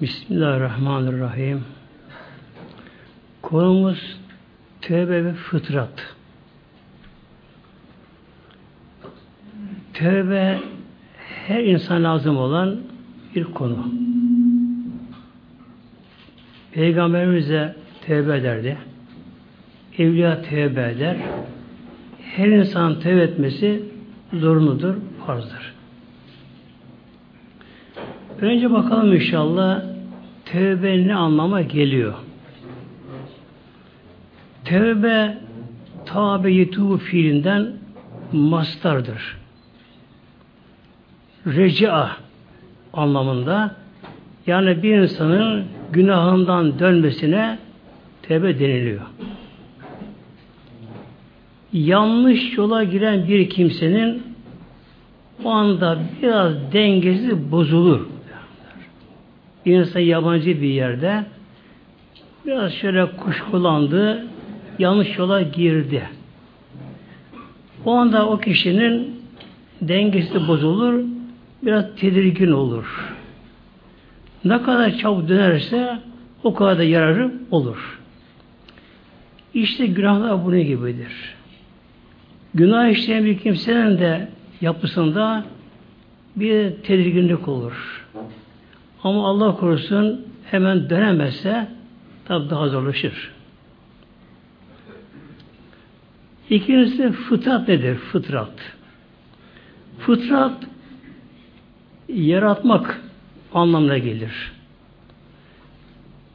[0.00, 1.64] Bismillahirrahmanirrahim.
[3.42, 4.16] Konumuz
[4.80, 6.14] tövbe ve fıtrat.
[9.92, 10.60] Tövbe
[11.46, 12.80] her insan lazım olan
[13.34, 13.86] bir konu.
[16.72, 17.76] Peygamberimize
[18.06, 18.78] tövbe ederdi.
[19.98, 21.16] Evliya tövbe eder.
[22.22, 23.82] Her insan tövbe etmesi
[24.32, 24.94] zorunludur,
[25.26, 25.73] farzdır.
[28.44, 29.82] Önce bakalım inşallah
[30.44, 32.14] tövbe ne anlama geliyor.
[34.64, 35.38] Tevbe
[36.06, 37.72] tabe yetubu fiilinden
[38.32, 39.36] mastardır.
[41.46, 42.10] Reca
[42.92, 43.76] anlamında
[44.46, 47.58] yani bir insanın günahından dönmesine
[48.22, 49.02] tevbe deniliyor.
[51.72, 54.22] Yanlış yola giren bir kimsenin
[55.44, 58.13] o anda biraz dengesi bozulur.
[59.64, 61.24] İnsan yabancı bir yerde
[62.46, 64.26] biraz şöyle kuşkulandı,
[64.78, 66.08] yanlış yola girdi.
[67.84, 69.20] O anda o kişinin
[69.80, 71.04] dengesi bozulur,
[71.62, 73.14] biraz tedirgin olur.
[74.44, 75.98] Ne kadar çabuk dönerse
[76.44, 78.00] o kadar da yararı olur.
[79.54, 81.34] İşte günahlar bunun gibidir.
[82.54, 84.28] Günah işleyen bir kimsenin de
[84.60, 85.44] yapısında
[86.36, 88.04] bir tedirginlik olur.
[89.04, 91.68] Ama Allah korusun hemen dönemezse
[92.24, 93.30] tabi daha zorlaşır.
[96.50, 97.96] İkincisi fıtrat nedir?
[97.96, 98.74] Fıtrat.
[99.98, 100.64] Fıtrat
[102.08, 103.00] yaratmak
[103.54, 104.52] anlamına gelir.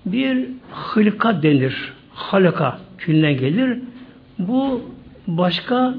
[0.05, 1.93] Bir hılka denir.
[2.13, 3.79] Halaka külünden gelir.
[4.39, 4.81] Bu
[5.27, 5.95] başka,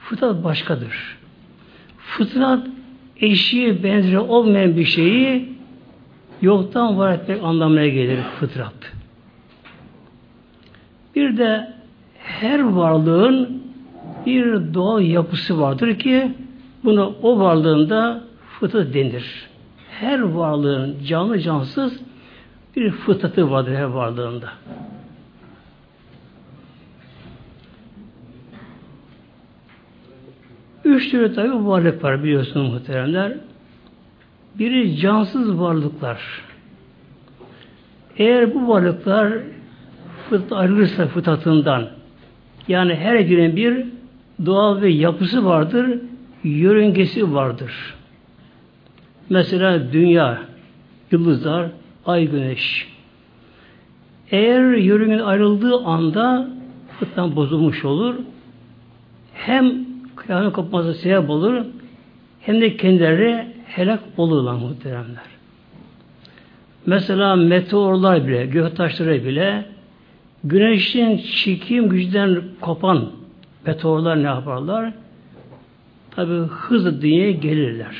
[0.00, 1.18] fıtrat başkadır.
[1.98, 2.66] Fıtrat
[3.20, 5.53] eşiği benzeri olmayan bir şeyi
[6.42, 8.92] yoktan var etmek anlamına gelir fıtrat.
[11.16, 11.72] Bir de
[12.18, 13.62] her varlığın
[14.26, 16.32] bir doğal yapısı vardır ki
[16.84, 18.24] buna o varlığında
[18.60, 19.48] fıtrat denir.
[19.90, 22.00] Her varlığın canlı cansız
[22.76, 24.48] bir fıtratı vardır her varlığında.
[30.84, 33.32] Üç türlü tabi varlık var biliyorsunuz muhteremler.
[34.58, 36.20] Biri cansız varlıklar.
[38.18, 39.32] Eğer bu varlıklar
[40.28, 41.88] fıtrat ayrılırsa fıtratından
[42.68, 43.86] yani her birinin bir
[44.46, 45.98] doğal ve yapısı vardır,
[46.44, 47.94] yörüngesi vardır.
[49.30, 50.38] Mesela dünya,
[51.10, 51.70] yıldızlar,
[52.06, 52.88] ay, güneş.
[54.30, 56.48] Eğer yörüngen ayrıldığı anda
[56.98, 58.14] fıttan bozulmuş olur.
[59.34, 59.74] Hem
[60.16, 61.64] kıyamet kopması sebep olur,
[62.40, 65.24] hem de kendileri helak olurlar muhteremler.
[66.86, 69.74] Mesela meteorlar bile, göktaşları bile
[70.44, 73.10] Güneşin çekim gücünden kopan
[73.66, 74.92] meteorlar ne yaparlar?
[76.10, 77.96] Tabi hızlı dünyaya gelirler.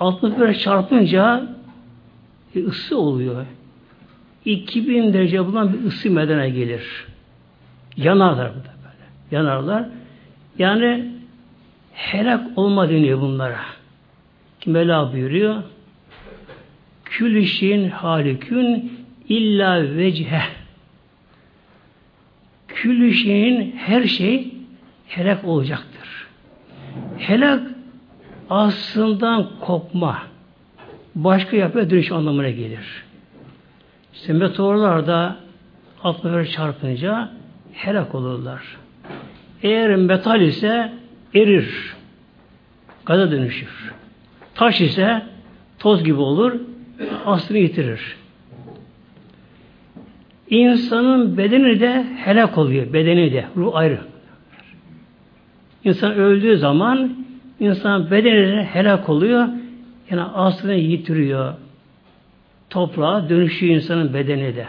[0.00, 1.48] Atmosfere çarpınca
[2.54, 3.46] bir ısı oluyor.
[4.44, 7.06] 2000 derece bulan bir ısı medene gelir.
[7.96, 9.36] Yanarlar burada böyle.
[9.36, 9.88] Yanarlar.
[10.58, 11.13] Yani
[11.94, 13.60] helak olma deniyor bunlara.
[14.66, 15.62] Mela buyuruyor.
[17.04, 18.92] Kül işin halikün
[19.28, 20.42] illa vecihe
[22.84, 24.54] küllü şeyin her şey
[25.06, 26.26] helak olacaktır.
[27.18, 27.62] Helak
[28.50, 30.22] aslından kopma
[31.14, 33.04] başka yapıya dönüş anlamına gelir.
[34.14, 35.36] İşte meteorlar da
[36.02, 37.30] atmosfere çarpınca
[37.72, 38.62] helak olurlar.
[39.62, 40.92] Eğer metal ise
[41.34, 41.94] erir.
[43.06, 43.92] Gaza dönüşür.
[44.54, 45.22] Taş ise
[45.78, 46.52] toz gibi olur.
[47.26, 48.16] Aslını yitirir.
[50.50, 52.92] İnsanın bedeni de helak oluyor.
[52.92, 53.44] Bedeni de.
[53.56, 53.98] Ruh ayrı.
[55.84, 57.16] İnsan öldüğü zaman
[57.60, 59.48] insan bedeni de helak oluyor.
[60.10, 61.54] Yani aslında yitiriyor.
[62.70, 64.66] Toprağa dönüşüyor insanın bedeni de.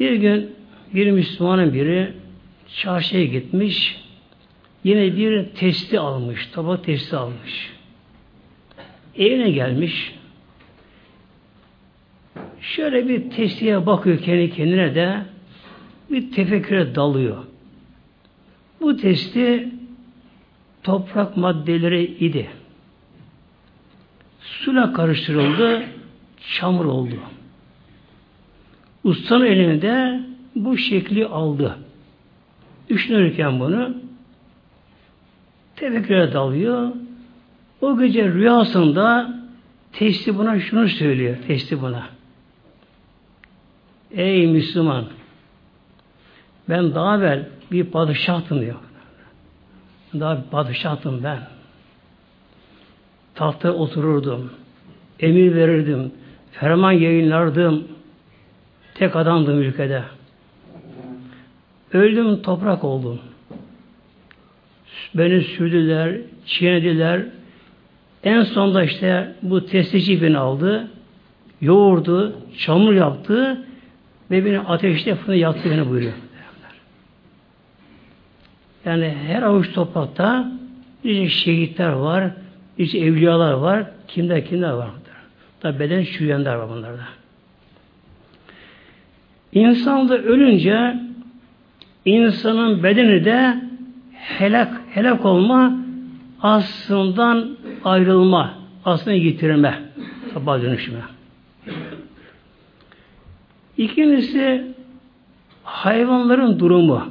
[0.00, 0.50] Bir gün
[0.94, 2.12] bir Müslümanın biri
[2.76, 4.02] çarşıya gitmiş.
[4.84, 6.46] Yine bir testi almış.
[6.46, 7.72] Tabak testi almış.
[9.16, 10.14] Evine gelmiş.
[12.60, 15.22] Şöyle bir testiye bakıyor kendi kendine de
[16.10, 17.44] bir tefekküre dalıyor.
[18.80, 19.68] Bu testi
[20.82, 22.50] toprak maddeleri idi.
[24.40, 25.82] Suyla karıştırıldı,
[26.54, 27.16] çamur oldu.
[29.04, 30.20] Ustanın elinde
[30.54, 31.78] bu şekli aldı.
[32.92, 33.94] Düşünürken bunu
[35.76, 36.88] tefekküre dalıyor.
[37.80, 39.34] O gece rüyasında
[39.92, 41.36] testi buna şunu söylüyor.
[41.46, 42.06] Testi buna.
[44.10, 45.04] Ey Müslüman
[46.68, 48.76] ben daha evvel bir padişahtım diyor.
[50.14, 51.40] Daha bir padişahtım ben.
[53.34, 54.52] Tahta otururdum.
[55.20, 56.12] Emir verirdim.
[56.52, 57.88] Ferman yayınlardım.
[58.94, 60.02] Tek adamdım ülkede.
[61.92, 63.20] Öldüm toprak oldum.
[65.14, 66.16] Beni sürdüler,
[66.46, 67.22] çiğnediler.
[68.24, 70.88] En sonunda işte bu testici beni aldı.
[71.60, 73.64] Yoğurdu, çamur yaptı
[74.30, 76.12] ve beni ateşte fırına yaktı beni buyuruyor.
[78.84, 80.52] Yani her avuç toprakta
[81.04, 82.30] nice şehitler var,
[82.78, 84.90] nice evliyalar var, kimler kimler var.
[85.60, 87.02] Tabi beden çürüyenler var bunlarda.
[89.52, 90.94] İnsan da ölünce
[92.04, 93.56] insanın bedeni de
[94.12, 95.78] helak, helak olma
[96.42, 97.48] aslından
[97.84, 98.54] ayrılma,
[98.84, 99.82] aslında yitirme,
[100.34, 100.98] sabah dönüşme.
[103.76, 104.66] İkincisi
[105.64, 107.04] hayvanların durumu.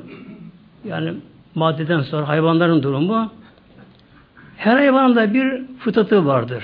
[0.85, 1.13] Yani
[1.55, 3.31] maddeden sonra hayvanların durumu.
[4.57, 6.63] Her hayvanda bir fıtatı vardır.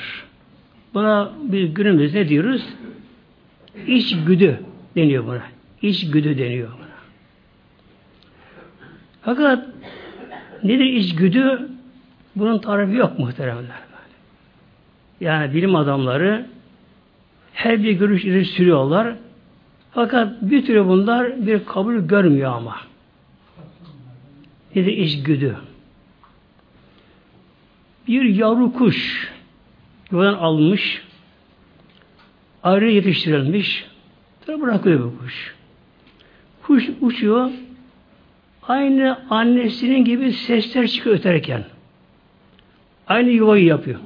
[0.93, 2.65] Buna bir günümüz ne diyoruz?
[3.87, 4.59] İç güdü
[4.95, 5.41] deniyor buna.
[5.81, 6.86] İç güdü deniyor.
[9.27, 9.67] Fakat
[10.63, 11.69] nedir iç güdü?
[12.35, 13.79] Bunun tarifi yok muhteremler.
[15.21, 16.45] Yani bilim adamları
[17.53, 19.15] her bir görüş ileri sürüyorlar.
[19.91, 22.77] Fakat bir türlü bunlar bir kabul görmüyor ama.
[24.75, 25.57] Nedir iç güdü?
[28.07, 29.29] Bir yavru kuş
[30.11, 31.01] yuvadan alınmış,
[32.63, 33.85] ayrı yetiştirilmiş,
[34.45, 35.55] sonra bırakıyor bu kuş.
[36.63, 37.51] Kuş uçuyor,
[38.67, 41.63] aynı annesinin gibi sesler çıkıyor öterken.
[43.07, 43.99] Aynı yuvayı yapıyor.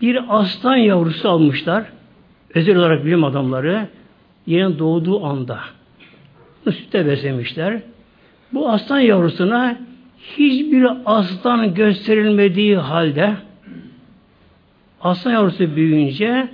[0.00, 1.84] Bir aslan yavrusu almışlar,
[2.54, 3.88] özel olarak bilim adamları,
[4.46, 5.60] yeni doğduğu anda.
[6.64, 7.80] Sütte beslemişler.
[8.52, 9.78] Bu aslan yavrusuna
[10.36, 13.34] hiçbir aslan gösterilmediği halde
[15.00, 16.48] aslan yavrusu büyüyünce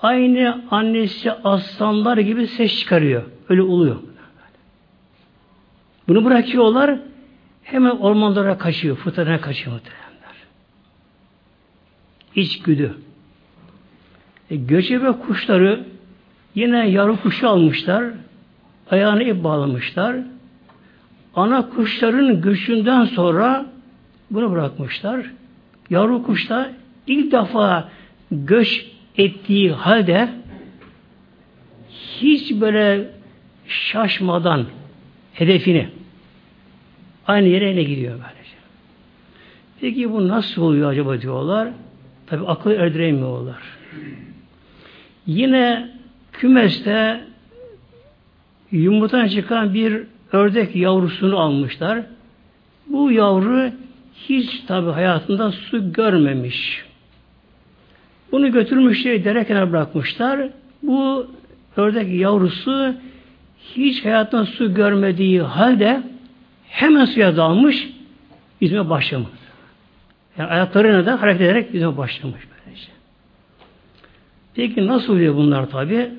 [0.00, 3.22] aynı annesi aslanlar gibi ses çıkarıyor.
[3.48, 3.96] Öyle oluyor.
[6.08, 6.98] Bunu bırakıyorlar
[7.62, 10.36] hemen ormanlara kaçıyor, fıtratına kaçıyor muhtemelenler.
[12.34, 12.94] İçgüdü.
[14.50, 15.84] E, göçebe kuşları
[16.54, 18.04] yine yavru kuşu almışlar,
[18.90, 20.16] ayağını ip bağlamışlar,
[21.36, 23.66] ana kuşların göçünden sonra
[24.30, 25.26] bunu bırakmışlar.
[25.90, 26.70] Yavru kuş da
[27.06, 27.88] ilk defa
[28.30, 28.86] göç
[29.18, 30.28] ettiği halde
[32.20, 33.10] hiç böyle
[33.68, 34.66] şaşmadan
[35.34, 35.88] hedefini
[37.26, 38.54] aynı yere ne gidiyor böylece.
[39.80, 41.68] Peki bu nasıl oluyor acaba diyorlar.
[42.26, 43.62] Tabi akıl erdiremiyorlar.
[45.26, 45.90] Yine
[46.32, 47.20] kümeste
[48.70, 50.02] yumurtadan çıkan bir
[50.32, 52.02] ördek yavrusunu almışlar.
[52.86, 53.70] Bu yavru
[54.14, 56.84] hiç tabi hayatında su görmemiş.
[58.32, 60.48] Bunu götürmüşler, dere kenara bırakmışlar.
[60.82, 61.26] Bu
[61.76, 62.94] ördek yavrusu
[63.76, 66.02] hiç hayatında su görmediği halde
[66.68, 67.88] hemen suya dalmış,
[68.60, 69.28] yüzme başlamış.
[70.38, 72.88] Yani ayaklarına da hareket ederek yüzme başlamış böylece.
[74.54, 76.10] Peki nasıl oluyor bunlar tabi?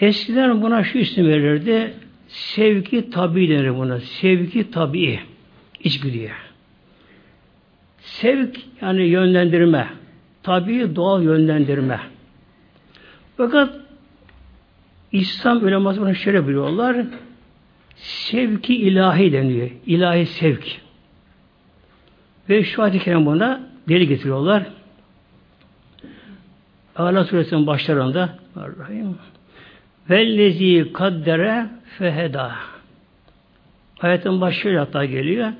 [0.00, 1.94] Eskiden buna şu isim verirdi.
[2.28, 4.00] Sevki tabi denir buna.
[4.00, 5.20] Sevki tabi.
[5.80, 6.32] İçgüdüye.
[8.00, 9.88] Sevk yani yönlendirme.
[10.42, 12.00] Tabi doğal yönlendirme.
[13.36, 13.85] Fakat
[15.12, 16.96] İslam uleması bunu şöyle biliyorlar.
[17.96, 19.70] Sevki ilahi deniyor.
[19.86, 20.80] İlahi sevk.
[22.48, 24.66] Ve şu ayet-i kerim buna deli getiriyorlar.
[26.96, 29.18] Allah suresinin başlarında Rahim
[30.10, 31.66] Vellezi kaddere
[31.98, 32.52] feheda.
[34.00, 35.52] Ayetin başı hatta geliyor.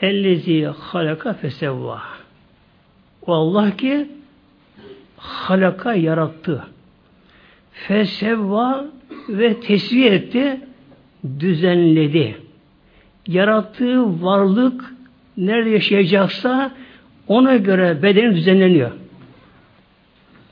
[0.00, 2.02] Ellezi halaka fesevva.
[3.26, 4.08] O Allah ki
[5.16, 6.64] halaka yarattı.
[7.74, 8.84] Fesevva
[9.28, 10.60] ve tesviye etti,
[11.40, 12.36] düzenledi.
[13.26, 14.94] Yarattığı varlık
[15.36, 16.70] nerede yaşayacaksa
[17.28, 18.90] ona göre bedeni düzenleniyor.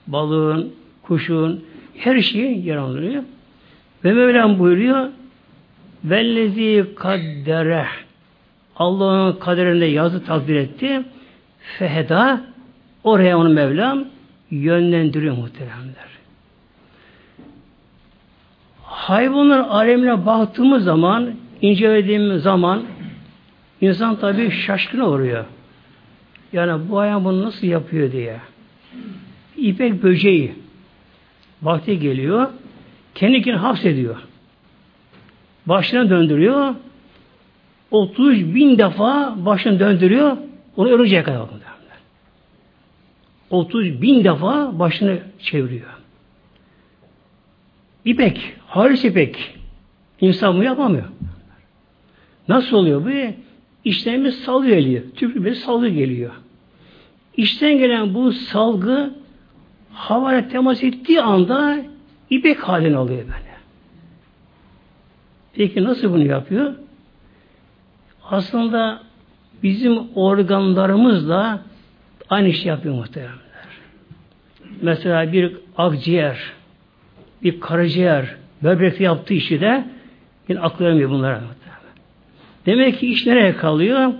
[0.07, 1.65] Balığın, kuşun,
[1.97, 3.23] her şeyi yer alıyor.
[4.05, 5.09] Ve Mevlam buyuruyor
[6.05, 7.87] Vellezi kaddere
[8.77, 11.03] Allah'ın kaderinde yazı takdir etti.
[11.79, 12.41] Feheda
[13.05, 14.05] oraya onu Mevlam
[14.51, 16.12] yönlendiriyor muhteremler.
[19.03, 21.31] Hayvanlar alemine baktığımız zaman,
[21.63, 22.83] incelediğimiz zaman
[23.83, 25.45] İnsan tabii şaşkın oluyor.
[26.53, 28.41] Yani bu hayvan bunu nasıl yapıyor diye.
[29.57, 30.55] İpek böceği
[31.63, 32.49] vakti geliyor.
[33.15, 34.17] Kendi kendini hapsediyor.
[35.67, 36.75] Başına döndürüyor.
[37.91, 40.37] 30 bin defa başını döndürüyor.
[40.77, 41.49] Onu ölünceye kadar.
[43.51, 46.02] 30 bin defa başını çeviriyor.
[48.05, 49.59] İpek, halis ipek.
[50.21, 51.05] İnsan bunu yapamıyor.
[52.49, 53.35] Nasıl oluyor bu?
[53.85, 55.03] İşlerimiz salgı geliyor.
[55.17, 56.33] Tüplü bir salgı geliyor.
[57.37, 59.15] İşten gelen bu salgı
[59.93, 61.79] havaya temas ettiği anda
[62.31, 63.53] ipek halini alıyor böyle.
[65.55, 66.75] Peki nasıl bunu yapıyor?
[68.31, 69.03] Aslında
[69.63, 71.63] bizim organlarımız da
[72.31, 73.39] aynı işi yapıyor muhteremler.
[74.83, 76.53] Mesela bir akciğer,
[77.45, 79.85] bir karaciğer, böbrekte yaptığı işi de
[80.49, 81.41] yine akıl vermiyor bunlara.
[82.67, 84.13] Demek ki iş nereye kalıyor?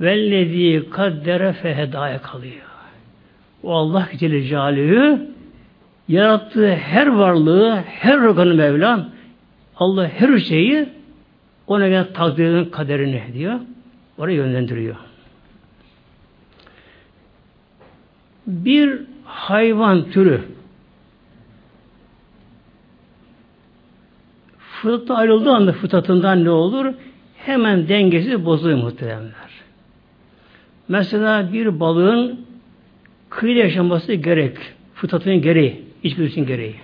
[0.00, 2.66] Vellezî kaddere fehedâye kalıyor.
[3.62, 5.20] O Allah Celle Celaluhu
[6.08, 9.08] yarattığı her varlığı, her organı Mevlam
[9.76, 10.88] Allah her şeyi
[11.66, 13.60] ona göre takdirin kaderini diyor.
[14.18, 14.96] Oraya yönlendiriyor.
[18.46, 20.40] Bir hayvan türü
[24.82, 26.94] fıtratı ayrıldığı anda fıtratından ne olur?
[27.36, 29.50] Hemen dengesi bozuluyor muhteremler.
[30.88, 32.40] Mesela bir balığın
[33.30, 34.56] kıyıda yaşaması gerek.
[34.94, 35.82] Fıtratının gereği.
[36.02, 36.74] İçgüdüsünün gereği.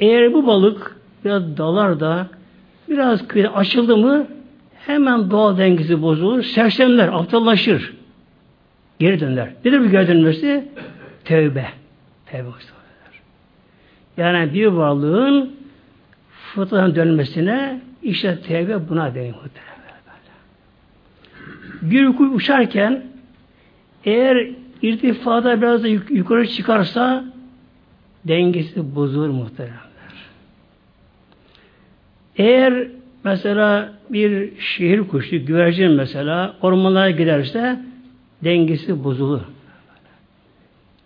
[0.00, 2.28] Eğer bu balık biraz dalar da
[2.88, 4.26] biraz kıyıda açıldı mı
[4.86, 6.42] hemen doğal dengesi bozulur.
[6.42, 7.94] Sersemler, aptallaşır.
[8.98, 9.48] Geri döner.
[9.64, 10.68] Nedir bu geri dönmesi?
[11.24, 11.66] Tevbe.
[12.26, 12.48] Tevbe
[14.16, 15.56] Yani bir varlığın
[16.56, 19.34] fıtratın dönmesine işte tevbe buna denir
[21.82, 23.02] Bir kuş uçarken
[24.04, 24.48] eğer
[24.82, 27.24] irtifada biraz da yukarı çıkarsa
[28.24, 29.76] dengesi bozulur muhteremler.
[32.36, 32.88] Eğer
[33.24, 37.80] mesela bir şehir kuşu, güvercin mesela ormanlara giderse
[38.44, 39.40] dengesi bozulur.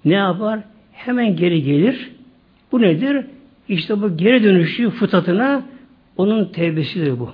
[0.04, 0.60] Ne yapar?
[0.92, 2.10] Hemen geri gelir.
[2.72, 3.26] Bu nedir?
[3.70, 5.62] İşte bu geri dönüşü fıtratına
[6.16, 7.30] onun tevbesidir bu.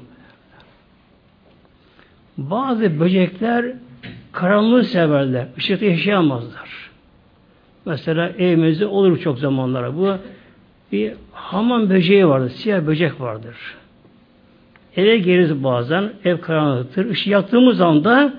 [2.39, 3.67] Bazı böcekler
[4.33, 5.47] karanlığı severler.
[5.57, 6.91] Işıkta yaşayamazlar.
[7.87, 10.17] Mesela evimizde olur çok zamanlara bu.
[10.93, 12.51] Bir hamam böceği vardır.
[12.51, 13.57] Siyah böcek vardır.
[14.97, 16.13] Eve geliriz bazen.
[16.25, 17.11] Ev karanlıktır.
[17.11, 18.35] Işığı yaktığımız anda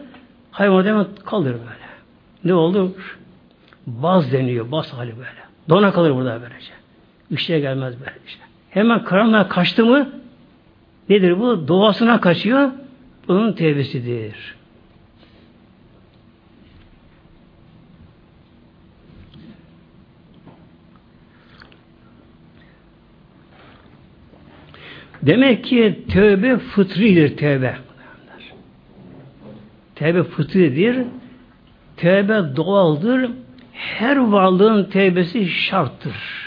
[0.51, 1.87] hayvan hemen kalır böyle.
[2.43, 3.17] Ne olur?
[3.87, 4.71] Baz deniyor.
[4.71, 5.47] Baz hali böyle.
[5.69, 6.76] Dona kalır burada böylece.
[7.31, 8.43] Işığa gelmez böyle işte.
[8.69, 10.09] Hemen karanlığa kaçtı mı
[11.09, 11.67] nedir bu?
[11.67, 12.71] Doğasına kaçıyor.
[13.27, 14.55] Bunun tevbesidir.
[25.21, 27.77] Demek ki tövbe fıtridir tövbe.
[29.95, 31.05] Tövbe fıtridir.
[31.97, 33.31] Tövbe doğaldır.
[33.73, 36.46] Her varlığın tövbesi şarttır.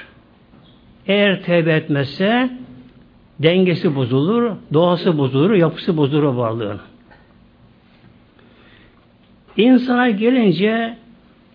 [1.10, 2.50] Eğer tövbe etmezse
[3.40, 6.80] dengesi bozulur, doğası bozulur, yapısı bozulur varlığın.
[9.56, 10.96] İnsana gelince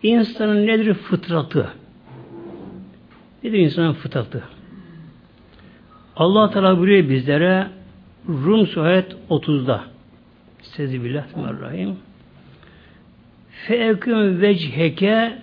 [0.04, 1.70] insanın nedir fıtratı?
[3.44, 4.44] Nedir insanın fıtratı?
[6.16, 7.68] Allah Teala buyuruyor bizlere
[8.28, 9.84] Rum Suhet 30'da
[10.62, 11.96] Sezibillahirrahmanirrahim
[13.68, 15.38] Feeküm vecheke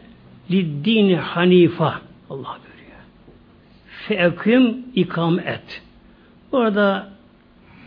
[0.51, 2.01] liddini hanifa
[2.31, 2.72] Allah.
[4.13, 5.83] Feeküm ikam et.
[6.53, 7.09] Orada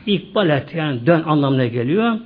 [0.06, 2.18] ikbal et yani dön anlamına geliyor.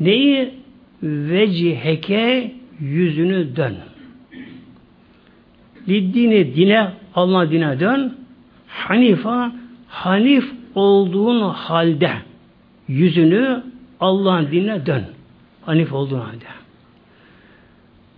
[0.00, 0.54] Neyi?
[1.02, 3.76] Vecheke yüzünü dön.
[5.88, 8.16] Liddini dine Allah dine dön
[8.68, 9.52] Hanifa
[9.88, 12.12] hanif olduğun halde
[12.88, 13.62] yüzünü
[14.00, 15.04] Allah'ın dinine dön.
[15.62, 16.44] Hanif olduğun halde.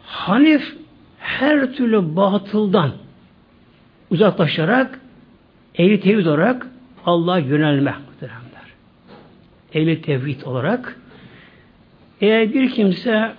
[0.02, 0.76] Hanif
[1.18, 2.92] her türlü batıldan
[4.10, 5.00] uzaklaşarak
[5.74, 6.66] ehli tevhid olarak
[7.06, 8.68] Allah'a yönelme muhteremler.
[9.74, 11.00] Ehli tevhid olarak
[12.20, 13.32] eğer bir kimse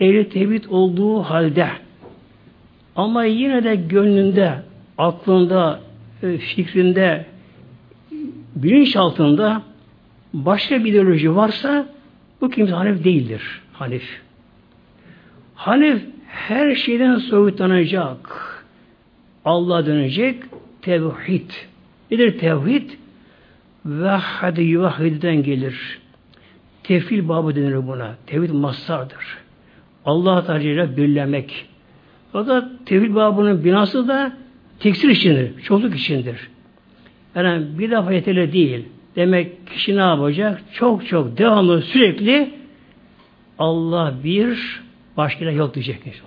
[0.00, 1.68] ehli tevhid olduğu halde
[2.96, 4.62] ama yine de gönlünde,
[4.98, 5.80] aklında,
[6.22, 7.26] e, fikrinde,
[8.56, 9.62] bilinç altında
[10.32, 11.86] başka bir ideoloji varsa
[12.40, 13.60] bu kimse Hanif değildir.
[13.72, 14.20] Hanif.
[15.54, 18.51] Hanif her şeyden soyutlanacak.
[19.44, 20.42] Allah dönecek.
[20.82, 21.50] Tevhid.
[22.10, 22.90] Nedir tevhid?
[23.84, 25.98] Vahhadi yuvahhidden gelir.
[26.82, 28.14] Tefil babı denir buna.
[28.26, 29.38] Tevhid masardır.
[30.04, 31.66] Allah Teala birlemek.
[32.32, 34.32] Fakat tevhid babının binası da
[34.78, 35.62] tekstil içindir.
[35.62, 36.48] Çokluk içindir.
[37.34, 38.84] Yani bir defa yeterli değil.
[39.16, 40.62] Demek kişi ne yapacak?
[40.72, 42.54] Çok çok devamlı sürekli
[43.58, 44.80] Allah bir
[45.16, 46.22] başka yok diyecek.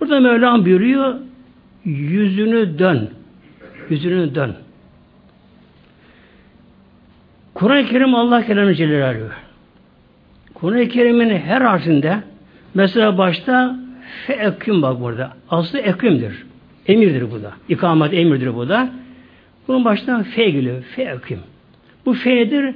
[0.00, 1.14] Burada Mevlam buyuruyor
[1.84, 3.10] yüzünü dön.
[3.90, 4.56] Yüzünü dön.
[7.54, 9.28] Kur'an-ı Kerim Allah kelamı Celaluhu.
[10.54, 12.18] Kur'an-ı Kerim'in her harfinde
[12.74, 13.76] mesela başta
[14.26, 15.32] fe eküm bak burada.
[15.50, 16.46] Aslı ekümdür.
[16.86, 17.52] Emirdir bu da.
[17.68, 18.90] İkamet emirdir bu da.
[19.68, 20.82] Bunun baştan fe geliyor.
[20.82, 21.38] Fe eküm.
[22.06, 22.74] Bu fe'dir.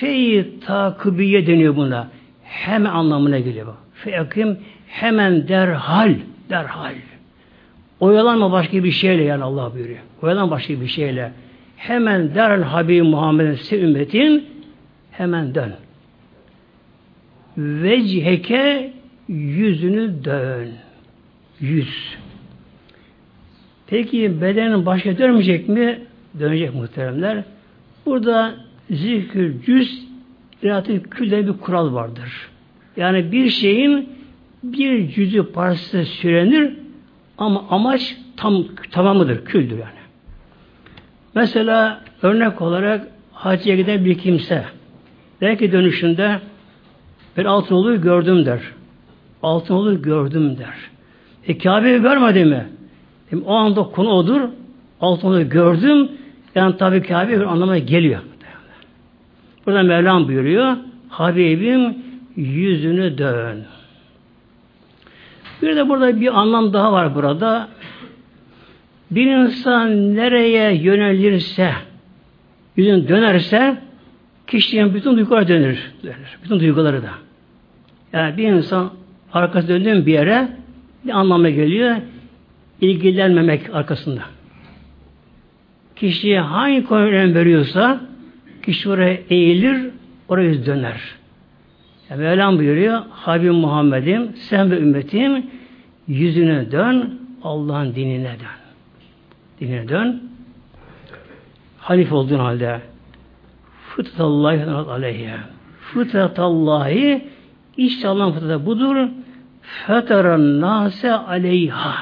[0.00, 2.08] Fe-i takibiye deniyor buna.
[2.44, 3.74] Hemen anlamına geliyor.
[3.94, 6.14] Fe eküm hemen derhal.
[6.50, 6.94] Derhal.
[8.00, 9.98] Oyalanma başka bir şeyle yani Allah buyuruyor.
[10.22, 11.32] Oyalanma başka bir şeyle.
[11.76, 14.44] Hemen derhal Habibi Muhammed'in se ümmetin
[15.10, 15.72] hemen dön.
[17.58, 18.92] Vecheke
[19.28, 20.68] yüzünü dön.
[21.60, 22.16] Yüz.
[23.86, 26.00] Peki bedenin başka dönmeyecek mi?
[26.40, 27.44] Dönecek muhteremler.
[28.06, 28.54] Burada
[28.90, 30.04] zikir cüz
[30.62, 32.48] iratı külde bir kural vardır.
[32.96, 34.08] Yani bir şeyin
[34.62, 36.83] bir cüzü parçası sürenir
[37.38, 40.04] ama amaç tam tamamıdır, küldür yani.
[41.34, 44.64] Mesela örnek olarak hacıya giden bir kimse
[45.40, 46.40] belki dönüşünde
[47.36, 48.60] bir altın olur gördüm der.
[49.42, 50.74] Altın olur gördüm der.
[51.48, 52.66] E Kabe'yi görmedi mi?
[53.32, 54.40] E, o anda konu odur.
[55.00, 56.08] Altın olur gördüm.
[56.54, 58.20] Yani tabi Kabe bir anlamına geliyor.
[59.66, 60.76] Burada Mevlam buyuruyor.
[61.08, 61.98] Habibim
[62.36, 63.64] yüzünü dön.
[65.62, 67.68] Bir de burada bir anlam daha var burada.
[69.10, 71.72] Bir insan nereye yönelirse,
[72.76, 73.76] yüzün dönerse,
[74.46, 75.92] kişinin bütün duyguları dönür.
[76.02, 76.38] dönür.
[76.44, 77.10] Bütün duyguları da.
[78.12, 78.90] Yani bir insan
[79.32, 80.48] arkası döndüğün bir yere
[81.04, 81.96] bir anlama geliyor?
[82.80, 84.22] ilgilenmemek arkasında.
[85.96, 88.00] Kişiye hangi konuya veriyorsa
[88.62, 89.90] kişi oraya eğilir,
[90.28, 91.00] oraya döner.
[92.10, 95.46] Yani Mevlam buyuruyor, Habib Muhammed'im, sen ve ümmetim
[96.08, 98.58] yüzüne dön, Allah'ın dinine dön.
[99.60, 100.30] Dinine dön.
[101.78, 102.80] Hanif olduğun halde
[103.96, 105.30] fıtratallahi aleyhi.
[105.80, 107.28] Fıtratallahi
[107.76, 109.08] işte Allah'ın fıtratı budur.
[109.62, 111.94] Fetaran nase aleyha.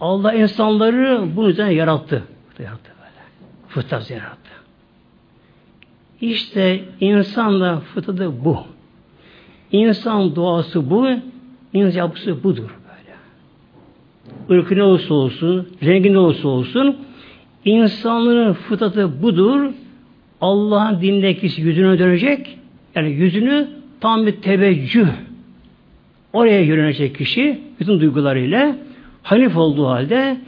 [0.00, 2.22] Allah insanları bunun üzerine yarattı.
[2.58, 3.22] Yarattı böyle.
[3.68, 4.47] Fıtrat yarattı.
[6.20, 8.58] İşte insanla fıtratı bu.
[9.72, 11.08] İnsan doğası bu,
[11.72, 12.78] insan yapısı budur
[14.48, 14.60] böyle.
[14.60, 16.96] Irkı ne olursa olsun, rengi ne olursa olsun,
[17.64, 19.70] insanların fıtratı budur.
[20.40, 22.58] Allah'ın dinine kişi yüzüne dönecek,
[22.94, 23.68] yani yüzünü
[24.00, 25.08] tam bir teveccüh,
[26.32, 28.76] oraya yönelecek kişi, bütün duygularıyla,
[29.22, 30.40] hanif olduğu halde,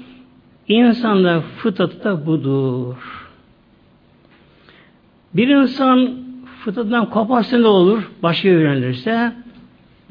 [0.68, 3.19] insanda fıtratı da budur.
[5.34, 6.16] Bir insan
[6.64, 8.10] fıtratından koparsa ne olur?
[8.22, 9.32] Başka yönelirse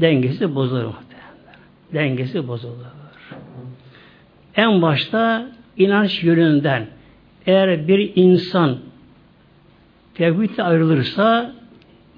[0.02, 0.94] dengesi bozulur.
[1.94, 2.76] Dengesi bozulur.
[4.56, 6.88] En başta inanç yönünden
[7.46, 8.78] eğer bir insan
[10.16, 11.52] tevhidle ayrılırsa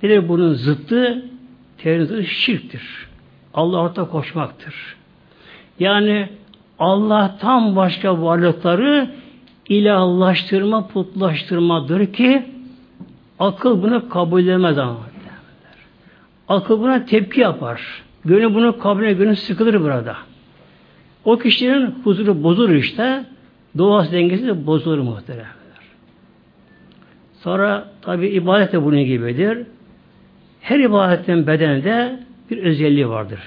[0.04, 1.26] nedir bunun zıttı?
[1.78, 3.08] Tevhidin şirktir.
[3.54, 4.96] Allah orta koşmaktır.
[5.80, 6.30] Yani
[6.80, 9.10] Allah'tan başka varlıkları
[9.70, 12.46] ilahlaştırma, putlaştırmadır ki
[13.42, 15.00] Akıl bunu kabul edemez ama.
[16.48, 18.04] Akıl buna tepki yapar.
[18.26, 20.18] Gönül bunu kabul eder, gönül sıkılır burada.
[21.26, 23.26] O kişinin huzuru bozulur işte.
[23.78, 25.46] Doğası dengesi de bozulur muhteremler.
[27.34, 29.68] Sonra tabi ibadet de bunun gibidir.
[30.62, 32.20] Her ibadetin bedeninde
[32.52, 33.40] bir özelliği vardır.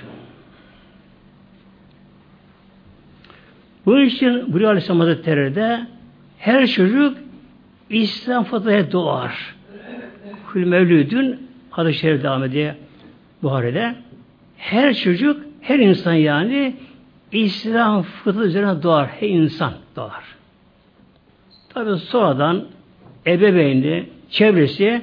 [3.86, 5.86] Bunun için Buyuruyor Aleyhisselam Hazretleri'de
[6.38, 7.18] her çocuk
[7.90, 9.54] İslam fıtratı doğar.
[10.54, 11.38] Kül mevlüdün
[11.70, 12.74] hadis-i şerif devam ediyor
[13.42, 13.94] Buhari'de.
[14.56, 16.76] Her çocuk, her insan yani
[17.32, 19.08] İslam fıtratı üzerine doğar.
[19.08, 20.24] Her insan doğar.
[21.68, 22.64] Tabi sonradan
[23.26, 25.02] ebeveyni, çevresi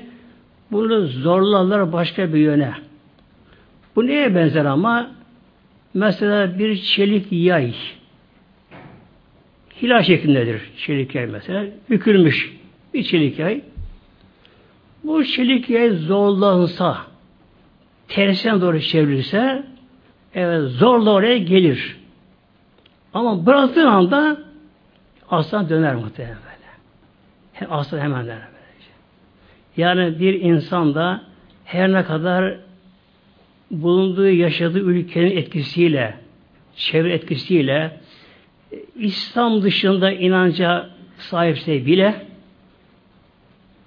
[0.72, 2.74] bunu zorlarlar başka bir yöne.
[3.96, 5.12] Bu neye benzer ama?
[5.94, 7.74] Mesela bir çelik yay.
[9.82, 11.66] Hilal şeklindedir çelik yay mesela.
[11.90, 12.58] Bükülmüş
[12.94, 13.62] bir çelik yay.
[15.04, 15.24] Bu
[15.68, 16.98] yay zorlansa,
[18.08, 19.64] tersine doğru çevrilse,
[20.36, 21.98] evet zorla oraya gelir.
[23.14, 24.38] Ama bıraktığın anda
[25.30, 27.72] aslan döner muhtemelen böyle.
[27.74, 28.92] Aslan hemen döner böylece.
[29.78, 31.22] Yani bir insan da
[31.66, 32.56] her ne kadar
[33.72, 36.16] bulunduğu, yaşadığı ülkenin etkisiyle,
[36.76, 38.00] çevre etkisiyle
[38.96, 42.31] İslam dışında inanca sahipse bile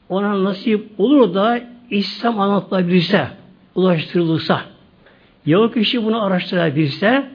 [0.09, 3.29] ona nasip olur da İslam anlatılabilirse,
[3.75, 4.61] ulaştırılırsa,
[5.47, 7.29] ya o kişi bunu araştırabilse,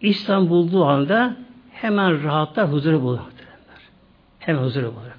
[0.00, 1.36] İslam bulduğu anda
[1.72, 3.18] hemen rahatlar, huzuru bulur.
[4.38, 5.12] Hemen huzuru bulur.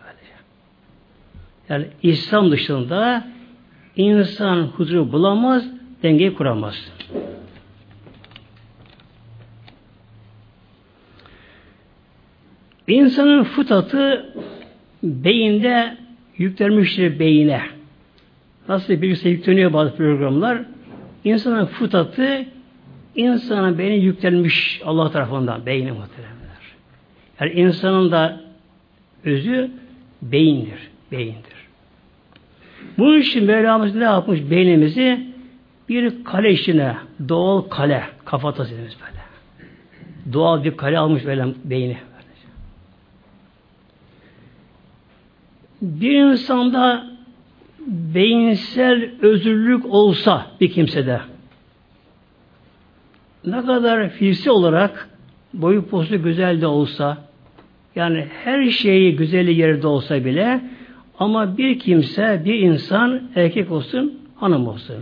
[1.70, 3.28] Yani İslam dışında
[3.96, 5.64] insan huzuru bulamaz,
[6.04, 6.92] dengeyi kuramaz.
[12.88, 14.34] İnsanın fıtatı
[15.04, 15.98] beyinde
[16.38, 17.62] yüklenmiştir beyine.
[18.70, 20.62] Nasıl bilgisayar yükleniyor bazı programlar.
[21.24, 22.46] İnsanın fıtatı
[23.16, 26.34] insana beyni yüklenmiş Allah tarafından beyni muhteremler.
[27.40, 28.42] Yani insanın da
[29.26, 29.72] özü
[30.22, 30.90] beyindir.
[31.12, 31.54] Beyindir.
[32.98, 35.28] Bunun için Mevlamız ne yapmış beynimizi?
[35.90, 36.96] Bir kale içine,
[37.30, 39.24] doğal kale, kafatası dediğimiz böyle.
[40.34, 41.98] Doğal bir kale almış böyle beyni.
[45.84, 47.08] Bir insanda
[47.88, 51.20] beyinsel özürlük olsa bir kimsede
[53.46, 55.10] ne kadar fiziksel olarak
[55.54, 57.18] boyu postu güzel de olsa
[57.96, 60.62] yani her şeyi güzeli yerde olsa bile
[61.20, 64.96] ama bir kimse, bir insan erkek olsun, hanım olsun.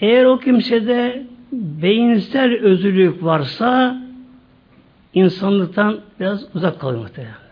[0.00, 4.02] Eğer o kimsede beyinsel özürlük varsa
[5.14, 7.47] insanlıktan biraz uzak kalır muhtemelen.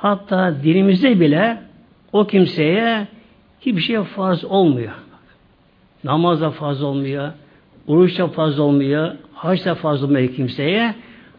[0.00, 1.58] Hatta dilimizde bile
[2.12, 3.06] o kimseye
[3.60, 4.92] hiçbir şey farz olmuyor.
[6.04, 7.32] Namaz da farz olmuyor,
[7.86, 10.94] oruç da farz olmuyor, hac da farz olmuyor kimseye.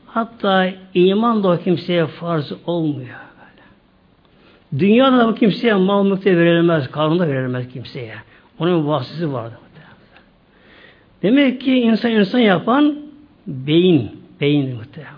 [0.08, 3.19] Hatta iman da o kimseye farz olmuyor.
[3.39, 4.84] Böyle.
[4.84, 8.15] Dünyada da bu kimseye mal mülkte verilmez, kanunda verilmez kimseye.
[8.60, 9.60] Onun vasısı vardı.
[11.24, 12.95] Demek ki insan insan yapan
[13.48, 15.13] beyin, beyin muhtemelen.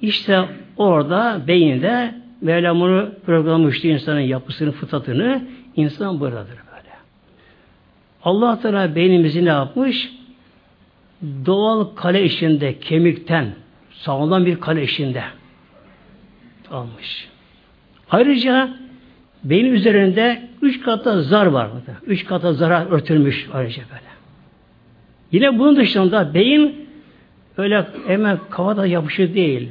[0.00, 0.44] İşte
[0.76, 5.42] orada beyinde Mevlam bunu programlamıştı insanın yapısını, fıtratını.
[5.76, 6.94] insan buradadır böyle.
[8.22, 10.12] Allah Teala beynimizi ne yapmış?
[11.46, 13.46] Doğal kale içinde, kemikten,
[13.90, 15.22] sağlam bir kale içinde
[16.70, 17.28] almış.
[18.10, 18.68] Ayrıca
[19.44, 21.68] beyin üzerinde üç kata zar var.
[22.06, 24.14] Üç kata zara örtülmüş ayrıca böyle.
[25.32, 26.88] Yine bunun dışında beyin
[27.56, 29.68] öyle hemen kafada yapışır değil.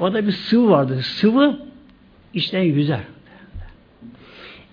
[0.00, 1.02] Orada bir sıvı vardır.
[1.02, 1.65] Sıvı
[2.36, 3.00] içten yüzer.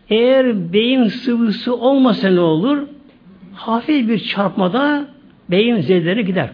[0.09, 2.87] Eğer beyin sıvısı olmasa ne olur?
[3.53, 5.07] Hafif bir çarpmada
[5.51, 6.49] beyin zedeleri gider.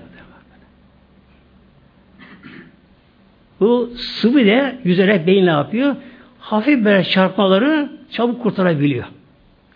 [3.60, 5.96] Bu sıvı ile yüzerek beyin ne yapıyor?
[6.40, 9.06] Hafif böyle çarpmaları çabuk kurtarabiliyor.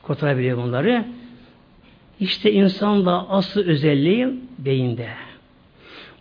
[0.02, 1.06] Kurtarabiliyor bunları.
[2.19, 5.08] İşte insanda asıl özelliği beyinde.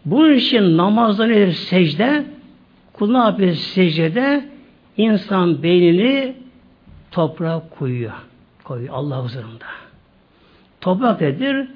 [0.05, 1.53] Bunun için namazda nedir?
[1.53, 2.25] Secde.
[2.92, 4.44] Kul ne yapıyor secdede?
[4.96, 6.37] İnsan beynini
[7.11, 8.12] toprağa koyuyor.
[8.64, 9.64] Koyuyor Allah huzurunda.
[10.81, 11.68] Toprak nedir?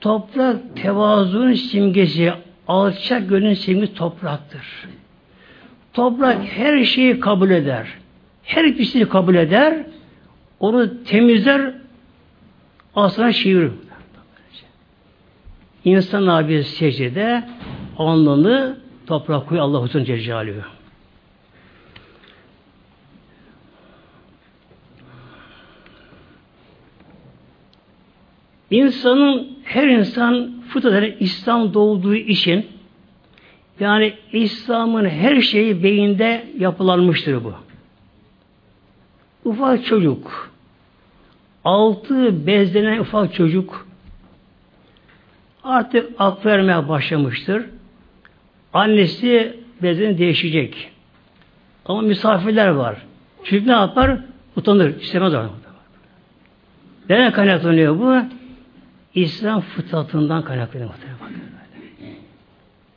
[0.00, 2.32] Toprak tevazuun simgesi,
[2.68, 4.88] alçak gönlün simgesi topraktır.
[5.92, 7.86] Toprak her şeyi kabul eder.
[8.42, 9.86] Her pisliği kabul eder.
[10.60, 11.74] Onu temizler,
[12.94, 13.72] aslında çevirir.
[15.84, 17.44] İnsan abi secdede
[17.98, 20.54] alnını toprak koyuyor Allah huzurun Celle
[28.70, 32.66] İnsanın, her insan fıtraten İslam doğduğu için
[33.80, 37.54] yani İslam'ın her şeyi beyinde yapılanmıştır bu.
[39.44, 40.50] Ufak çocuk,
[41.64, 43.86] altı bezlenen ufak çocuk
[45.66, 47.64] artık ak vermeye başlamıştır.
[48.72, 50.90] Annesi bezini değişecek.
[51.86, 52.96] Ama misafirler var.
[53.44, 54.18] Çocuk ne yapar?
[54.56, 55.00] Utanır.
[55.00, 55.50] İstemez onu.
[57.08, 58.22] Neden kaynaklanıyor bu?
[59.16, 60.90] İslam fıtratından kaynaklanıyor.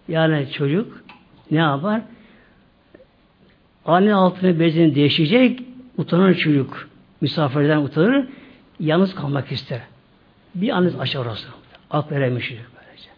[0.08, 1.04] Yani çocuk
[1.52, 2.02] ne yapar?
[3.86, 5.64] Anne altını bezini değişecek,
[5.98, 6.90] utanan çocuk
[7.22, 8.28] misafirden utanır,
[8.80, 9.82] yalnız kalmak ister.
[10.56, 11.48] Bir annesi aşağı orası.
[11.92, 13.10] Ak veremiş böylece.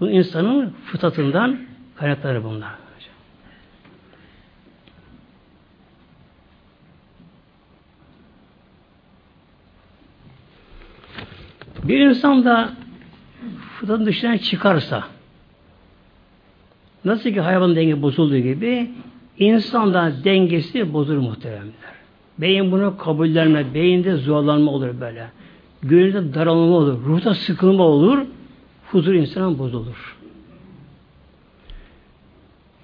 [0.00, 1.58] Bu insanın fıtratından
[1.96, 2.81] kaynakları bunlar.
[11.84, 12.70] Bir insan da
[13.78, 15.04] fıtratın dışına çıkarsa
[17.04, 18.90] nasıl ki hayvan denge bozulduğu gibi
[19.38, 21.92] insan da dengesi bozulur muhteremler.
[22.38, 25.26] Beyin bunu kabullenme, beyinde zorlanma olur böyle.
[25.82, 28.26] Gönülde daralma olur, ruhta sıkılma olur,
[28.90, 30.16] huzur insanın bozulur.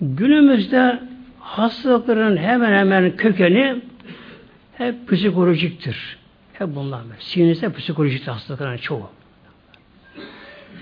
[0.01, 1.01] Günümüzde
[1.41, 3.83] hastalıkların hemen hemen kökeni
[4.73, 6.18] hep psikolojiktir.
[6.59, 7.03] Hep bunlar.
[7.19, 9.11] Sinirsel psikolojik hastalıkların çoğu.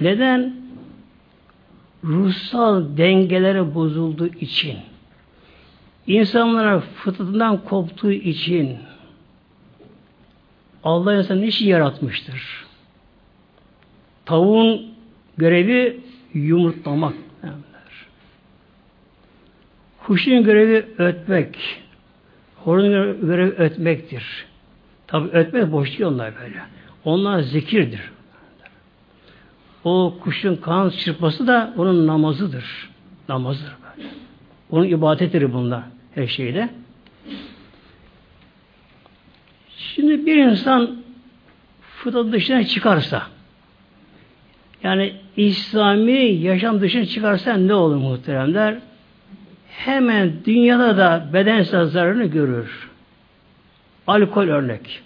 [0.01, 0.57] Neden?
[2.05, 4.79] Ruhsal dengeleri bozulduğu için,
[6.07, 8.79] insanlara fıtratından koptuğu için
[10.85, 12.67] Allah insanı niçin yaratmıştır?
[14.25, 14.95] Tavuğun
[15.37, 16.01] görevi
[16.35, 17.15] yumurtlamak.
[19.99, 21.83] Kuşun görevi ötmek.
[22.57, 24.47] Horun görevi ötmektir.
[25.07, 26.61] Tabi ötmek boş değil onlar böyle.
[27.05, 28.01] Onlar zikirdir.
[29.85, 32.91] O kuşun kan çırpması da onun namazıdır.
[33.29, 34.09] Namazdır böyle.
[34.71, 35.83] Onun ibadetidir bunlar
[36.15, 36.69] her şeyde.
[39.77, 40.97] Şimdi bir insan
[41.81, 43.23] fıtrat dışına çıkarsa
[44.83, 48.79] yani İslami yaşam dışına çıkarsa ne olur muhteremler?
[49.69, 52.89] Hemen dünyada da bedensel zararını görür.
[54.07, 55.03] Alkol örnek.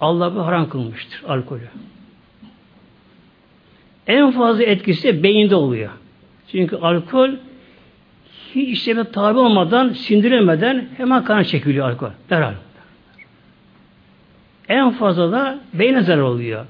[0.00, 1.68] Allah bir haram kılmıştır alkolü.
[4.06, 5.90] En fazla etkisi beyinde oluyor.
[6.52, 7.30] Çünkü alkol
[8.54, 12.10] hiç işleme tabi olmadan, sindirilmeden hemen kana çekiliyor alkol.
[12.30, 12.54] Derhal.
[14.68, 16.66] En fazla da beyne zarar oluyor.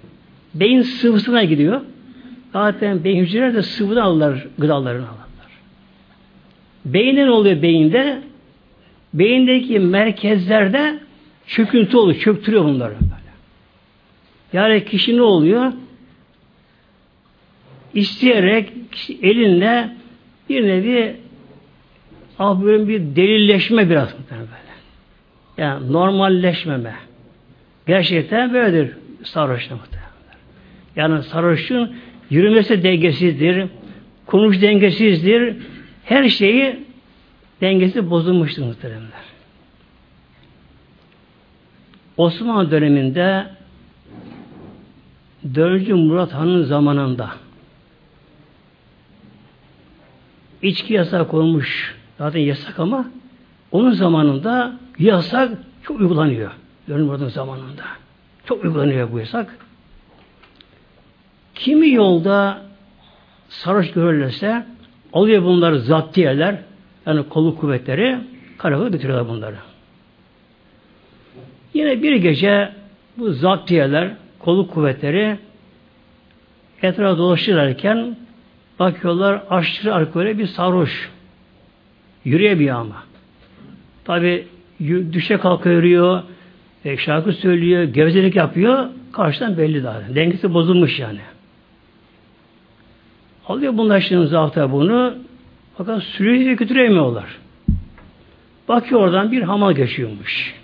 [0.55, 1.81] Beyin sıvısına gidiyor.
[2.53, 5.51] Zaten beyin hücreleri de sıvıdan alırlar gıdalarını alırlar.
[6.85, 8.23] Beyinde ne oluyor beyinde?
[9.15, 11.01] Beyindeki merkezlerde
[11.51, 12.95] çöküntü oluyor, çöktürüyor bunları.
[13.01, 13.31] Böyle.
[14.53, 15.73] Yani kişi ne oluyor?
[17.95, 18.73] İsteyerek
[19.23, 19.97] elinle
[20.49, 21.17] bir nevi
[22.39, 24.51] ah bir delilleşme biraz böyle.
[25.59, 26.95] Yani normalleşmeme.
[27.87, 30.11] Gerçekten böyledir sarhoşla muhtemelen.
[30.97, 31.95] Yani sarhoşun
[32.31, 33.67] yürümesi dengesizdir,
[34.27, 35.57] konuş dengesizdir,
[36.05, 36.77] her şeyi
[37.61, 39.31] dengesi bozulmuştur muhteremler.
[42.21, 43.47] Osmanlı döneminde
[45.55, 45.89] 4.
[45.89, 47.31] Murat Han'ın zamanında
[50.63, 51.97] içki yasak olmuş.
[52.19, 53.05] Zaten yasak ama
[53.73, 56.51] onun zamanında yasak çok uygulanıyor.
[56.89, 57.01] 4.
[57.01, 57.83] Murat'ın zamanında.
[58.45, 59.57] Çok uygulanıyor bu yasak.
[61.55, 62.63] Kimi yolda
[63.49, 64.67] sarhoş görülürse
[65.13, 66.59] alıyor bunları zaptiyeler
[67.07, 68.19] yani kolluk kuvvetleri
[68.59, 69.70] karakola götürüyorlar bunları.
[71.75, 72.73] Yine bir gece
[73.19, 75.39] bu zaptiyeler, kolluk kuvvetleri
[76.83, 78.17] etrafa dolaşırlarken
[78.79, 81.11] bakıyorlar aşırı alkole bir sarhoş.
[82.25, 83.05] Yürüyemiyor ama.
[84.05, 84.47] Tabi
[85.13, 86.23] düşe kalka yürüyor,
[86.85, 88.87] e, şarkı söylüyor, gevezelik yapıyor.
[89.13, 90.03] Karşıdan belli daha.
[90.15, 91.21] Dengesi bozulmuş yani.
[93.47, 95.15] Alıyor bunlar şimdi zapta bunu.
[95.77, 97.39] Fakat sürüyle götüremiyorlar.
[98.69, 100.60] Bakıyor oradan bir hamal geçiyormuş.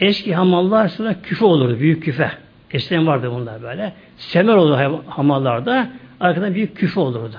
[0.00, 2.30] Eski hamallar aslında küfe olurdu, büyük küfe.
[2.70, 3.92] Eskiden vardı bunlar böyle.
[4.16, 5.88] Semer olurdu hamallarda.
[6.20, 7.36] Arkadan büyük küfe olurdu.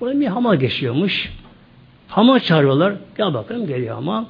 [0.00, 1.32] Burada bir hamal geçiyormuş.
[2.08, 2.94] Hamal çağırıyorlar.
[3.18, 4.24] Gel bakalım geliyor hamal.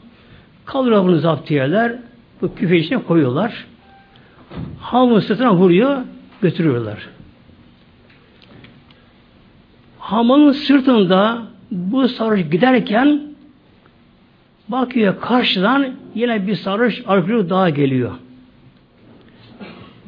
[0.64, 1.96] Kalıyor bunu zaptiyeler.
[2.42, 3.66] Bu küfe içine koyuyorlar.
[4.80, 5.98] Hamalın sırtına vuruyor.
[6.42, 7.08] Götürüyorlar.
[9.98, 13.27] Hamalın sırtında bu sarhoş giderken
[14.68, 18.12] bakıyor karşıdan yine bir sarhoş alkolü daha geliyor.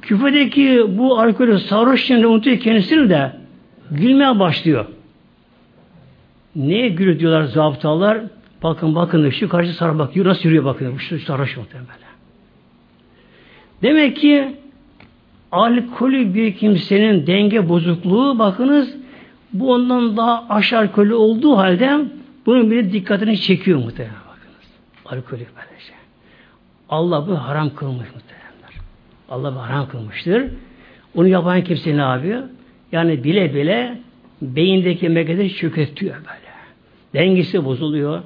[0.03, 3.33] Küfedeki bu alkolü sarhoş içinde unutuyor kendisini de
[3.90, 4.87] gülmeye başlıyor.
[6.57, 8.20] Neye gülüyor diyorlar zabıtalar?
[8.62, 10.27] Bakın bakın şu karşı sarhoş bakıyor.
[10.27, 10.96] Nasıl yürüyor bakın.
[10.96, 11.88] Şu sarhoş muhtemelen.
[13.83, 14.57] Demek ki
[15.53, 18.96] alkolü bir kimsenin denge bozukluğu bakınız
[19.53, 22.01] bu ondan daha aşağı alkolü olduğu halde
[22.46, 24.19] bunun bile dikkatini çekiyor muhtemelen
[25.11, 25.23] bakınız.
[25.33, 25.96] Alkolü böyle şey.
[26.88, 28.75] Allah bu haram kılmış muhtemelenler.
[29.29, 30.44] Allah bu haram kılmıştır.
[31.14, 32.42] Onu yapan kimse ne yapıyor?
[32.92, 33.99] Yani bile bile
[34.42, 36.51] beyindeki merkezleri çökertiyor böyle.
[37.14, 38.23] Dengesi bozuluyor.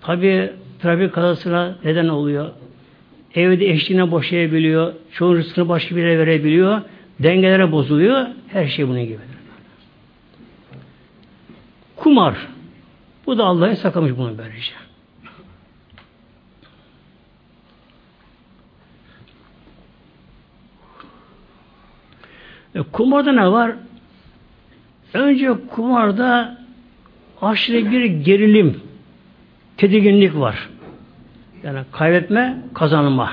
[0.00, 2.50] Tabi trafik kazasına neden oluyor.
[3.34, 4.92] Evde eşliğine boşayabiliyor.
[5.12, 6.80] Çoğun rızkını başka bir yere verebiliyor.
[7.20, 8.26] Dengelere bozuluyor.
[8.48, 9.18] Her şey bunun gibi.
[11.96, 12.34] Kumar.
[13.26, 14.81] Bu da Allah'a saklamış bunu böylece.
[22.74, 23.72] E, kumarda ne var?
[25.14, 26.58] Önce kumarda
[27.42, 28.80] aşırı bir gerilim,
[29.76, 30.68] tedirginlik var.
[31.62, 33.32] Yani kaybetme, kazanma.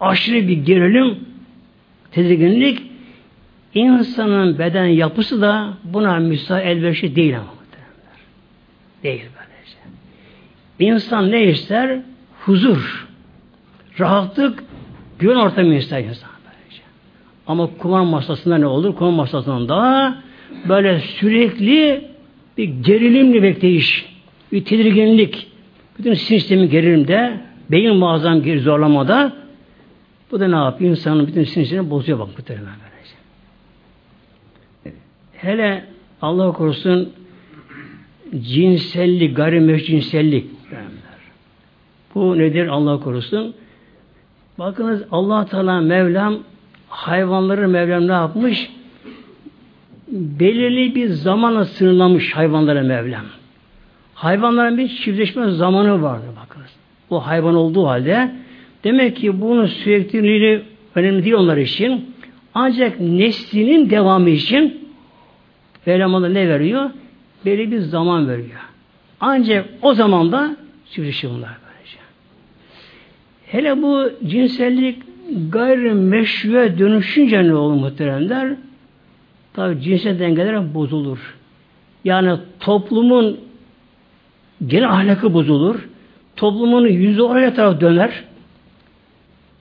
[0.00, 1.18] Aşırı bir gerilim,
[2.12, 2.82] tedirginlik
[3.74, 7.60] insanın beden yapısı da buna müsait elverişli değil ama.
[9.02, 9.78] Değil böylece.
[10.78, 11.98] İnsan ne ister?
[12.40, 13.08] Huzur,
[13.98, 14.64] rahatlık,
[15.18, 16.29] güven ortamı ister insan.
[17.50, 18.94] Ama kumar masasında ne olur?
[18.94, 20.16] Kumar masasında
[20.68, 22.04] böyle sürekli
[22.58, 24.06] bir gerilimli bekleyiş,
[24.52, 25.46] bir tedirginlik,
[25.98, 29.32] bütün sistemi gerilimde, beyin muazzam geri zorlamada
[30.30, 30.90] bu da ne yapıyor?
[30.90, 33.14] İnsanın bütün sinir sistemini bozuyor bak bu böylece.
[35.32, 35.84] Hele
[36.22, 37.12] Allah korusun
[38.40, 40.46] cinsellik, gayrimeşru cinsellik
[42.14, 43.54] Bu nedir Allah korusun?
[44.58, 46.38] Bakınız Allah Teala Mevlam
[46.90, 48.70] hayvanları Mevlam ne yapmış?
[50.08, 53.24] Belirli bir zamana sınırlamış hayvanlara Mevlam.
[54.14, 56.70] Hayvanların bir çiftleşme zamanı vardı bakınız.
[57.10, 58.34] O hayvan olduğu halde
[58.84, 60.62] demek ki bunun sürekliliği
[60.94, 62.14] önemli değil onlar için.
[62.54, 64.90] Ancak neslinin devamı için
[65.86, 66.90] Mevlam ne veriyor?
[67.46, 68.60] belli bir zaman veriyor.
[69.20, 70.56] Ancak o zaman da
[71.66, 71.98] böylece.
[73.46, 75.02] Hele bu cinsellik
[75.50, 78.56] gayri meşruya dönüşünce ne olur muhteremler?
[79.52, 81.36] Tabi cinsel dengeler bozulur.
[82.04, 83.40] Yani toplumun
[84.66, 85.88] genel ahlakı bozulur.
[86.36, 88.24] Toplumun yüzü oraya taraf döner.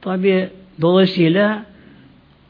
[0.01, 0.49] Tabi
[0.81, 1.65] dolayısıyla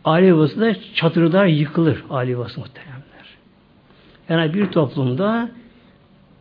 [0.06, 3.00] aile yuvası da çatırdar yıkılır aile yuvası muhterem.
[4.30, 5.50] Yani bir toplumda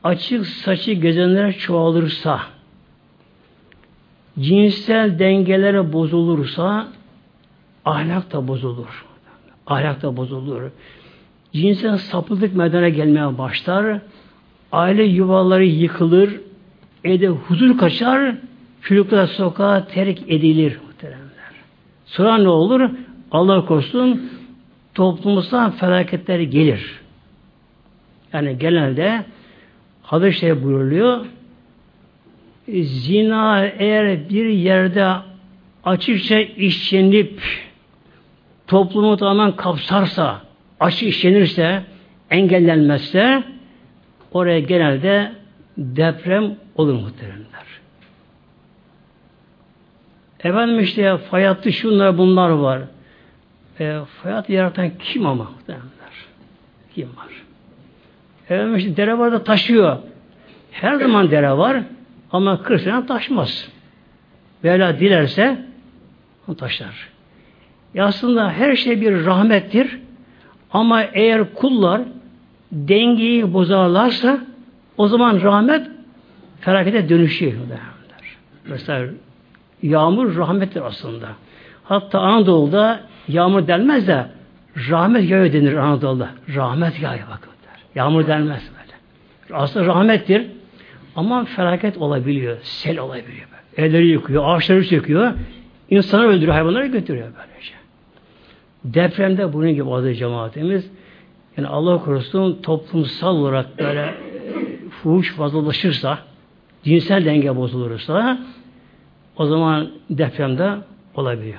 [0.05, 2.41] açık saçı gezenler çoğalırsa,
[4.41, 6.89] cinsel dengeleri bozulursa
[7.85, 9.05] ahlak da bozulur.
[9.67, 10.63] Ahlak da bozulur.
[11.53, 14.01] Cinsel sapıklık meydana gelmeye başlar.
[14.73, 16.41] Aile yuvaları yıkılır.
[17.05, 18.35] Evde huzur kaçar.
[18.83, 20.79] Çocuklar sokağa terk edilir.
[20.87, 21.53] Muhteremler.
[22.07, 22.91] Sonra ne olur?
[23.31, 24.31] Allah korusun
[24.95, 27.01] toplumsal felaketler gelir.
[28.33, 29.25] Yani genelde
[30.03, 31.27] hadis şey buyuruluyor.
[32.73, 35.13] Zina eğer bir yerde
[35.85, 37.43] açıkça işlenip
[38.67, 40.41] toplumu tamamen kapsarsa,
[40.81, 41.83] açık işlenirse,
[42.31, 43.43] engellenmezse
[44.33, 45.33] oraya genelde
[45.79, 47.49] deprem olur muhteremler.
[50.45, 52.81] Efendim işte fay şunlar bunlar var.
[53.81, 55.89] E, fay yaratan kim ama muhteremler?
[56.95, 57.29] Kim var?
[58.45, 59.99] Efendim işte dere var da taşıyor.
[60.71, 61.83] Her zaman dere var
[62.33, 63.69] ama 40 sene taşmaz.
[64.65, 65.59] Böyle dilerse
[66.59, 67.09] taşlar.
[67.95, 69.99] E aslında her şey bir rahmettir.
[70.73, 72.03] Ama eğer kullar
[72.73, 74.41] dengeyi bozarlarsa
[74.97, 75.87] o zaman rahmet
[76.61, 77.53] felakete dönüşüyor.
[78.69, 79.11] Mesela
[79.83, 81.29] yağmur rahmettir aslında.
[81.85, 84.27] Hatta Anadolu'da yağmur denmez de
[84.91, 86.29] rahmet yağıyor denir Anadolu'da.
[86.55, 87.51] Rahmet yağıyor bakın.
[87.95, 89.59] Yağmur denmez böyle.
[89.63, 90.47] Aslında rahmettir.
[91.19, 92.57] Ama felaket olabiliyor.
[92.63, 93.49] Sel olabiliyor.
[93.77, 95.33] Evleri yıkıyor, ağaçları söküyor.
[95.91, 97.75] İnsanı öldürüyor, hayvanları götürüyor böylece.
[98.85, 100.91] Depremde bunun gibi adı cemaatimiz.
[101.57, 104.15] Yani Allah korusun toplumsal olarak böyle
[104.91, 106.19] fuhuş fazlalaşırsa,
[106.83, 108.39] cinsel denge bozulursa
[109.37, 110.75] o zaman depremde
[111.15, 111.59] olabiliyor.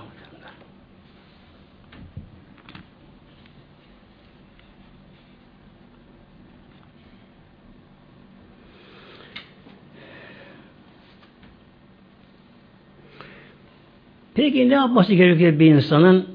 [14.40, 16.26] Peki ne yapması gerekiyor bir insanın?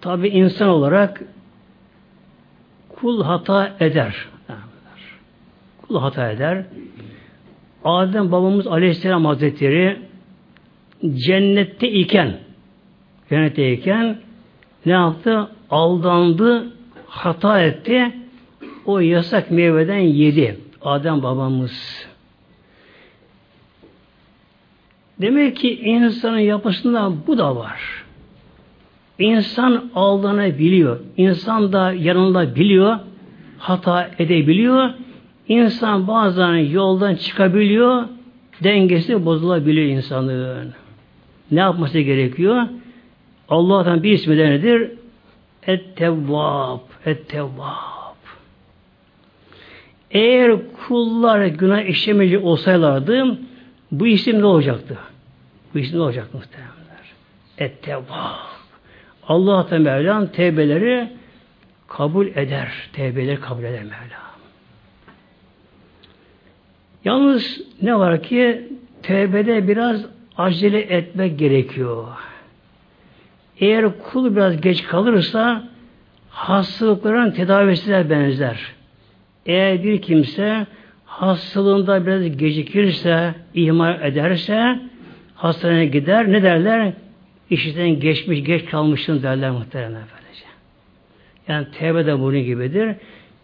[0.00, 1.22] Tabi insan olarak
[2.88, 4.14] kul hata eder.
[5.82, 6.64] Kul hata eder.
[7.84, 9.98] Adem babamız Aleyhisselam Hazretleri
[11.14, 12.38] cennette iken
[13.30, 14.18] cennette iken
[14.86, 15.48] ne yaptı?
[15.70, 16.72] Aldandı,
[17.06, 18.14] hata etti.
[18.86, 20.58] O yasak meyveden yedi.
[20.82, 22.07] Adem babamız.
[25.20, 28.04] Demek ki insanın yapısında bu da var.
[29.18, 31.00] İnsan aldanabiliyor.
[31.16, 32.98] İnsan da yanında biliyor.
[33.58, 34.90] Hata edebiliyor.
[35.48, 38.04] İnsan bazen yoldan çıkabiliyor.
[38.64, 40.72] Dengesi bozulabiliyor insanın.
[41.50, 42.62] Ne yapması gerekiyor?
[43.48, 44.90] Allah'tan bir ismi de nedir?
[45.66, 46.78] Et-Tevvab.
[50.10, 50.56] Eğer
[50.88, 53.38] kullar günah işlemeyecek olsaylardı
[53.92, 54.98] bu isim ne olacaktı?
[55.74, 57.12] Bu isim ne olacak muhtemelenler?
[57.58, 58.34] Ettevvab.
[59.28, 61.08] Allah da Mevlam tevbeleri
[61.88, 62.72] kabul eder.
[62.92, 64.28] Tevbeleri kabul eder Mevlam.
[67.04, 68.68] Yalnız ne var ki
[69.02, 70.04] tevbede biraz
[70.36, 72.06] acele etmek gerekiyor.
[73.60, 75.68] Eğer kul biraz geç kalırsa
[76.30, 78.72] hastalıkların tedavisine benzer.
[79.46, 80.66] Eğer bir kimse
[81.04, 84.80] hastalığında biraz gecikirse, ihmal ederse
[85.38, 86.32] hastaneye gider.
[86.32, 86.92] Ne derler?
[87.50, 90.44] İşten geçmiş, geç kalmışsın derler muhtemelen böylece.
[91.48, 92.94] Yani tevbe de bunun gibidir.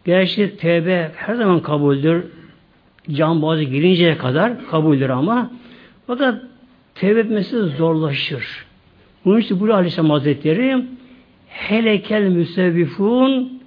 [0.05, 2.25] Gerçi tevbe her zaman kabuldür.
[3.11, 5.51] Can boğazı girinceye kadar kabuldür ama
[6.07, 6.43] fakat
[6.95, 8.67] tevbe etmesi zorlaşır.
[9.25, 10.85] Bunun için bu Aleyhisselam Hazretleri
[11.49, 13.63] helekel müsevvifun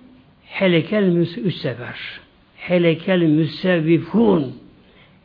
[0.46, 2.20] helekel müsevver
[2.58, 4.54] helekel müsevvifun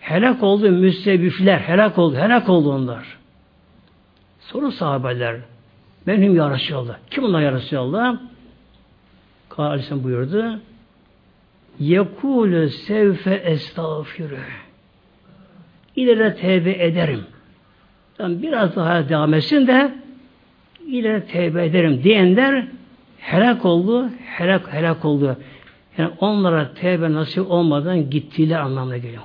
[0.03, 3.18] helak oldu müsevvifler helak oldu helak oldu onlar.
[4.40, 5.36] Soru sahabeler
[6.07, 6.96] benim ya Resulallah.
[7.11, 8.16] Kim onlar ya Resulallah?
[9.48, 10.59] Kâle Aleyhisselam buyurdu.
[11.80, 14.38] Yekûlü sevfe estağfirü.
[15.96, 17.24] İleri tevbe ederim.
[18.18, 19.94] Yani biraz daha devam etsin de
[20.86, 22.66] ileri tevbe ederim diyenler
[23.18, 25.36] helak oldu, helak helak oldu.
[25.98, 29.22] Yani onlara tevbe nasip olmadan gittiğiyle anlamına geliyor.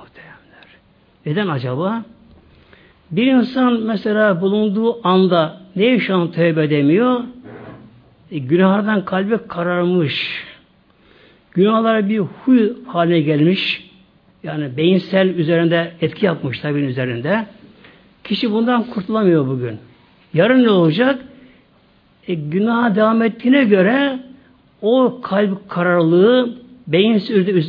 [1.26, 2.04] Neden acaba?
[3.10, 7.20] Bir insan mesela bulunduğu anda ne şu an tevbe edemiyor?
[8.30, 10.44] E, günahlardan kalbi kararmış.
[11.50, 13.90] Günahlara bir huy haline gelmiş.
[14.42, 17.46] Yani beyinsel üzerinde etki yapmış tabi üzerinde.
[18.24, 19.78] Kişi bundan kurtulamıyor bugün.
[20.34, 21.24] Yarın ne olacak?
[22.28, 24.18] E, günaha devam ettiğine göre
[24.82, 26.54] o kalp kararlılığı,
[26.86, 27.64] beyinsel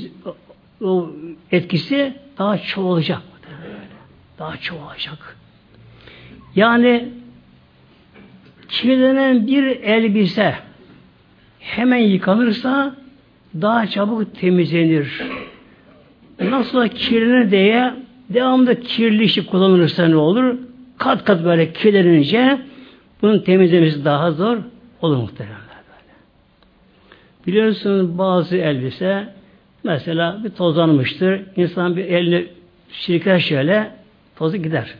[0.82, 1.10] o
[1.52, 3.22] etkisi daha çoğalacak.
[4.39, 5.37] Daha çoğalacak.
[6.55, 7.09] Yani
[8.69, 10.55] kirlenen bir elbise
[11.59, 12.95] hemen yıkanırsa
[13.61, 15.21] daha çabuk temizlenir.
[16.39, 17.93] Nasıl kirlenir diye
[18.29, 20.57] devamlı kirli işi kullanılırsa ne olur?
[20.97, 22.61] Kat kat böyle kirlenince
[23.21, 24.57] bunun temizlemesi daha zor
[25.01, 25.69] olur muhtemelen.
[27.47, 29.33] Biliyorsunuz bazı elbise
[29.83, 31.41] mesela bir tozlanmıştır.
[31.55, 32.45] İnsan bir eline
[32.91, 33.91] şirker şöyle
[34.39, 34.95] tozu gider.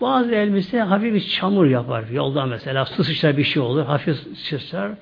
[0.00, 2.04] Bazı elbise hafif bir çamur yapar.
[2.12, 3.84] Yolda mesela su sıçrar bir şey olur.
[3.84, 4.92] Hafif sıçrar.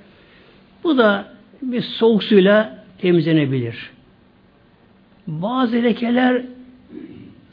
[0.85, 3.91] Bu da bir soğuk suyla temizlenebilir.
[5.27, 6.43] Bazı lekeler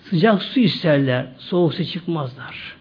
[0.10, 1.26] sıcak su isterler.
[1.38, 2.76] Soğuk su çıkmazlar.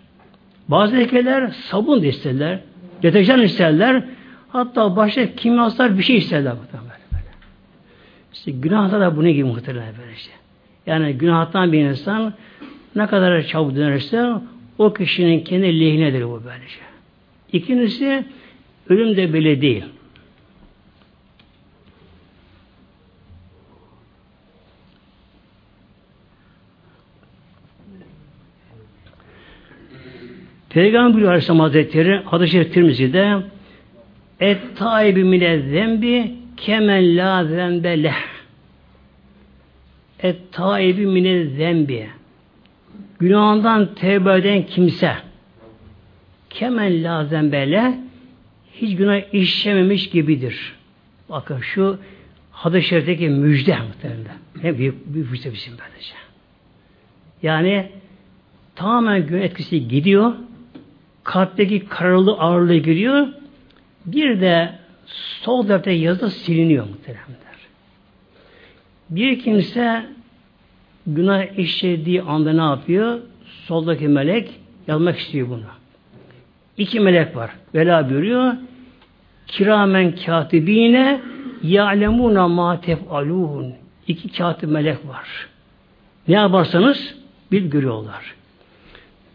[0.68, 2.60] Bazı lekeler sabun da isterler.
[3.02, 4.04] Deterjan isterler.
[4.48, 6.54] Hatta başka kimyasal bir şey isterler.
[6.72, 7.24] Böyle.
[8.32, 10.43] İşte günahlar da bunu gibi muhtemelen böyle işte.
[10.86, 12.34] Yani günahtan bir insan
[12.96, 14.32] ne kadar çabuk dönerse
[14.78, 16.78] o kişinin kendi lehinedir bu böylece.
[17.52, 18.24] İkincisi
[18.88, 19.84] ölüm de böyle değil.
[30.70, 33.36] Peygamber buyuruyor Aleyhisselam Hazretleri hadis-i şerif Tirmizi'de
[34.40, 38.33] et taibi mine zembi kemen la zembe leh
[40.24, 42.08] et taibi mine zembi
[43.18, 45.14] günahından tevbe eden kimse
[46.50, 47.98] kemen la zembele
[48.72, 50.74] hiç günah işlememiş gibidir.
[51.28, 51.98] Bakın şu
[52.50, 54.38] hadis-i şerifteki müjde muhtemelen.
[54.62, 56.14] Ne büyük, büyük müjde bizim böylece.
[57.42, 57.88] Yani
[58.74, 60.32] tamamen gün etkisi gidiyor
[61.24, 63.28] kalpteki kararlı ağırlığı giriyor.
[64.06, 67.53] Bir de sol defter yazıda siliniyor muhteremler.
[69.10, 70.06] Bir kimse
[71.06, 73.20] günah işlediği anda ne yapıyor?
[73.66, 74.50] Soldaki melek
[74.86, 75.60] yazmak istiyor bunu.
[76.76, 77.50] İki melek var.
[77.74, 78.54] Vela buyuruyor.
[79.46, 81.20] Kiramen katibine
[81.62, 83.72] ya'lemuna ma tef'alun.
[84.08, 85.48] İki katip melek var.
[86.28, 87.14] Ne yaparsanız
[87.52, 88.34] bil görüyorlar.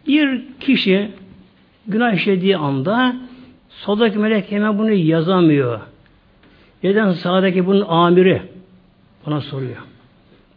[0.06, 1.10] Bir kişi
[1.90, 3.16] Günah işlediği anda
[3.68, 5.80] soldaki melek hemen bunu yazamıyor.
[6.82, 8.42] Neden sağdaki bunun amiri
[9.26, 9.76] bana soruyor.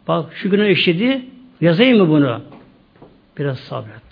[0.08, 1.24] Bak şu günah işledi
[1.60, 2.40] yazayım mı bunu?
[3.38, 4.02] Biraz sabret.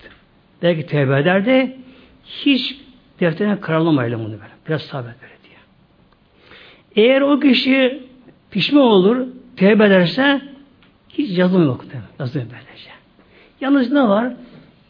[0.61, 1.77] Belki tevbe eder de
[2.25, 2.77] hiç
[3.19, 4.53] defterine karalamayalım bunu böyle.
[4.67, 5.57] Biraz sabret böyle diye.
[7.05, 8.03] Eğer o kişi
[8.51, 10.41] pişman olur, tevbe ederse
[11.09, 11.85] hiç yazılım yok.
[12.19, 12.89] Yazılım böylece.
[13.61, 14.33] Yalnız ne var?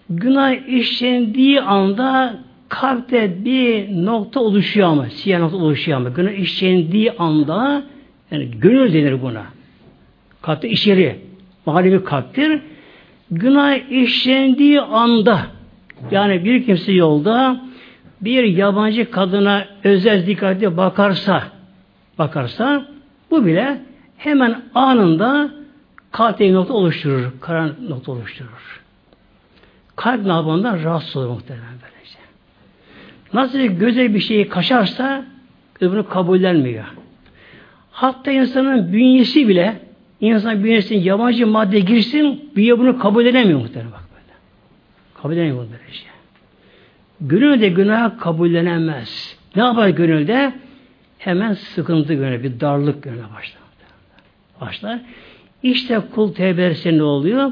[0.10, 2.40] günah işlendiği anda
[2.70, 7.84] kalpte bir nokta oluşuyor ama siyah nokta oluşuyor ama günah işlendiği anda
[8.32, 9.44] yani gönül denir buna.
[10.44, 11.20] Kalpte içeri
[11.66, 12.62] manevi kalptir.
[13.32, 15.40] Günah işlendiği anda
[16.12, 17.62] yani bir kimse yolda
[18.22, 21.44] bir yabancı kadına özel dikkatli bakarsa
[22.20, 22.86] bakarsa
[23.32, 23.82] bu bile
[24.18, 25.52] hemen anında
[26.12, 27.32] kalpte nokta oluşturur.
[27.42, 28.82] Karan nokta oluşturur.
[29.96, 32.20] kalp nabından rahatsız olur muhtemelen böylece.
[33.34, 35.26] Nasıl göze bir şeyi kaşarsa
[35.82, 36.86] öbürünü kabullenmiyor.
[37.92, 39.93] Hatta insanın bünyesi bile
[40.24, 44.34] insan bünyesine yabancı madde girsin bünye bunu kabul edemiyor muhtemelen bak böyle.
[45.22, 46.08] Kabul edemiyor böyle şey.
[47.22, 49.38] Gönül de günah kabullenemez.
[49.56, 50.54] Ne yapar gönülde?
[51.18, 53.62] Hemen sıkıntı gönül, bir darlık gönül başlar.
[54.62, 55.00] Başlar.
[55.64, 57.52] İşte kul tevbe ne oluyor?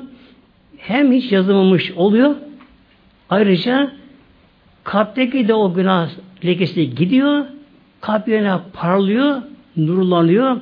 [0.77, 2.35] Hem hiç yazılmamış oluyor,
[3.29, 3.91] ayrıca
[4.83, 6.09] kalpteki de o günah
[6.45, 7.45] lekesi gidiyor,
[8.01, 9.41] kalp yerine parlıyor,
[9.77, 10.57] nurlanıyor.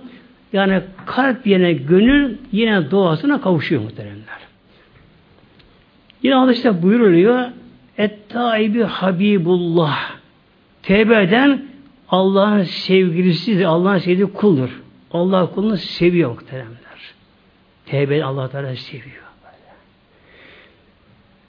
[0.54, 4.40] Yani kalp yerine gönül yine doğasına kavuşuyor muhteremler.
[6.24, 7.46] Yine hadiste buyuruluyor
[7.98, 10.12] Et-taibi Habibullah
[10.84, 11.66] Tevbe eden
[12.10, 14.82] Allah'ın sevgilisi, Allah'ın sevdiği kuldur.
[15.12, 16.80] Allah kulunu seviyor muhteremler.
[17.86, 19.24] Tevbe Allah Teala seviyor.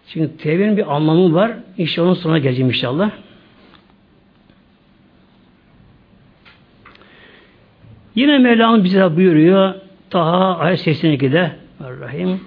[0.08, 1.52] Çünkü tevbenin bir anlamı var.
[1.78, 3.10] İşte onun sonra geleceğim inşallah.
[8.14, 9.74] Yine Mevlam bize buyuruyor
[10.10, 11.52] Taha ayet 82'de
[12.00, 12.40] Rahim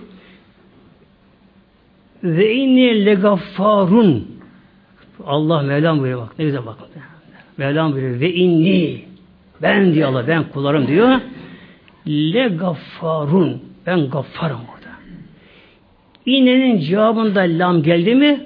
[2.23, 4.27] ve inni legaffarun
[5.25, 6.77] Allah Mevlam buyuruyor bak ne güzel bak.
[7.57, 9.01] Mevlam buyuruyor ve inni
[9.61, 11.19] ben diyor Allah ben kullarım diyor
[12.07, 14.93] legaffarun ben gaffarım burada.
[16.25, 18.39] İnnenin cevabında lam geldi mi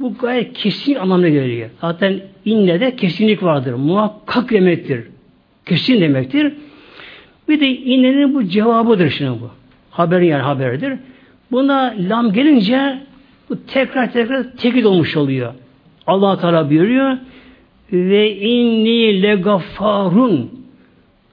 [0.00, 1.70] bu gayet kesin anlamda geliyor.
[1.80, 3.74] Zaten de kesinlik vardır.
[3.74, 5.04] Muhakkak demektir.
[5.66, 6.52] Kesin demektir.
[7.48, 9.50] Bir de innenin bu cevabıdır şimdi bu.
[9.90, 10.98] Haberin yani haberidir.
[11.52, 12.98] Buna lam gelince
[13.50, 15.54] bu tekrar tekrar tekit olmuş oluyor.
[16.06, 17.18] Allah Teala buyuruyor
[17.92, 20.50] ve inni le gaffarun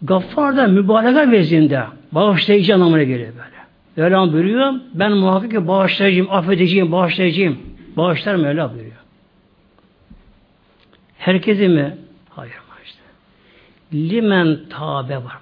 [0.02, 3.62] gaffar da mübareka vezinde bağışlayıcı anlamına geliyor böyle.
[3.96, 7.58] Mevlam buyuruyor ben muhakkak ki bağışlayacağım, affedeceğim, bağışlayacağım.
[7.98, 8.96] Bağışlar Mevla buyuruyor.
[11.18, 11.98] Herkesi mi?
[13.94, 15.38] Limen tabe var.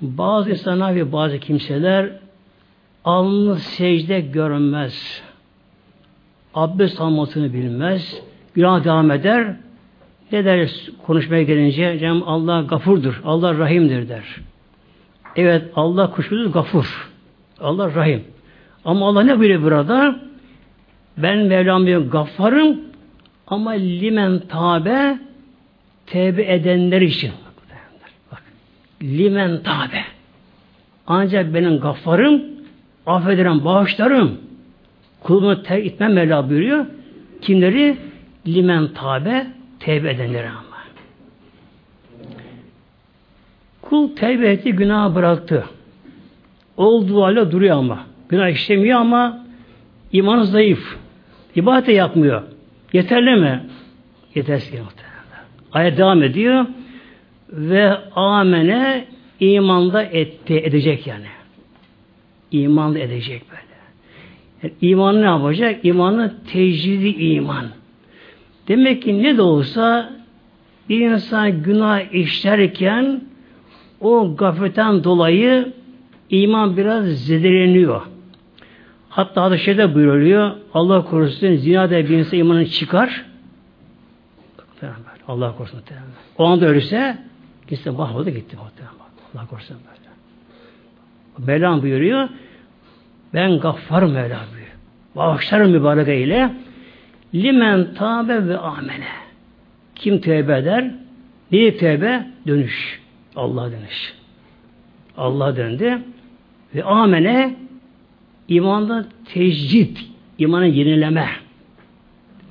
[0.00, 2.10] Bazı insanlar ve bazı kimseler
[3.04, 5.22] alnı secde görünmez.
[6.54, 8.20] Abdest almasını bilmez.
[8.54, 9.56] Günah devam eder.
[10.32, 10.70] Ne der
[11.06, 11.98] konuşmaya gelince?
[11.98, 13.20] Cem Allah gafurdur.
[13.24, 14.24] Allah rahimdir der.
[15.36, 17.10] Evet Allah kuşkusuz gafur.
[17.60, 18.24] Allah rahim.
[18.84, 20.20] Ama Allah ne buyuruyor burada?
[21.16, 22.80] Ben Mevlam diyor gaffarım
[23.46, 25.18] ama limen tabe
[26.06, 27.32] tevbe edenler için.
[28.32, 28.42] Bak,
[29.02, 30.04] limen tabe.
[31.06, 32.42] Ancak benim gaffarım
[33.06, 34.40] affederim, bağışlarım.
[35.22, 36.86] Kulumu terk etmem Mevla buyuruyor.
[37.40, 37.96] Kimleri?
[38.46, 39.46] Limen tabe
[39.80, 40.62] tevbe edenleri ama.
[43.82, 45.64] Kul tevbe etti, günah bıraktı.
[46.76, 48.06] Olduğu halde duruyor ama.
[48.28, 49.46] Günah işlemiyor ama
[50.12, 50.98] imanı zayıf.
[51.56, 52.42] İbadet yapmıyor.
[52.92, 53.62] Yeterli mi?
[54.34, 55.01] Yetersiz muhtemelen.
[55.72, 56.66] Ayet devam ediyor.
[57.50, 59.04] Ve amene
[59.40, 61.26] imanda etti, edecek yani.
[62.50, 63.62] İmanla edecek böyle.
[64.62, 65.84] Yani imanı ne yapacak?
[65.84, 67.66] İmanı tecridi iman.
[68.68, 70.12] Demek ki ne de olsa
[70.88, 73.20] bir insan günah işlerken
[74.00, 75.72] o gafletten dolayı
[76.30, 78.02] iman biraz zedeleniyor.
[79.08, 80.50] Hatta da şeyde buyuruluyor.
[80.74, 83.24] Allah korusun zinada bir insan imanını çıkar.
[85.28, 85.82] Allah korusun.
[86.38, 87.18] O anda ölürse
[87.68, 88.56] gitse mahvoldu gitti.
[89.34, 91.52] Allah korusun böyle.
[91.52, 92.28] Mevlam buyuruyor.
[93.34, 94.72] Ben gaffar Mevla buyuruyor.
[95.16, 96.50] Bağışlarım mübarek ile
[97.34, 99.08] limen tabe ve amene.
[99.94, 100.94] Kim tövbe eder?
[101.52, 102.26] Niye tövbe?
[102.46, 103.00] Dönüş.
[103.36, 104.14] Allah dönüş.
[105.16, 105.98] Allah döndü
[106.74, 107.56] ve amene
[108.48, 109.96] imanda tecrid,
[110.38, 111.28] imanı yenileme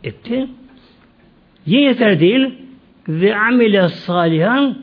[0.04, 0.48] etti.
[1.66, 2.50] Yine yeter değil
[3.08, 4.78] ve amile salihan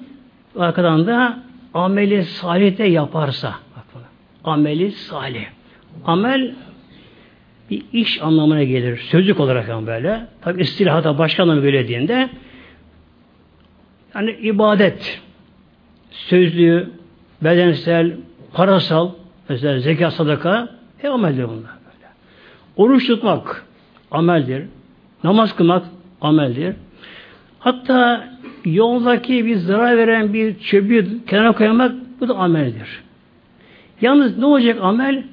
[0.58, 1.38] arkadan da
[1.74, 4.02] ameli salih de yaparsa bak
[4.44, 5.44] ameli salih.
[6.04, 6.54] Amel
[7.70, 8.98] bir iş anlamına gelir.
[8.98, 10.26] Sözlük olarak ama böyle.
[10.40, 12.28] Tabi istilahata başka anlamı söylediğinde
[14.14, 15.20] yani ibadet
[16.10, 16.90] sözlü,
[17.42, 18.16] bedensel,
[18.52, 19.10] parasal
[19.48, 20.68] mesela zekat sadaka
[20.98, 22.08] hep ameldir bunlar böyle.
[22.76, 23.64] Oruç tutmak
[24.10, 24.64] ameldir.
[25.24, 25.84] Namaz kılmak
[26.20, 26.76] ameldir.
[27.58, 28.28] Hatta
[28.64, 33.02] yoldaki bir zarar veren bir çöpü kenara koymak bu da ameldir.
[34.00, 35.24] Yalnız ne olacak amel?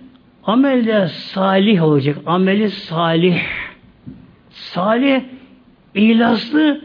[0.43, 2.17] Amel de salih olacak.
[2.25, 3.41] Ameli salih.
[4.49, 5.21] Salih,
[5.95, 6.81] ihlaslı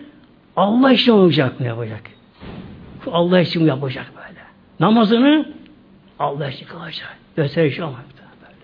[0.57, 2.01] Allah için olacak ne yapacak?
[3.07, 4.41] Allah için yapacak böyle.
[4.81, 5.49] Namazını
[6.19, 7.17] Allah için kılacak.
[7.37, 8.05] Gösteriş olmak
[8.43, 8.55] böyle.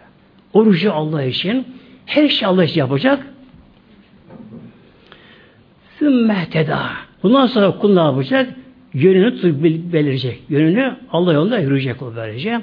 [0.53, 1.66] Orucu Allah için.
[2.07, 3.26] Her şey Allah için yapacak.
[6.07, 6.91] Sümmehteda.
[7.23, 8.55] Bundan sonra kul ne yapacak?
[8.95, 10.43] Yönünü belirecek.
[10.49, 12.63] Yönünü Allah yolunda yürüyecek o böylece.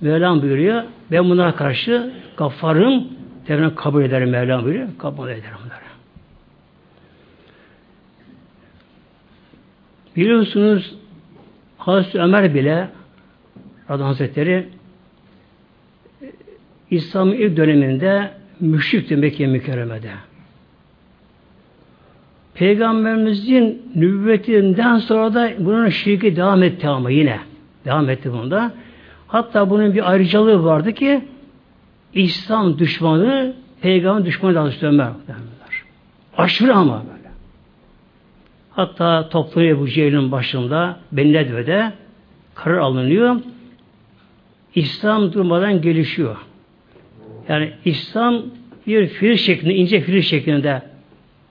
[0.00, 0.82] Mevlam buyuruyor.
[1.10, 3.04] Ben bunlara karşı gaffarım.
[3.48, 4.88] Devren kabul ederim Mevlam buyuruyor.
[4.98, 5.88] Kabul ederim bunları.
[10.16, 10.94] Biliyorsunuz
[11.78, 12.88] Hazreti Ömer bile
[13.90, 14.68] Radhan Hazretleri
[16.90, 20.27] İslam'ın ilk döneminde müşrikti Mekke mükerremede.
[22.58, 27.38] Peygamberimizin nübüvvetinden sonra da bunun şirki devam etti ama yine.
[27.84, 28.72] Devam etti bunda.
[29.26, 31.24] Hatta bunun bir ayrıcalığı vardı ki
[32.14, 35.12] İslam düşmanı peygamber düşmanı da Ömer.
[36.36, 37.28] Aşırı ama böyle.
[38.70, 41.92] Hatta topluyor Ebu Cehil'in başında Benedve'de
[42.54, 43.36] karar alınıyor.
[44.74, 46.36] İslam durmadan gelişiyor.
[47.48, 48.42] Yani İslam
[48.86, 50.82] bir filiz şeklinde, ince filiz şeklinde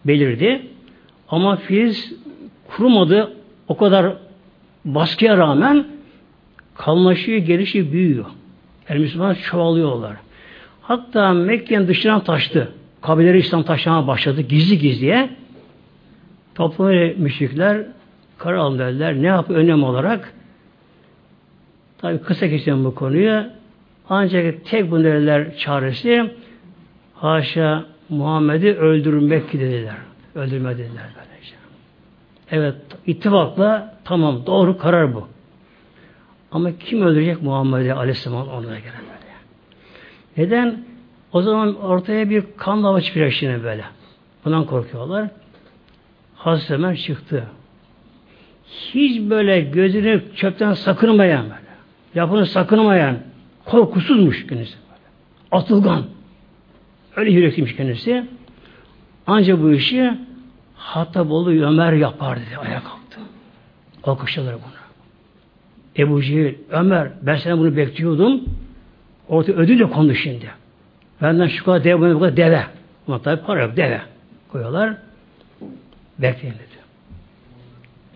[0.05, 0.61] belirdi.
[1.29, 2.13] Ama filiz
[2.67, 3.33] kurumadı.
[3.67, 4.13] O kadar
[4.85, 5.85] baskıya rağmen
[6.75, 8.25] kalınlaşıyor, gelişiyor, büyüyor.
[8.89, 10.15] Yani Müslümanlar çoğalıyorlar.
[10.81, 12.71] Hatta Mekke'nin dışına taştı.
[13.01, 15.29] Kabileleri İslam taşlamaya başladı gizli gizliye.
[16.55, 17.85] Toplumda müşrikler
[18.37, 19.21] karar aldılar.
[19.21, 20.33] Ne yapıyor önem olarak?
[21.97, 23.43] Tabi kısa geçeceğim bu konuyu.
[24.09, 25.03] Ancak tek bu
[25.57, 26.31] çaresi
[27.15, 30.06] haşa Muhammed'i öldürmek dediler.
[30.37, 31.55] Öldürme dediler böylece.
[32.51, 32.75] Evet
[33.07, 35.27] ittifakla tamam doğru karar bu.
[36.51, 39.33] Ama kim öldürecek Muhammed'i Aleyhisselam onlara gelen böyle.
[40.37, 40.85] Neden?
[41.31, 43.83] O zaman ortaya bir kan dava çıkacak şimdi böyle.
[44.45, 45.29] Bundan korkuyorlar.
[46.35, 47.43] Hazreti Ömer çıktı.
[48.67, 51.67] Hiç böyle gözünü çöpten sakınmayan böyle.
[52.15, 53.17] Yapını sakınmayan,
[53.65, 54.75] korkusuzmuş kendisi.
[54.89, 55.01] Böyle.
[55.51, 56.03] Atılgan.
[57.15, 58.27] Öyle yürekliymiş kendisi.
[59.27, 60.13] Ancak bu işi
[60.75, 62.57] Hatabolu Ömer yapar dedi.
[62.57, 63.19] Ayağa kalktı.
[64.03, 64.77] Alkışladılar bunu.
[65.97, 68.41] Ebu Cehil, Ömer ben sana bunu bekliyordum.
[69.27, 70.51] Orta ödül de kondu şimdi.
[71.21, 72.63] Benden şu kadar deve, bu kadar deve.
[73.07, 74.01] Ama tabi para yok, deve.
[74.51, 74.97] Koyuyorlar.
[76.19, 76.77] Bekleyin dedi.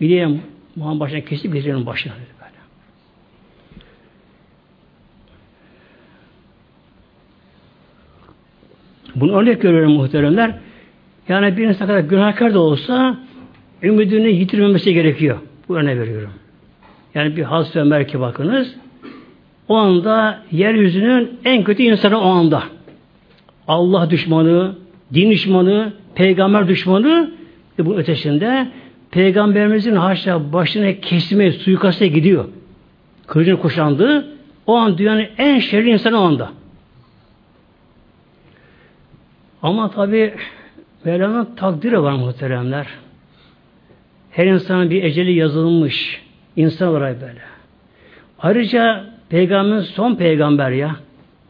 [0.00, 0.42] Bileyim
[0.76, 2.52] Muhammed başına kesip getirelim başına dedi böyle.
[9.14, 10.58] Bunu örnek görüyorum muhteremler.
[11.28, 13.16] Yani bir insan kadar günahkar da olsa
[13.82, 15.38] ümidini yitirmemesi gerekiyor.
[15.68, 16.30] Bu örnek veriyorum.
[17.14, 18.74] Yani bir Hazreti Ömer ki bakınız
[19.68, 22.62] o anda yeryüzünün en kötü insanı o anda.
[23.68, 24.74] Allah düşmanı,
[25.14, 27.30] din düşmanı, peygamber düşmanı
[27.78, 28.68] ve bu ötesinde
[29.10, 32.44] peygamberimizin haşa başına kesme, suikasta gidiyor.
[33.26, 34.26] Kılıcını kuşandı.
[34.66, 36.50] O an dünyanın en şerli insanı o anda.
[39.62, 40.34] Ama tabi
[41.04, 42.86] Mevla'nın takdiri var muhteremler.
[44.30, 46.22] Her insanın bir eceli yazılmış.
[46.56, 47.40] insan olarak böyle.
[48.38, 50.96] Ayrıca peygamber son peygamber ya.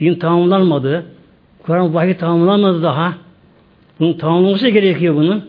[0.00, 1.06] Din tamamlanmadı.
[1.62, 3.14] Kur'an vahiy tamamlanmadı daha.
[4.00, 5.44] Bunun tamamlanması gerekiyor bunun.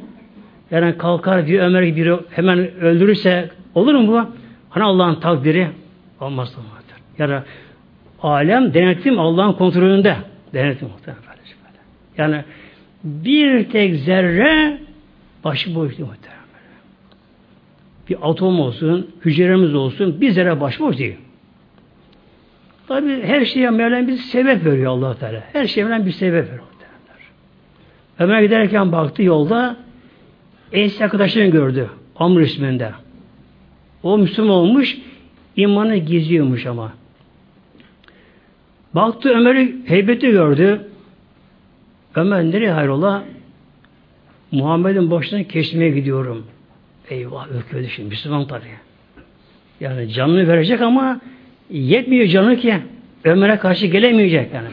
[0.72, 4.28] Yani kalkar bir Ömer gibi hemen öldürürse olur mu bu?
[4.70, 5.68] Hani Allah'ın takdiri
[6.22, 6.84] olmaz olmadır.
[7.18, 7.44] Yani
[8.22, 10.16] alem denetim Allah'ın kontrolünde.
[10.54, 11.24] Denetim muhtemelen.
[12.18, 12.44] Yani
[13.04, 14.80] bir tek zerre
[15.44, 16.44] başıboş değil muhtemelen.
[18.10, 21.16] Bir atom olsun, hücremiz olsun, bir zerre başıboş değil.
[22.88, 25.44] Tabi her şeye Mevlam bir sebep veriyor allah Teala.
[25.54, 26.64] Her şeye Mevlam bir sebep veriyor.
[28.20, 29.78] Ömer giderken baktı yolda
[30.72, 31.90] eski arkadaşını gördü.
[32.16, 32.92] Amr isminde.
[34.04, 34.98] O Müslüman olmuş,
[35.56, 36.94] imanı gizliyormuş ama.
[38.94, 40.88] Baktı Ömer'i heybeti gördü.
[42.16, 43.24] Ömer nereye hayrola?
[44.52, 46.46] Muhammed'in başına kesmeye gidiyorum.
[47.10, 48.64] Eyvah ürküyordu şimdi Müslüman tabi.
[49.80, 51.22] Yani canını verecek ama
[51.70, 52.76] yetmiyor canı ki
[53.24, 54.68] Ömer'e karşı gelemeyecek yani.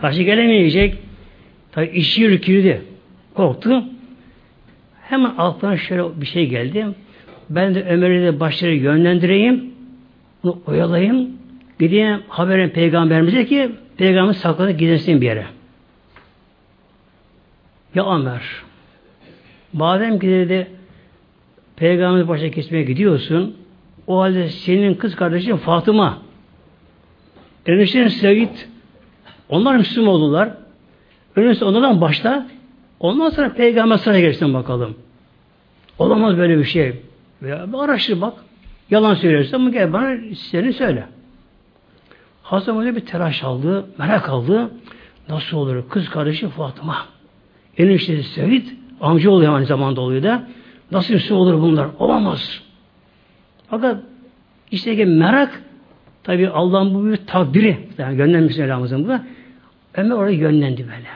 [0.00, 0.98] Karşı gelemeyecek.
[1.72, 2.82] Tabi işi ürkürdü.
[3.34, 3.84] Korktu.
[5.02, 6.86] Hemen altına şöyle bir şey geldi.
[7.50, 9.64] Ben de Ömer'i de başları yönlendireyim.
[10.42, 11.28] Bunu oyalayayım.
[11.80, 15.44] Gideyim haberin peygamberimize ki peygamber sakladı gidesin bir yere.
[17.94, 18.42] Ya Ömer
[19.72, 20.70] madem ki dedi
[21.76, 23.56] peygamber başa kesmeye gidiyorsun
[24.06, 26.18] o halde senin kız kardeşin Fatıma
[27.66, 28.68] enişten Sevit
[29.48, 30.50] onlar Müslüman oldular.
[31.36, 32.46] Önce onlardan başla
[33.00, 34.94] ondan sonra peygamber sana gelsin bakalım.
[35.98, 37.02] Olamaz böyle bir şey.
[37.42, 38.34] Veya araştır bak.
[38.90, 39.14] Yalan
[39.52, 41.06] ama gel bana seni söyle.
[42.42, 44.70] Hasan öyle bir telaş aldı, merak aldı.
[45.28, 45.88] Nasıl olur?
[45.88, 47.11] Kız kardeşi Fatıma.
[47.78, 48.66] Eniştesi Seyyid,
[49.00, 50.48] amca oluyor aynı zamanda oluyor da.
[50.90, 51.88] Nasıl Müslüman olur bunlar?
[51.98, 52.62] Olamaz.
[53.68, 53.96] Fakat
[54.70, 55.62] işte ki merak
[56.22, 57.78] tabi Allah'ın bu bir takdiri.
[57.98, 59.12] Yani göndermiş Mevlamızın bu.
[59.94, 61.08] Ömer oraya yönlendi böyle.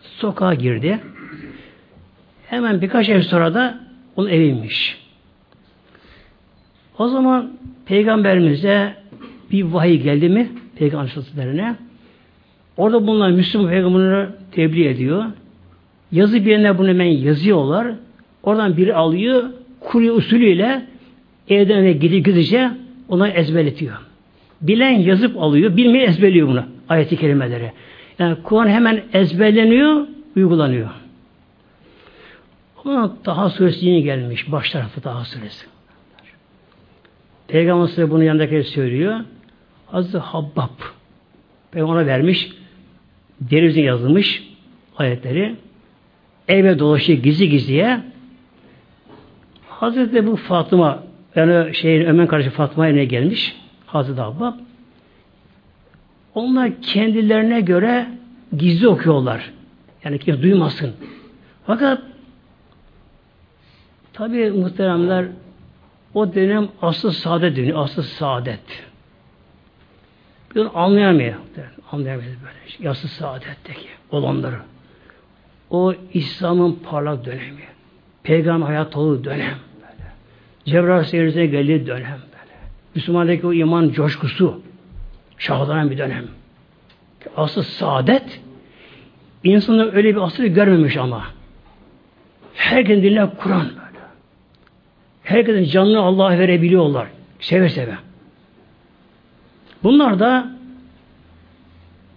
[0.00, 1.00] Sokağa girdi.
[2.46, 3.80] Hemen birkaç ev sonra da
[4.16, 4.98] onun eviymiş.
[6.98, 7.52] O zaman
[7.86, 8.94] peygamberimize
[9.52, 11.76] bir vahiy geldi mi peygamber sözlerine
[12.76, 15.24] orada bulunan Müslüman peygamberleri tebliğ ediyor.
[16.12, 17.94] Yazı bir yerine bunu hemen yazıyorlar.
[18.42, 19.44] Oradan biri alıyor,
[19.80, 20.86] kuruyor usulüyle
[21.48, 22.70] evden eve gidip gidince
[23.08, 23.96] ona ezberletiyor.
[24.60, 26.64] Bilen yazıp alıyor, bilmeyen ezberliyor bunu.
[26.88, 27.72] Ayeti kelimeleri.
[28.18, 30.06] Yani Kur'an hemen ezberleniyor,
[30.36, 30.88] uygulanıyor.
[32.84, 34.52] Ama daha suresi yeni gelmiş.
[34.52, 35.66] Baş tarafı daha suresi.
[37.48, 39.20] Peygamber size bunu yanındaki söylüyor.
[39.86, 40.68] Hazreti Habbab.
[41.70, 42.52] Peygamber ona vermiş.
[43.40, 44.42] Denizin yazılmış
[44.96, 45.56] ayetleri.
[46.48, 48.00] Eve dolaşıyor gizli gizliye.
[49.68, 51.02] Hazreti bu Fatıma
[51.34, 53.56] yani şeyin Ömer kardeşi Fatıma evine gelmiş.
[53.86, 54.54] Hazreti Habbab.
[56.34, 58.08] Onlar kendilerine göre
[58.56, 59.50] gizli okuyorlar.
[60.04, 60.92] Yani kimse duymasın.
[61.66, 62.02] Fakat
[64.12, 65.26] tabi muhteremler
[66.14, 67.84] o dönem asıl saadet dönüyor.
[67.84, 68.60] Asıl saadet.
[70.54, 71.34] Bir anlayamıyor.
[71.92, 72.68] Anlayamıyor böyle.
[72.68, 72.88] Şey.
[72.88, 74.56] Asıl saadetteki olanları.
[75.70, 77.60] O İslam'ın parlak dönemi.
[78.22, 79.56] Peygamber hayat olduğu dönem.
[79.80, 80.10] Böyle.
[80.64, 82.18] Cebrail seyircisine geldiği dönem.
[82.32, 82.54] Böyle.
[82.94, 84.60] Müslümandaki o iman coşkusu
[85.38, 86.24] şahlanan bir dönem.
[87.36, 88.40] Asıl saadet
[89.44, 91.24] insanı öyle bir asrı görmemiş ama.
[92.54, 94.04] Herkesin diline Kur'an böyle.
[95.22, 97.08] Herkesin canını Allah'a verebiliyorlar.
[97.40, 97.94] Seve seve.
[99.82, 100.50] Bunlar da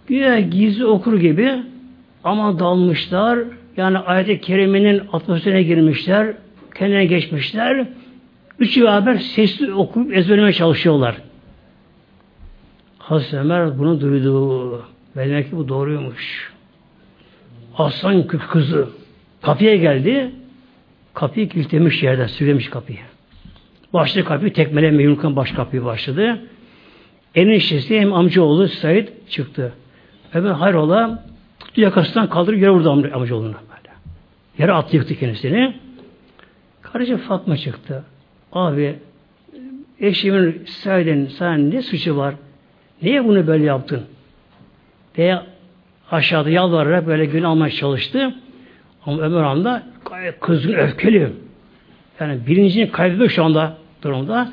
[0.06, 1.62] güya gizli okur gibi
[2.24, 3.38] ama dalmışlar.
[3.76, 6.34] Yani ayet-i kerimenin atmosferine girmişler.
[6.74, 7.86] Kendine geçmişler.
[8.58, 11.16] Üçü beraber sesli okuyup ezberlemeye çalışıyorlar.
[12.98, 14.84] Hazreti Ömer bunu duydu.
[15.16, 16.52] Demek ki bu doğruymuş.
[17.78, 18.88] Aslan kızı
[19.42, 20.30] kapıya geldi.
[21.14, 22.98] Kapıyı kilitlemiş yerden, sürlemiş kapıyı.
[23.92, 26.40] Başladı kapıyı tekmelemeye yumrukan baş kapıyı başladı.
[27.34, 29.72] Eniştesi hem amcaoğlu Said çıktı.
[30.34, 31.24] Ömer hayrola
[31.72, 33.94] tuttu yakasından kaldırıp yere vurdu amcaoğluna böyle.
[34.58, 35.74] Yere attı yıktı kendisini.
[36.82, 38.04] Karıcı Fatma çıktı.
[38.52, 38.98] Abi
[40.00, 42.34] eşimin Said'in sen ne suçu var?
[43.02, 44.02] Niye bunu böyle yaptın?
[45.16, 45.40] diye
[46.10, 48.34] aşağıda yalvararak böyle gün almaya çalıştı.
[49.06, 49.82] Ama Ömer Han da
[50.40, 51.32] kızgın, öfkeli.
[52.20, 54.52] Yani birincini kaybediyor şu anda durumda.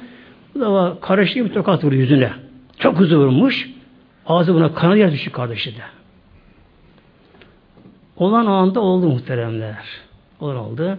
[0.55, 2.31] Bu da karışık bir tokat vurdu yüzüne.
[2.79, 3.69] Çok hızlı vurmuş.
[4.25, 5.98] Ağzı buna kanadı yer düştü kardeşi de.
[8.19, 9.85] Olan anda oldu muhteremler.
[10.39, 10.97] Olan oldu.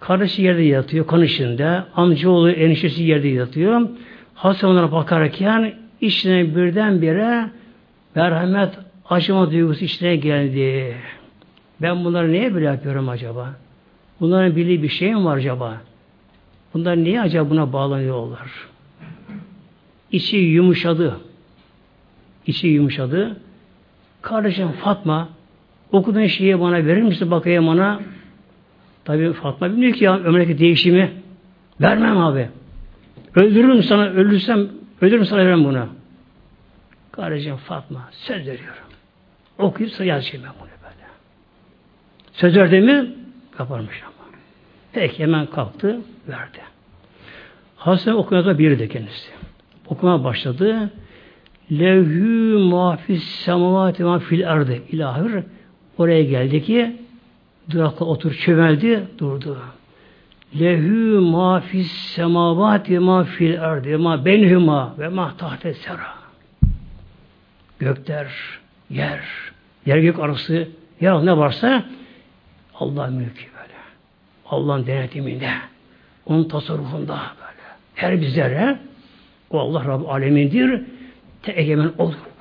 [0.00, 1.82] Kardeşi yerde yatıyor, kan içinde.
[1.94, 3.88] Amcaoğlu, eniştesi yerde yatıyor.
[4.34, 7.50] Hasan onlara bakarken içine birdenbire
[8.14, 8.74] merhamet,
[9.10, 10.96] acıma duygusu içine geldi.
[11.82, 13.54] Ben bunları niye böyle yapıyorum acaba?
[14.20, 15.80] Bunların bildiği bir şey mi var acaba?
[16.74, 18.50] Bunlar niye acaba buna bağlanıyorlar?
[20.12, 21.20] İçi yumuşadı.
[22.46, 23.40] İçi yumuşadı.
[24.22, 25.28] Kardeşim Fatma
[25.92, 28.00] okuduğun şeyi bana verir misin bakayım bana?
[29.04, 31.12] Tabi Fatma bilmiyor ki ya ömreki değişimi.
[31.80, 32.48] Vermem abi.
[33.34, 34.68] Öldürürüm sana, ölürsem
[35.00, 35.88] ölürüm sana vermem buna.
[37.12, 38.82] Kardeşim Fatma söz veriyorum.
[39.58, 41.06] Okuyup sıra yazacağım ben bunu böyle.
[42.32, 43.14] Söz verdi mi
[43.56, 44.28] kaparmış ama.
[44.92, 46.58] Peki hemen kalktı verdi.
[47.76, 49.30] Hasan okumada birdi kendisi.
[49.86, 50.90] Okuma başladı.
[51.72, 55.44] Levhü mafis semavati ma fil erdi ilahir.
[55.98, 56.96] Oraya geldi ki
[57.70, 59.58] durakla otur çömeldi durdu.
[60.60, 66.16] Lehü ma fis semavati ma fil erdi ma benhuma ve ma tahte sera
[67.78, 68.26] gökler,
[68.90, 69.20] yer,
[69.86, 70.68] yer gök arası,
[71.00, 71.84] yer ne varsa
[72.74, 73.74] Allah mülkü böyle.
[74.46, 75.50] Allah'ın denetiminde,
[76.26, 77.62] onun tasarrufunda böyle.
[77.94, 78.78] Her bir zerre
[79.50, 80.82] o Allah Rabbi alemindir.
[81.42, 82.35] Te egemen böylece.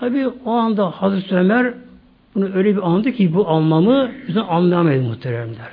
[0.00, 1.74] Tabi o anda Hazreti Ömer
[2.34, 5.70] bunu öyle bir andı ki bu anlamı bizden anlayamayız muhteremler.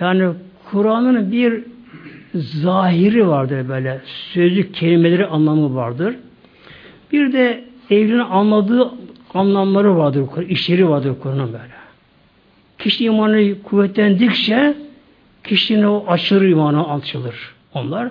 [0.00, 0.28] Yani
[0.70, 1.64] Kur'an'ın bir
[2.34, 4.00] zahiri vardır böyle.
[4.04, 6.16] Sözlük kelimeleri anlamı vardır.
[7.12, 8.90] Bir de evliliğin anladığı
[9.34, 11.78] anlamları vardır, işleri vardır Kur'an'ın böyle.
[12.78, 14.74] Kişi imanı kuvvetlendikçe
[15.44, 18.10] kişinin o aşırı imanı açılır onlar.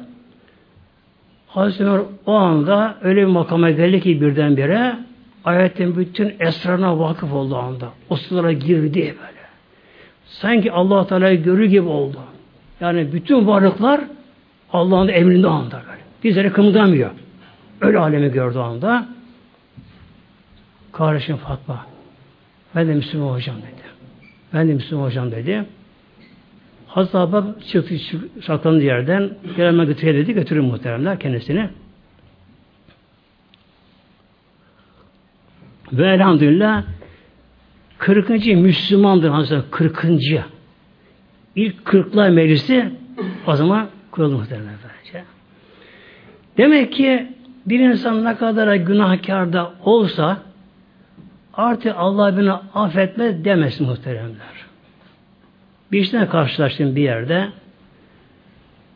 [1.57, 4.95] Hazreti Ömer o anda öyle bir makama geldi ki birdenbire
[5.45, 7.89] ayetin bütün esrarına vakıf oldu anda.
[8.09, 9.47] O sulara girdi böyle.
[10.25, 12.17] Sanki allah Teala'yı görür gibi oldu.
[12.79, 14.01] Yani bütün varlıklar
[14.73, 16.01] Allah'ın emrinde anda böyle.
[16.23, 17.11] Bizleri kımıldamıyor.
[17.81, 19.05] Öyle alemi gördü anda.
[20.91, 21.85] Kardeşim Fatma
[22.75, 23.87] ben de Müslüman hocam dedi.
[24.53, 25.65] Ben de Müslüman hocam dedi.
[26.97, 27.95] Hazreti Abbas çıktı
[28.45, 30.33] saklandığı yerden gelme götürüyor dedi.
[30.33, 31.69] Götürün muhteremler kendisini.
[35.93, 36.83] Ve elhamdülillah
[37.97, 38.29] 40.
[38.45, 40.05] Müslümandır Hazreti 40.
[41.55, 42.91] İlk kırklar meclisi
[43.47, 45.23] o zaman kuruldu böylece.
[46.57, 47.27] Demek ki
[47.65, 50.37] bir insan ne kadar günahkar da olsa
[51.53, 54.66] artık Allah beni affetmez demesin muhteremler.
[55.91, 57.47] Bir işten karşılaştım bir yerde.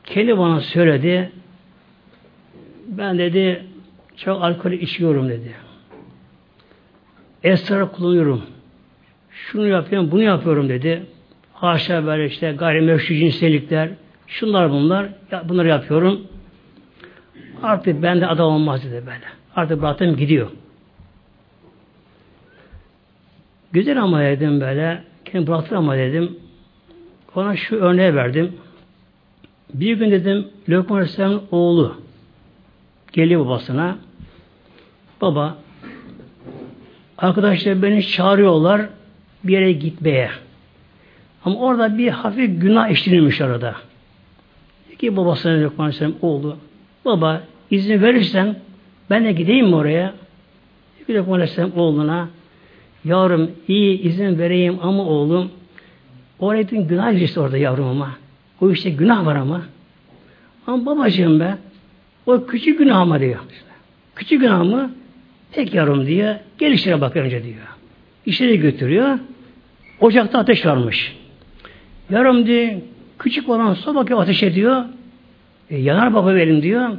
[0.03, 1.31] Kendi bana söyledi.
[2.87, 3.65] Ben dedi
[4.17, 5.51] çok alkol içiyorum dedi.
[7.43, 8.41] Esrar kullanıyorum.
[9.31, 11.05] Şunu yapıyorum, bunu yapıyorum dedi.
[11.53, 13.89] Haşa böyle işte gayrimeşru cinsellikler,
[14.27, 15.09] şunlar bunlar,
[15.43, 16.21] bunları yapıyorum.
[17.63, 19.25] Artık bende adam olmaz dedi böyle.
[19.55, 20.51] Artık bıraktım gidiyor.
[23.71, 25.03] Güzel ama dedim böyle.
[25.25, 26.37] Kendi bıraktım ama dedim.
[27.35, 28.53] Ona şu örneği verdim.
[29.73, 31.95] Bir gün dedim Lokman Aleyhisselam'ın oğlu
[33.13, 33.97] geliyor babasına.
[35.21, 35.57] Baba
[37.17, 38.81] arkadaşlar beni çağırıyorlar
[39.43, 40.29] bir yere gitmeye.
[41.45, 43.75] Ama orada bir hafif günah işlenilmiş arada.
[44.99, 46.57] Ki babasına Lokman Aleyhisselam oğlu.
[47.05, 48.55] Baba izin verirsen
[49.09, 50.13] ben de gideyim mi oraya?
[51.09, 52.29] Lokman Aleyhisselam oğluna
[53.05, 55.51] Yavrum iyi izin vereyim ama oğlum
[56.41, 58.11] oraya din günah işte orada yavrum ama.
[58.61, 59.61] O işte günah var ama.
[60.67, 61.57] Ama babacığım be
[62.25, 63.39] o küçük günah mı diyor.
[64.15, 64.91] Küçük günah mı?
[65.51, 66.35] Tek yavrum diyor.
[66.57, 67.55] Gel işlere bak önce diyor.
[68.25, 69.19] İşleri götürüyor.
[69.99, 71.17] Ocakta ateş varmış.
[72.09, 72.71] Yarım diyor.
[73.19, 74.83] Küçük olan sobaki ateş ediyor.
[75.69, 76.89] E, yanar baba benim diyor.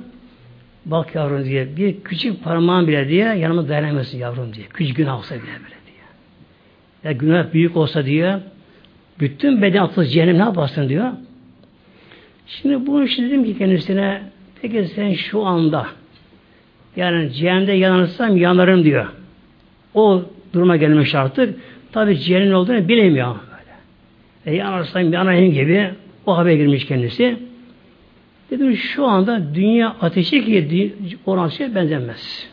[0.87, 4.67] Bak yavrum diye bir küçük parmağın bile diye yanıma dayanamıyorsun yavrum diye.
[4.67, 5.83] Küçük günah olsa bile böyle
[7.05, 8.41] ya günah büyük olsa diyor,
[9.21, 11.11] bütün beden atılır cehennem ne yaparsın diyor.
[12.47, 14.23] Şimdi bunu için dedim ki kendisine,
[14.63, 15.87] peki sen şu anda,
[16.97, 19.07] yani cehennemde yanırsam yanarım diyor.
[19.95, 21.61] O duruma gelmiş artık.
[21.93, 23.27] Tabi cehennem olduğunu bilemiyor.
[23.27, 23.77] Böyle.
[24.47, 25.91] E, yanarsam yanayım gibi
[26.27, 27.37] o haber girmiş kendisi.
[28.51, 30.95] Dedim şu anda dünya ateşi ki
[31.27, 32.49] olan şey benzemez.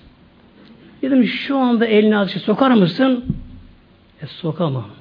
[1.01, 3.25] Dedim şu anda elini ateşe sokar mısın?
[4.21, 4.98] E, sokamam.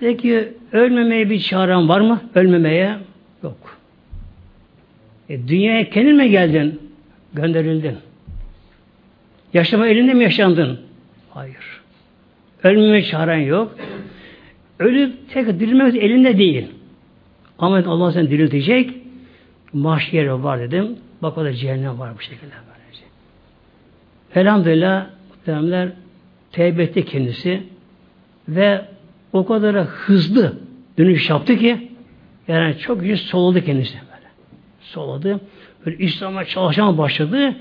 [0.00, 2.20] Peki ölmemeye bir çaren var mı?
[2.34, 2.96] Ölmemeye
[3.42, 3.78] yok.
[5.28, 6.80] E, dünyaya kendin mi geldin?
[7.34, 7.96] Gönderildin.
[9.54, 10.80] Yaşama elinde mi yaşandın?
[11.30, 11.80] Hayır.
[12.62, 13.76] Ölmeme çaren yok.
[14.78, 16.66] Ölüp tek dirilmek elinde değil.
[17.58, 18.90] Ama Allah seni diriltecek.
[19.72, 20.98] Mahşeri var dedim.
[21.22, 22.52] Bak o da cehennem var bu şekilde.
[22.68, 23.04] Böylece.
[24.34, 25.88] Elhamdülillah muhtemelenler
[26.52, 27.62] tevbe etti kendisi
[28.48, 28.84] ve
[29.34, 30.52] o kadar hızlı
[30.98, 31.88] dönüş yaptı ki
[32.48, 34.28] yani çok güzel soladı kendisi böyle.
[34.80, 35.40] Soladı.
[35.86, 37.54] Böyle İslam'a çalışan başladı.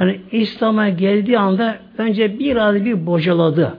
[0.00, 3.78] Yani İslam'a geldiği anda önce biraz bir bocaladı.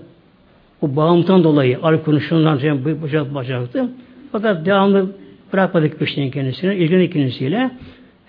[0.82, 3.90] O bağımlıdan dolayı alkolün şundan sonra bir bocaladı, bocaladı.
[4.32, 5.12] Fakat devamlı
[5.54, 7.72] bırakmadık peşini kendisine, ilgilendi kendisiyle.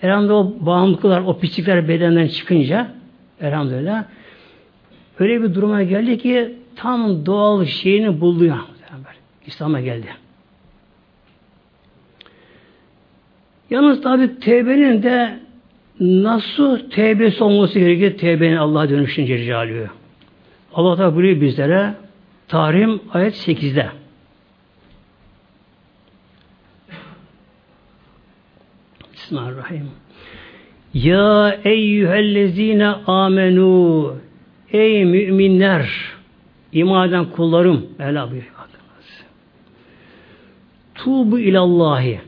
[0.03, 2.87] Elhamdülillah o bağımlılıklar, o pislikler bedenden çıkınca
[3.41, 4.03] elhamdülillah
[5.19, 8.59] öyle bir duruma geldi ki tam doğal şeyini buldu ya.
[9.49, 10.07] İslam'a geldi.
[13.69, 15.39] Yalnız tabi tevbenin de
[15.99, 19.89] nasıl tevbesi olması gerekir tevbenin Allah'a dönüşünce ricalıyor.
[20.73, 21.93] Allah da buyuruyor bizlere
[22.47, 23.89] Tahrim ayet 8'de.
[29.13, 29.89] Bismillahirrahmanirrahim.
[30.93, 34.15] Ya eyyühellezine amenu
[34.73, 35.89] Ey müminler,
[36.71, 38.58] iman eden kullarım, Mevla buyuruyor.
[41.03, 42.19] Tuğbu ilallahi.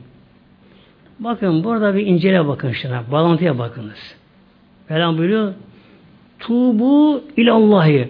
[1.18, 4.14] Bakın burada bir incele bakın şuna, bağlantıya bakınız.
[4.88, 5.54] Mevla buyuruyor,
[6.38, 8.08] Tuğbu ilallahi.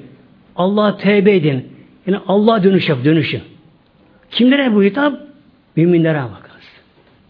[0.56, 1.68] Allah tevbe edin.
[2.06, 3.42] Yani Allah dönüş yap, dönüşün.
[4.30, 5.20] Kimlere bu hitap?
[5.76, 6.64] Müminlere bakınız.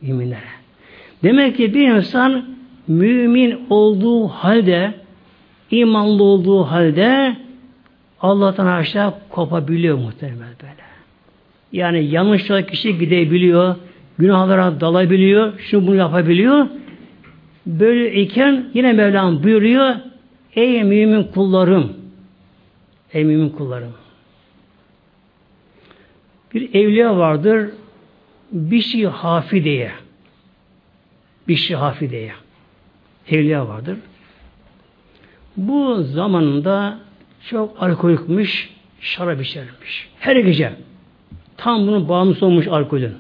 [0.02, 0.52] Müminlere.
[1.22, 2.44] Demek ki bir insan
[2.88, 4.94] mümin olduğu halde
[5.70, 7.36] imanlı olduğu halde
[8.20, 10.91] Allah'tan aşağı kopabiliyor muhtemelen böyle.
[11.72, 13.76] Yani yanlışla kişi gidebiliyor,
[14.18, 16.66] günahlara dalabiliyor, şunu bunu yapabiliyor.
[17.66, 19.94] Böyle iken yine Mevlam buyuruyor,
[20.56, 21.92] ey mümin kullarım,
[23.12, 23.94] Ey mümin kullarım.
[26.54, 27.70] Bir evliya vardır.
[28.52, 29.92] Bişi Hafide'ye.
[31.48, 32.32] Bişi Hafide'ye.
[33.28, 33.98] Evliya vardır.
[35.56, 36.98] Bu zamanında
[37.50, 38.70] çok alkolikmiş,
[39.00, 40.08] şarap içermiş.
[40.18, 40.72] Her gece.
[41.56, 43.12] Tam bunun bağımlısı olmuş alkolün.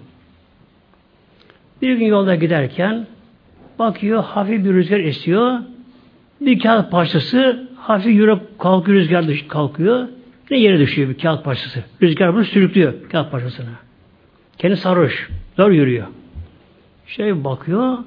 [1.82, 3.06] Bir gün yolda giderken
[3.78, 5.58] bakıyor hafif bir rüzgar esiyor.
[6.40, 10.08] Bir kağıt parçası hafif yürüp kalkıyor rüzgar kalkıyor.
[10.50, 11.84] Ve yere düşüyor bir kağıt parçası.
[12.02, 13.68] Rüzgar bunu sürüklüyor kağıt parçasını.
[14.58, 15.30] Kendi sarhoş.
[15.56, 16.06] Zor yürüyor.
[17.06, 17.98] Şey bakıyor.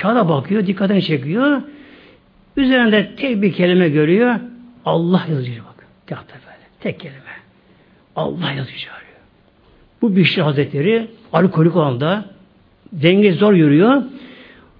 [0.00, 0.66] Kağıda bakıyor.
[0.66, 1.62] Dikkatini çekiyor.
[2.56, 4.34] Üzerinde tek bir kelime görüyor.
[4.84, 5.86] Allah yazıyor bak.
[6.06, 6.66] Kağıtta böyle.
[6.80, 7.20] Tek kelime.
[8.16, 8.97] Allah yazıyor.
[10.02, 12.24] Bu Bişri Hazretleri alkolik olan da
[12.92, 14.02] denge zor yürüyor.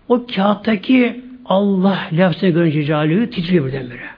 [0.09, 4.09] O kağıttaki Allah lafzını görünce Cali'yi titriyor birdenbire.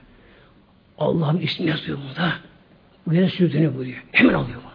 [0.97, 2.31] Allah'ın ismi yazıyor burada.
[3.07, 4.03] Bu yine sürtünü buluyor.
[4.11, 4.71] Hemen alıyor bunu.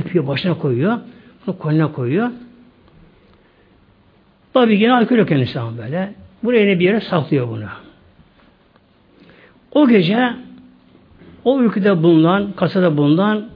[0.00, 0.98] Öpüyor, başına koyuyor.
[1.46, 2.30] Bunu koluna koyuyor.
[4.54, 6.14] Tabi yine alkol yok kendisi böyle.
[6.42, 7.64] Buraya bir yere saklıyor bunu.
[9.72, 10.32] O gece
[11.44, 13.48] o uykuda bulunan, kasada bulunan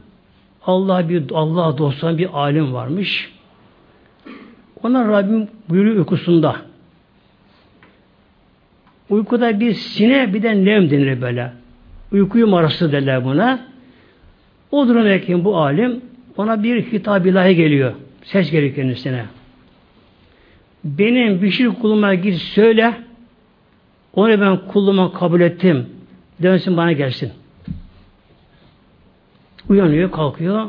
[0.67, 3.33] Allah bir Allah dostan bir alim varmış.
[4.83, 6.57] Ona Rabbim buyuruyor uykusunda.
[9.11, 11.53] Uykuda bir sine bir de nem denir böyle.
[12.13, 13.61] Uykuyu marası derler buna.
[14.71, 16.01] O durumdayken bu alim
[16.37, 17.93] ona bir hitap ilahi geliyor.
[18.23, 19.25] Ses geliyor kendisine.
[20.85, 22.95] Benim bir şey kuluma gir söyle.
[24.15, 25.87] Onu ben kuluma kabul ettim.
[26.43, 27.33] Dönsün bana gelsin.
[29.69, 30.67] Uyanıyor, kalkıyor.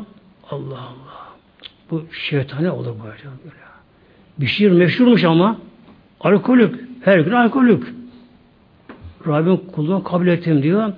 [0.50, 1.28] Allah Allah.
[1.90, 3.24] Bu şeytane olur böyle.
[3.44, 3.64] böyle.
[4.38, 5.58] Bir şiir meşhurmuş ama
[6.20, 6.80] alkolük.
[7.04, 7.94] Her gün alkolük.
[9.26, 10.92] Rabbim kulunu kabul ettim diyor.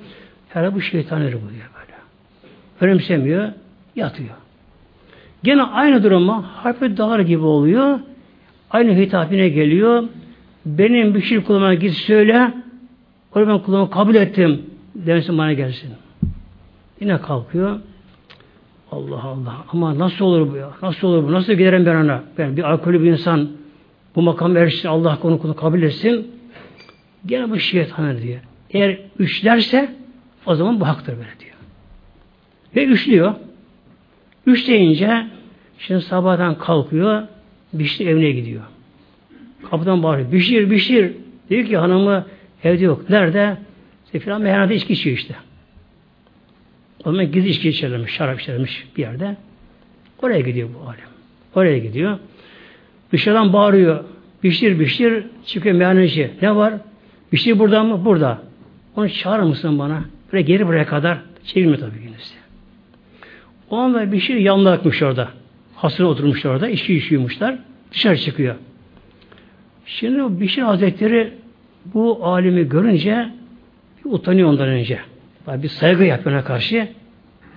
[0.48, 1.98] Herhalde bu şeytanları bu diyor böyle.
[2.80, 3.48] Önemsemiyor,
[3.96, 4.34] yatıyor.
[5.42, 8.00] Gene aynı duruma harfi dağır gibi oluyor.
[8.70, 10.04] Aynı hitapine geliyor.
[10.66, 12.54] Benim bir şey kuluma git söyle.
[13.34, 14.62] Onu ben kuluma kabul ettim.
[14.94, 15.90] Demesin bana gelsin.
[17.00, 17.80] Yine kalkıyor.
[18.90, 19.64] Allah Allah.
[19.72, 20.70] Ama nasıl olur bu ya?
[20.82, 21.32] Nasıl olur bu?
[21.32, 22.22] Nasıl giderim ben ona?
[22.38, 23.48] Ben bir alkolü bir insan
[24.16, 26.30] bu makam erişsin Allah konu konu kabul etsin.
[27.26, 28.40] Gene bu şeytan diyor.
[28.70, 29.94] Eğer üçlerse
[30.46, 31.56] o zaman bu haktır böyle diyor.
[32.76, 33.34] Ve üçlüyor.
[34.46, 35.26] Üç deyince
[35.78, 37.22] şimdi sabahdan kalkıyor
[37.72, 38.62] Bişir evine gidiyor.
[39.70, 40.32] Kapıdan bağırıyor.
[40.32, 41.12] Bişir, Bişir.
[41.50, 42.26] Diyor ki hanımı
[42.64, 43.10] evde yok.
[43.10, 43.56] Nerede?
[44.04, 45.34] İşte filan meyhanede içki içiyor işte.
[47.06, 49.36] O zaman gizli içki içerlemiş, şarap içerlemiş bir yerde.
[50.22, 51.00] Oraya gidiyor bu alim.
[51.54, 52.18] Oraya gidiyor.
[53.12, 54.04] Dışarıdan bağırıyor.
[54.42, 55.24] Bişir, Bişir.
[55.46, 56.30] Çıkıyor meyhaneci.
[56.42, 56.74] Ne var?
[57.32, 58.04] Bişir burada mı?
[58.04, 58.42] Burada.
[58.96, 60.04] Onu çağırır mısın bana?
[60.32, 61.18] Böyle geri buraya kadar.
[61.44, 62.34] Çevirme tabii kendisi.
[63.70, 65.28] O anda Bişir yanına akmış orada.
[65.74, 66.68] Hasına oturmuşlar orada.
[66.68, 67.58] içki içiyormuşlar.
[67.92, 68.54] Dışarı çıkıyor.
[69.86, 71.32] Şimdi Bişir Hazretleri
[71.84, 73.28] bu alimi görünce
[74.04, 75.00] bir utanıyor ondan önce.
[75.46, 76.88] Bir saygı yapıyor ona karşı.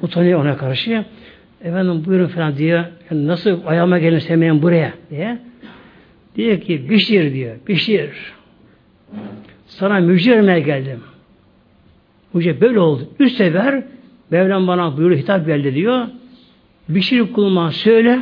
[0.02, 1.06] Utanıyor ona karşı.
[1.64, 2.86] Efendim buyurun falan diyor.
[3.12, 5.38] Yani nasıl ayağıma gelin sevmeyen buraya diye.
[6.36, 7.56] Diyor ki Bişir diyor.
[7.68, 8.10] Bişir.
[9.68, 11.00] Sana müjde geldim.
[12.34, 13.10] Müjde böyle oldu.
[13.20, 13.84] Üç sefer
[14.30, 16.08] Mevlam bana buyuruyor hitap geldi diyor.
[16.90, 18.20] Bişir kuluma söyle.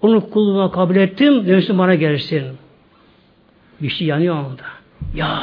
[0.00, 1.46] Onu kuluma kabul ettim.
[1.46, 2.42] Dönsün bana gelsin.
[3.82, 4.62] Bişir yanıyor anda.
[5.14, 5.42] Ya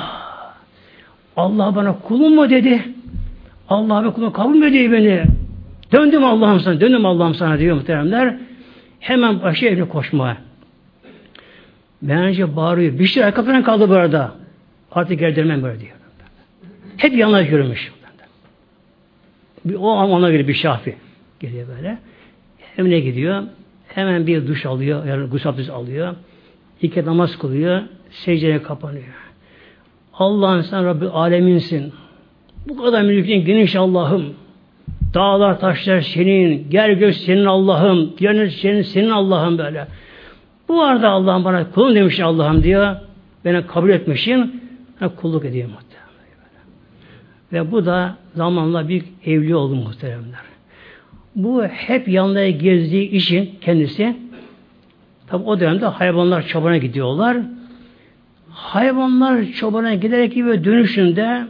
[1.36, 2.82] Allah bana kulum mu dedi.
[3.70, 5.24] Allah be kulum kabul ediyor beni?
[5.92, 8.38] Döndüm Allah'ım sana, döndüm Allah'ım sana diyor muhteremler.
[9.00, 10.38] Hemen başı evine koşmaya.
[12.02, 13.00] Bence bağırıyor.
[13.00, 14.32] Bir şey arka kaldı bu arada.
[14.92, 15.92] Artık gerdirmem böyle diyor.
[16.98, 17.92] Hep yanlış yürümüş.
[19.78, 20.96] O ona göre bir şafi
[21.40, 21.98] geliyor böyle.
[22.78, 23.44] Evine gidiyor.
[23.88, 25.06] Hemen bir duş alıyor.
[25.06, 26.16] Yani gusül alıyor.
[26.82, 27.82] İki namaz kılıyor.
[28.12, 29.06] Secdeye kapanıyor.
[30.14, 31.94] Allah'ın sen Rabbi aleminsin.
[32.68, 34.34] Bu kadar mülkün geniş Allah'ım.
[35.14, 39.88] Dağlar, taşlar senin, gel gök senin Allah'ım, cennet senin, senin Allah'ım böyle.
[40.68, 42.96] Bu arada Allah'ım bana kulun demiş Allah'ım diyor.
[43.46, 44.64] Beni kabul etmişsin,
[45.02, 46.00] ben kulluk edeyim muhtemelen.
[47.54, 50.40] Ve bu da zamanla bir evli oldu muhteremler.
[51.36, 54.16] Bu hep yanlara gezdiği için kendisi
[55.28, 57.38] tabi o dönemde hayvanlar çobana gidiyorlar.
[58.50, 61.48] Hayvanlar çobana giderek gibi dönüşünde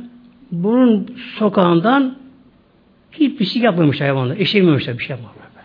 [0.52, 2.18] bunun sokağından
[3.12, 4.38] hiçbir şey yapmamış hayvanlar.
[4.38, 5.64] Eşeğmemişler bir şey yapmamışlar.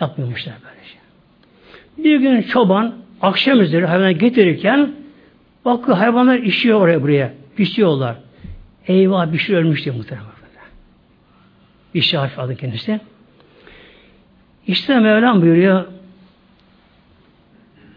[0.00, 1.00] Yapmamışlar böyle şey.
[2.04, 4.92] Bir gün çoban akşam üzeri hayvanı getirirken
[5.64, 7.34] bakıyor hayvanlar işiyor oraya buraya.
[7.56, 8.16] Pişiyorlar.
[8.88, 10.34] Eyvah bir şey ölmüş diye muhtemelen.
[11.94, 13.00] İşraf adı kendisi.
[14.66, 15.84] İşte Mevlam buyuruyor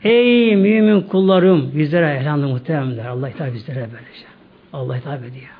[0.04, 3.06] Ey mümin kullarım bizlere elhamdülillah muhteremler.
[3.06, 4.26] Allah hitap bizlere böylece.
[4.74, 5.57] Allah hitap ediyor.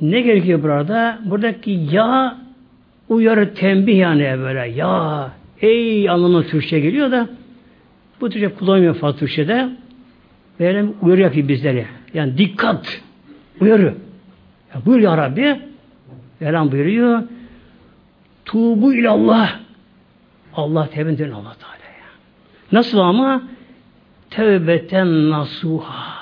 [0.00, 1.18] Ne gerekiyor burada?
[1.24, 2.36] Buradaki ya
[3.08, 5.30] uyarı tembih yani böyle ya
[5.60, 7.28] ey anlamına Türkçe geliyor da
[8.20, 9.68] bu Türkçe kullanmıyor fazla Türkçe'de.
[10.60, 11.86] Böyle uyarı yapıyor bizleri.
[12.14, 13.02] Yani dikkat,
[13.60, 13.94] uyarı.
[14.74, 15.60] Ya buyur ya Rabbi.
[16.40, 17.22] Velan buyuruyor.
[18.44, 19.58] Tuğbu ilallah.
[20.54, 22.10] Allah tevbe edin Allah Teala'ya.
[22.72, 23.42] Nasıl ama?
[24.30, 26.19] Tevbeten nasuha.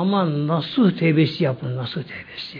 [0.00, 2.58] Ama nasuh tevbesi yapın, nasuh tevbesi.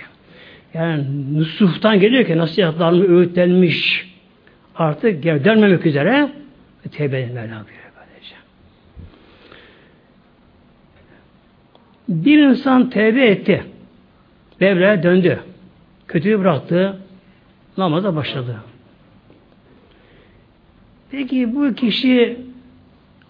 [0.75, 1.05] Yani
[1.39, 4.11] nusuhtan geliyor ki nasihatlarını öğütlenmiş.
[4.77, 6.33] Artık geri dönmemek üzere
[6.93, 8.35] tevbe edin Mevla böylece.
[12.09, 13.65] Bir insan tevbe etti.
[14.61, 15.41] Mevla'ya döndü.
[16.09, 17.01] Kötüyü bıraktı.
[17.77, 18.57] Namaza başladı.
[21.11, 22.41] Peki bu kişi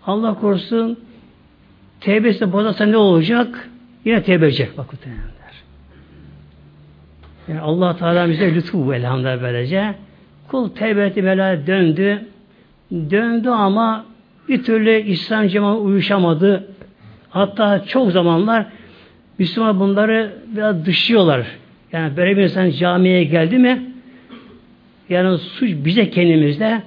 [0.06, 0.98] Allah korusun
[2.00, 3.69] tevbesi bozarsa ne olacak?
[4.05, 4.86] Yine tevbe edecek bak.
[7.48, 9.94] Yani Allah Teala bize lütfu bu elhamdülillah böylece.
[10.48, 11.22] Kul tevbe etti
[11.66, 12.24] döndü.
[12.92, 14.05] Döndü ama
[14.48, 16.68] bir türlü İslam cemaatine uyuşamadı.
[17.30, 18.66] Hatta çok zamanlar
[19.38, 21.46] Müslüman bunları biraz dışlıyorlar.
[21.92, 23.90] Yani böyle bir insan camiye geldi mi
[25.09, 26.82] yani suç bize kendimizde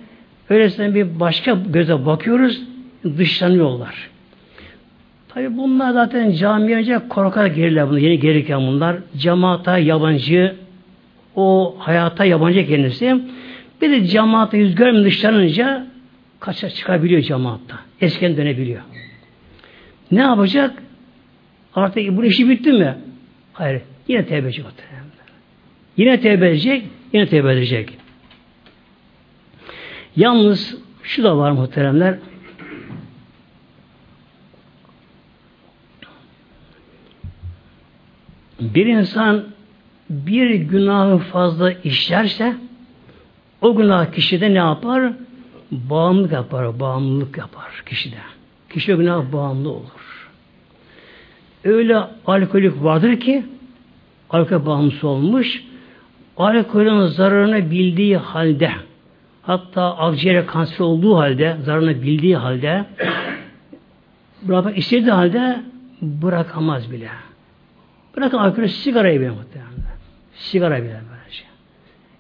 [0.50, 2.62] öylesine bir başka göze bakıyoruz
[3.18, 4.10] dışlanıyorlar.
[5.34, 8.00] Tabi bunlar zaten camiye önce korkarak gelirler bunu.
[8.00, 8.98] Yeni gelirken bunlar.
[9.18, 10.56] Cemaata yabancı,
[11.36, 13.22] o hayata yabancı kendisi.
[13.82, 15.88] Bir de cemaate yüz görmeden dışlanınca
[16.40, 17.80] kaça çıkabiliyor cemaatta.
[18.02, 18.82] Eskiden dönebiliyor.
[20.12, 20.84] Ne yapacak?
[21.76, 22.96] Artık bu işi bitti mi?
[23.54, 23.82] Hayır.
[24.08, 24.66] Yine tevbe edecek.
[25.98, 26.84] Yine tevbe edecek.
[27.14, 27.98] Yine tevbe edecek.
[30.16, 32.16] Yalnız şu da var muhteremler.
[38.60, 39.44] Bir insan
[40.10, 42.56] bir günahı fazla işlerse
[43.62, 45.14] o günah kişide ne yapar?
[45.72, 48.18] Bağımlılık yapar, bağımlılık yapar kişide.
[48.70, 50.30] Kişi o günah bağımlı olur.
[51.64, 51.98] Öyle
[52.28, 53.46] alkolik vardır ki
[54.30, 55.64] alkol bağımlısı olmuş
[56.38, 58.72] alkolün zararını bildiği halde
[59.42, 62.86] hatta akciğere kanser olduğu halde zararını bildiği halde
[64.42, 65.64] bırakmak istediği halde
[66.02, 67.10] bırakamaz bile.
[68.18, 69.74] Bırakın alkolü sigarayı bile muhtemelen.
[70.34, 71.44] Sigara bile böylece.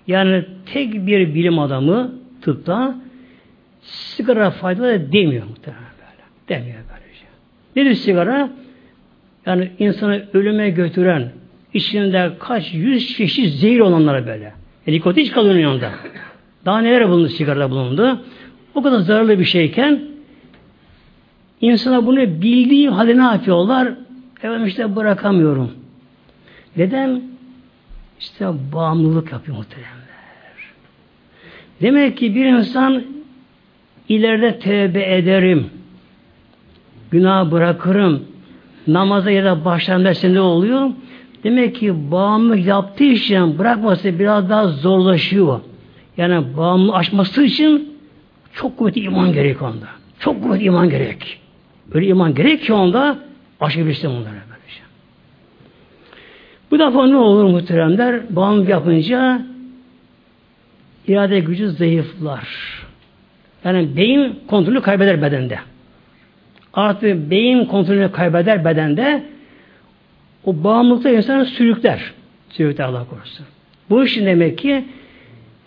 [0.08, 2.96] Yani tek bir bilim adamı tıpta
[3.82, 6.24] sigara faydalı demiyor muhtemelen böyle.
[6.50, 7.26] Demiyor böylece.
[7.76, 8.50] Nedir sigara?
[9.46, 11.32] Yani insanı ölüme götüren,
[11.74, 14.54] içinde kaç yüz çeşit zehir olanlara böyle.
[14.88, 15.92] E, nikotin kalıyor yanında.
[16.66, 18.22] Daha neler bulundu sigarada bulundu.
[18.76, 20.02] O kadar zararlı bir şeyken
[21.62, 23.94] insana bunu bildiği halde ne yapıyorlar?
[24.38, 25.83] Efendim işte bırakamıyorum.
[26.78, 27.22] Neden?
[28.20, 30.04] İşte bağımlılık yapıyor muhteremler.
[31.82, 33.04] Demek ki bir insan
[34.10, 35.70] ileride tevbe ederim,
[37.12, 38.24] günah bırakırım,
[38.88, 39.66] namaza ya da
[40.34, 40.90] ne oluyor?
[41.44, 45.60] Demek ki bağımlılık yaptığı için bırakması biraz daha zorlaşıyor.
[46.18, 47.98] Yani bağımlı aşması için
[48.54, 49.88] çok kuvvetli iman gerek onda.
[50.20, 51.40] Çok kuvvetli iman gerek.
[51.94, 53.20] Öyle iman gerek ki onda
[54.08, 54.43] onlara böylece.
[56.74, 58.36] Bu defa ne olur muhteremler?
[58.36, 59.42] Bağımlılık yapınca
[61.08, 62.48] irade gücü zayıflar.
[63.64, 65.60] Yani beyin kontrolü kaybeder bedende.
[66.74, 69.24] Artık beyin kontrolünü kaybeder bedende
[70.46, 72.14] o bağımlılıkta insanı sürükler.
[72.50, 73.46] Sürükler Allah korusun.
[73.90, 74.86] Bu işin demek ki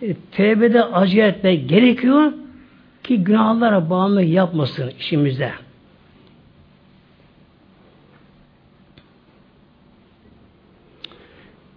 [0.03, 2.33] e, tevbede acı etmek gerekiyor
[3.03, 5.51] ki günahlara bağımlı yapmasın işimizde.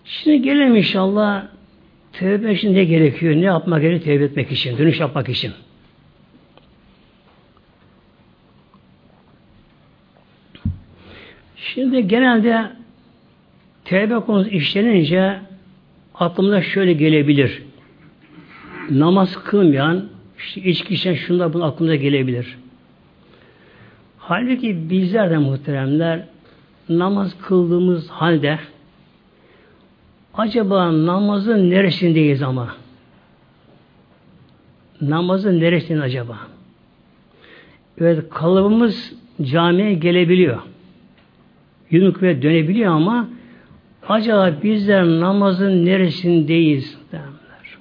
[0.10, 1.46] Şimdi gelelim inşallah
[2.14, 3.36] tevbe için ne gerekiyor?
[3.36, 4.78] Ne yapmak gerekiyor tevbe etmek için?
[4.78, 5.52] Dönüş yapmak için.
[11.56, 12.72] Şimdi genelde
[13.86, 15.40] tevbe konusu işlenince
[16.16, 17.64] aklımıza şöyle gelebilir.
[18.90, 22.58] Namaz kılmayan, işte içki içen şunlar bunun aklımıza gelebilir.
[24.18, 26.26] Halbuki bizler de muhteremler
[26.90, 28.60] namaz kıldığımız halde
[30.40, 32.76] acaba namazın neresindeyiz ama?
[35.02, 36.38] Namazın neresinde acaba?
[38.02, 40.60] Evet kalıbımız camiye gelebiliyor.
[41.92, 43.30] Yunuk ve dönebiliyor ama
[44.08, 47.78] acaba bizler namazın neresindeyiz derler.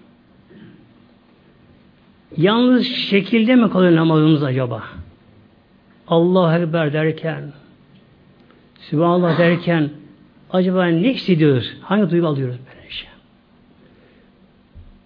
[2.37, 4.85] Yalnız şekilde mi kalıyor namazımız acaba?
[6.09, 7.53] Allah Ekber derken
[8.81, 9.91] Sübhanallah derken
[10.53, 11.77] acaba ne hissediyoruz?
[11.83, 13.07] Hangi duygu alıyoruz böylece?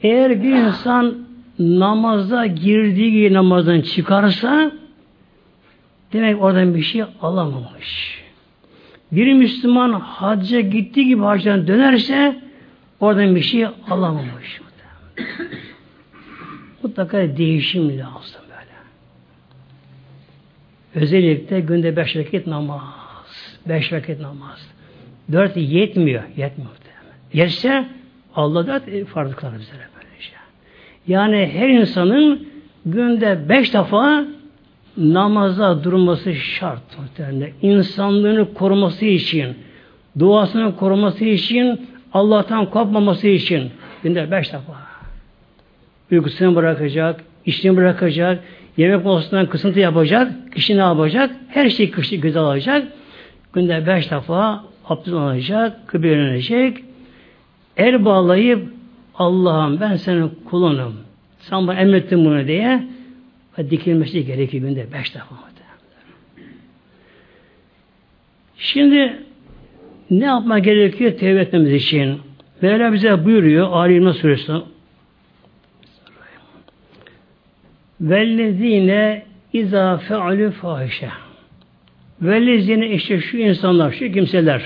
[0.03, 1.19] Eğer bir insan
[1.59, 4.73] namaza girdiği gibi namazdan çıkarsa
[6.13, 8.23] demek oradan bir şey alamamış.
[9.13, 12.41] Bir Müslüman hacca gittiği gibi hacdan dönerse
[13.01, 14.61] oradan bir şey alamamış.
[16.83, 18.71] Mutlaka değişim lazım böyle.
[21.05, 22.81] Özellikle günde beş vakit namaz.
[23.69, 24.72] Beş vakit namaz.
[25.33, 26.23] Dört yetmiyor.
[26.37, 26.71] Yetmiyor.
[27.33, 27.85] Yetse
[28.35, 30.33] Allah da farz kılar bize böylece.
[31.07, 32.49] Yani her insanın
[32.87, 34.25] günde beş defa
[34.97, 36.99] namaza durması şart.
[36.99, 37.53] Muhtemelen.
[37.63, 39.57] İnsanlığını koruması için,
[40.19, 43.71] duasını koruması için, Allah'tan kopmaması için
[44.03, 44.83] günde beş defa.
[46.11, 48.45] Uykusunu bırakacak, işini bırakacak,
[48.77, 51.31] yemek molasından kısıntı yapacak, kişi ne yapacak?
[51.49, 52.87] Her şeyi kişi göze alacak.
[53.53, 56.79] Günde beş defa abdest alacak, kıbirlenecek,
[57.77, 58.69] el bağlayıp
[59.15, 60.97] Allah'ım ben senin kulunum.
[61.39, 62.83] Sen bana emrettin bunu diye
[63.71, 65.53] dikilmesi gerekiyor günde beş defa.
[68.63, 69.23] Şimdi
[70.11, 72.21] ne yapma gerekiyor tevbe etmemiz için?
[72.63, 74.53] Mevla bize buyuruyor Ali İlma Suresi
[78.01, 81.09] Vellezine izâ fealü fahişe
[82.23, 84.63] Vellezine işte şu insanlar, şu kimseler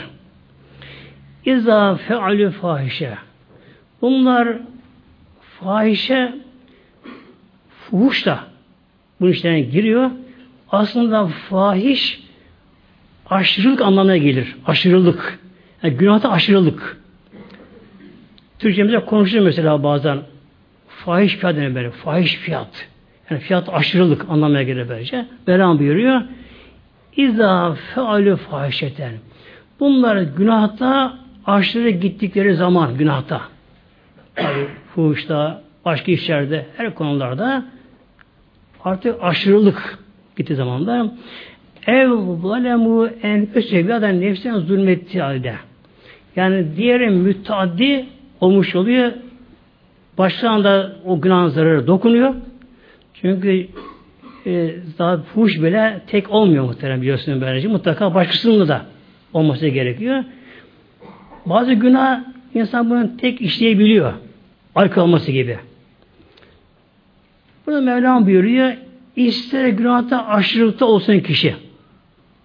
[1.46, 3.18] izâ fealü fahişe
[4.02, 4.48] Bunlar
[5.60, 6.34] fahişe
[7.70, 8.38] fuhuş da
[9.20, 10.10] bunun içine giriyor.
[10.70, 12.22] Aslında fahiş
[13.30, 14.56] aşırılık anlamına gelir.
[14.66, 15.38] Aşırılık.
[15.82, 17.00] Yani günahta aşırılık.
[18.58, 20.18] Türkçemizde konuşuyor mesela bazen.
[20.88, 21.90] Fahiş fiyat denir böyle.
[21.90, 22.88] Fahiş fiyat.
[23.30, 25.26] Yani fiyat aşırılık anlamına gelir böylece.
[25.46, 26.22] Beran buyuruyor.
[27.16, 29.12] İzâ fealü fahişeten.
[29.80, 33.40] Bunlar günahta aşırı gittikleri zaman günahta.
[34.34, 37.64] Tabi fuhuşta, başka işlerde, her konularda
[38.84, 39.98] artık aşırılık
[40.36, 41.12] gitti zamanda
[41.86, 42.10] ev
[42.42, 45.54] zalemu en bir adam nefsine zulmettiği halde
[46.36, 48.06] yani diğeri müteaddi
[48.40, 49.12] olmuş oluyor
[50.18, 52.34] başlarında o günahın zararı dokunuyor
[53.14, 53.68] çünkü
[54.46, 57.68] e, daha fuhuş bile tek olmuyor muhterem biliyorsunuz böylece.
[57.68, 58.86] Mutlaka başkasının da
[59.32, 60.24] olması gerekiyor.
[61.46, 62.20] Bazı günah
[62.54, 64.12] insan bunu tek işleyebiliyor.
[64.74, 65.58] Arka olması gibi.
[67.66, 68.72] Burada Mevlam buyuruyor,
[69.16, 71.56] ister günahta aşırılıkta olsun kişi,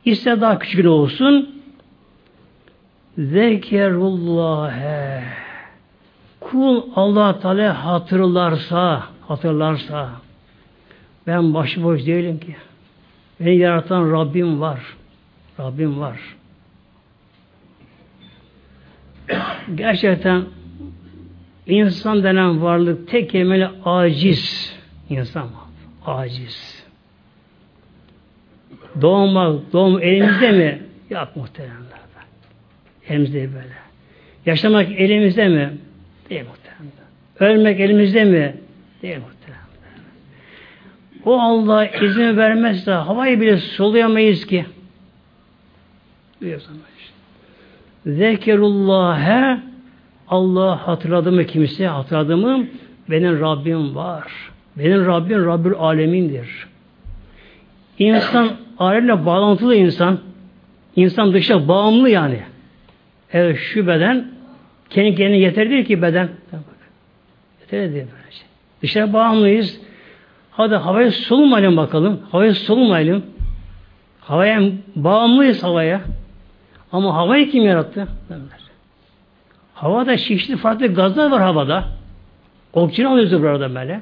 [0.05, 1.49] ister daha küçük olsun,
[3.17, 5.23] zekerullâhe
[6.39, 10.09] kul allah Teala hatırlarsa hatırlarsa
[11.27, 12.55] ben başıboş değilim ki.
[13.39, 14.79] Beni yaratan Rabbim var.
[15.59, 16.19] Rabbim var.
[19.75, 20.45] Gerçekten
[21.67, 24.75] insan denen varlık tek kelimeyle aciz.
[25.09, 25.47] İnsan
[26.05, 26.85] aciz.
[29.01, 30.81] Doğmak, doğum elimizde mi?
[31.09, 32.01] Yok muhteremler.
[33.07, 33.73] Elimizde böyle.
[34.45, 35.77] Yaşamak elimizde mi?
[36.29, 36.91] Değil muhteremler.
[37.39, 38.55] Ölmek elimizde mi?
[39.01, 39.61] Değil muhteremler.
[41.25, 44.65] O Allah izin vermezse havayı bile soluyamayız ki.
[46.41, 46.81] Duyuyorsun
[48.05, 48.11] işte.
[48.11, 49.59] Zekerullah'e
[50.27, 52.65] Allah hatırladı mı kimse hatırladı mı
[53.09, 54.23] benim Rabbim var.
[54.77, 56.67] Benim Rabbim Rabbül Alemindir.
[57.99, 58.49] İnsan
[58.79, 60.19] alemle bağlantılı insan.
[60.95, 62.39] İnsan dışa bağımlı yani.
[63.33, 64.31] Evet şu beden
[64.89, 66.29] kendi kendine yeter değil ki beden.
[67.61, 68.43] Yeter değil böylece.
[68.81, 69.81] Dışarı bağımlıyız.
[70.51, 72.19] Hadi havaya solunmayalım bakalım.
[72.31, 73.23] Havaya solunmayalım.
[74.19, 74.61] Havaya
[74.95, 76.01] bağımlıyız havaya.
[76.91, 78.07] Ama havayı kim yarattı?
[79.73, 81.85] Havada çeşitli farklı gazlar var havada.
[82.73, 84.01] Oksijen alıyoruz burada böyle.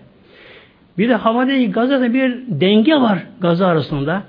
[0.98, 4.24] Bir de havadaki gazda da bir denge var gazı arasında.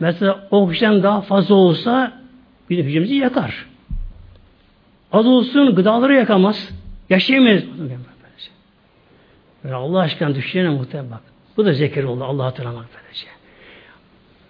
[0.00, 2.12] Mesela oksijen daha fazla olsa
[2.70, 3.66] bir hücremizi yakar.
[5.12, 6.70] Az olsun gıdaları yakamaz.
[7.10, 7.64] Yaşayamayız.
[9.64, 11.20] Böyle Allah aşkına düşünene muhtemelen bak.
[11.56, 12.24] Bu da zekir oldu.
[12.24, 13.26] Allah'ı hatırlamak böylece.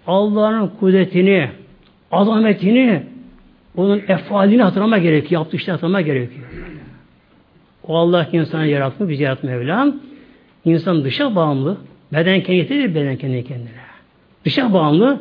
[0.07, 1.51] Allah'ın kudretini,
[2.13, 3.03] azametini,
[3.77, 5.41] onun efalini hatırlamak gerekiyor.
[5.41, 6.47] Yaptığı işte hatırlamak gerekiyor.
[7.83, 9.97] O Allah ki insanı yaratmış, bizi yaratmış Mevlam.
[10.65, 11.77] İnsan dışa bağımlı.
[12.13, 13.71] Beden kendine yeter, beden kendine kendine.
[14.45, 15.21] Dışa bağımlı.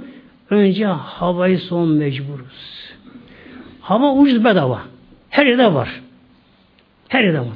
[0.50, 2.94] Önce havayı son mecburuz.
[3.82, 4.82] Hava ucuz bedava.
[5.30, 6.02] Her yerde var.
[7.08, 7.48] Her yerde var.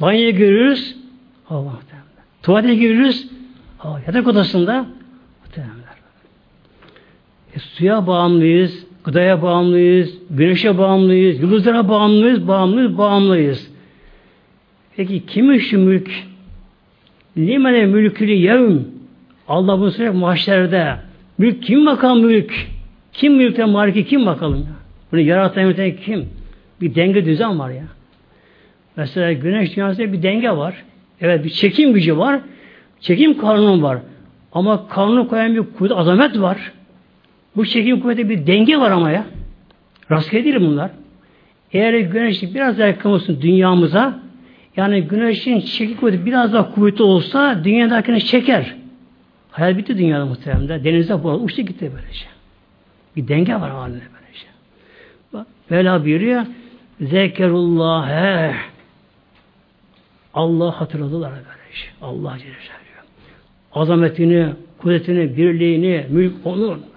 [0.00, 0.96] Banyoya giriyoruz.
[1.44, 2.06] Hava muhtemelen.
[2.42, 3.26] Tuvalete giriyoruz.
[3.78, 4.00] Hava.
[4.06, 4.86] Yatak odasında
[5.44, 5.74] muhtemelen.
[7.54, 13.70] E, suya bağımlıyız, gıdaya bağımlıyız, güneşe bağımlıyız, yıldızlara bağımlıyız, bağımlıyız, bağımlıyız.
[14.96, 16.10] Peki kimi şu mülk?
[17.36, 18.78] Limene mülkülü yevm.
[19.48, 20.96] Allah bunu söyleyecek mahşerde.
[21.38, 22.52] Mülk kim bakalım mülk?
[23.12, 24.66] Kim mülkten maliki kim bakalım?
[25.12, 26.28] Bunu yaratan yöneten kim?
[26.80, 27.84] Bir denge düzen var ya.
[28.96, 30.74] Mesela güneş dünyasında bir denge var.
[31.20, 32.40] Evet bir çekim gücü var.
[33.00, 33.98] Çekim kanunu var.
[34.52, 36.72] Ama kanunu koyan bir kuvvet, azamet var.
[37.56, 39.24] Bu çekim kuvveti bir denge var ama ya.
[40.10, 40.90] Rastgele değil bunlar.
[41.72, 44.18] Eğer güneş biraz daha yakın olsun dünyamıza,
[44.76, 48.74] yani güneşin çekim kuvveti biraz daha kuvvetli olsa dünyadakini çeker.
[49.50, 50.84] Hayal bitti dünyada muhtemelen.
[50.84, 51.42] Denize boğaz.
[51.42, 52.26] Uçtu gitti böylece.
[53.16, 54.46] Bir denge var halinde böylece.
[55.32, 56.42] Bak, Mevla buyuruyor.
[57.00, 58.54] Zekerullâhe
[60.34, 61.86] Allah hatırladılar böylece.
[62.02, 62.54] Allah Celle
[63.72, 64.46] Azametini,
[64.78, 66.89] kudretini, birliğini, mülk onun.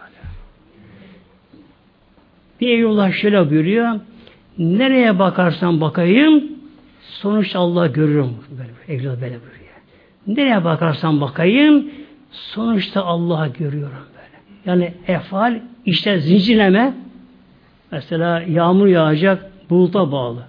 [2.63, 3.99] Bir Eyvallah şöyle buyuruyor.
[4.57, 6.43] Nereye bakarsan bakayım
[7.01, 8.29] sonuç Allah görürüm.
[8.51, 9.73] Böyle, Eyvallah böyle buyuruyor.
[10.27, 11.85] Nereye bakarsan bakayım
[12.31, 14.41] sonuçta Allah'a görüyorum böyle.
[14.65, 16.93] Yani efal işte zincirleme
[17.91, 20.43] mesela yağmur yağacak buluta bağlı.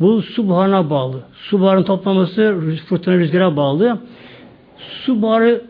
[0.00, 1.22] Bu su buharına bağlı.
[1.34, 3.98] Su buharının toplaması fırtına rüzgara bağlı.
[4.78, 5.64] Su buharı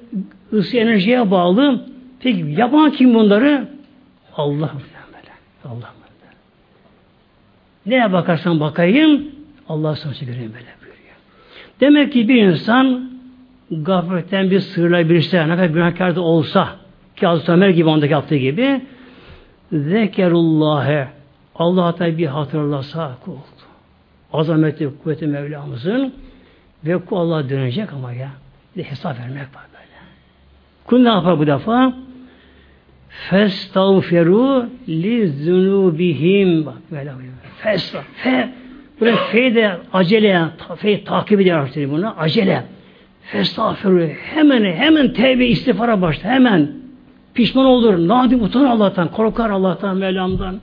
[0.53, 1.85] ısı enerjiye bağlı.
[2.21, 3.69] Peki yapan kim bunları?
[4.37, 4.73] Allah.
[5.65, 5.95] Allah
[7.87, 9.27] Neye bakarsan bakayım
[9.69, 11.17] Allah sana göreyim böyle buyuruyor.
[11.81, 13.11] Demek ki bir insan
[13.71, 16.69] gafletten bir sığırlayabilirse, ne kadar günahkar da olsa
[17.17, 18.81] ki Hazreti Ömer gibi ondaki yaptığı gibi
[19.73, 21.09] zekerullâhe
[21.55, 23.65] Allah Teala bir hatırlasa oldu.
[24.33, 26.15] Azameti, kuvveti Mevlamızın
[26.85, 28.31] ve kul Allah'a dönecek ama ya.
[28.77, 29.95] Bir hesap vermek var böyle.
[30.87, 31.93] Kul ne yapar bu defa?
[33.15, 36.67] Festağfiru li zunubihim.
[36.67, 37.13] Bak böyle
[37.63, 38.03] Festa.
[38.15, 38.49] Fe.
[39.01, 40.43] Burada fe de acele.
[40.77, 42.15] Fe takip ediyor bunu.
[42.19, 42.63] Acele.
[43.23, 44.09] Festağfiru.
[44.35, 46.31] Hemen hemen tevbe istifara başla.
[46.31, 46.73] Hemen.
[47.35, 48.09] Pişman olur.
[48.09, 49.09] Nadim utanır Allah'tan.
[49.09, 50.61] Korkar Allah'tan Mevlam'dan.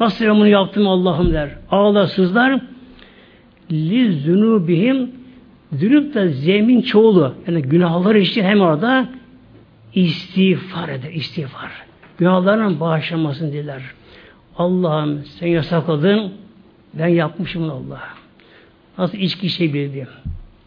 [0.00, 1.50] Nasıl ben bunu yaptım Allah'ım der.
[1.70, 2.60] Ağlar sızlar.
[3.72, 5.10] Li zunubihim.
[5.72, 7.34] Zünub da zemin çoğulu.
[7.46, 9.08] Yani günahları için hem orada
[9.94, 11.70] istiğfar eder, istiğfar.
[12.18, 13.82] Günahlarının bağışlanmasını diler.
[14.56, 16.32] Allah'ım sen yasakladın,
[16.94, 18.00] ben yapmışım Allah.
[18.98, 20.08] Nasıl içki içebildim,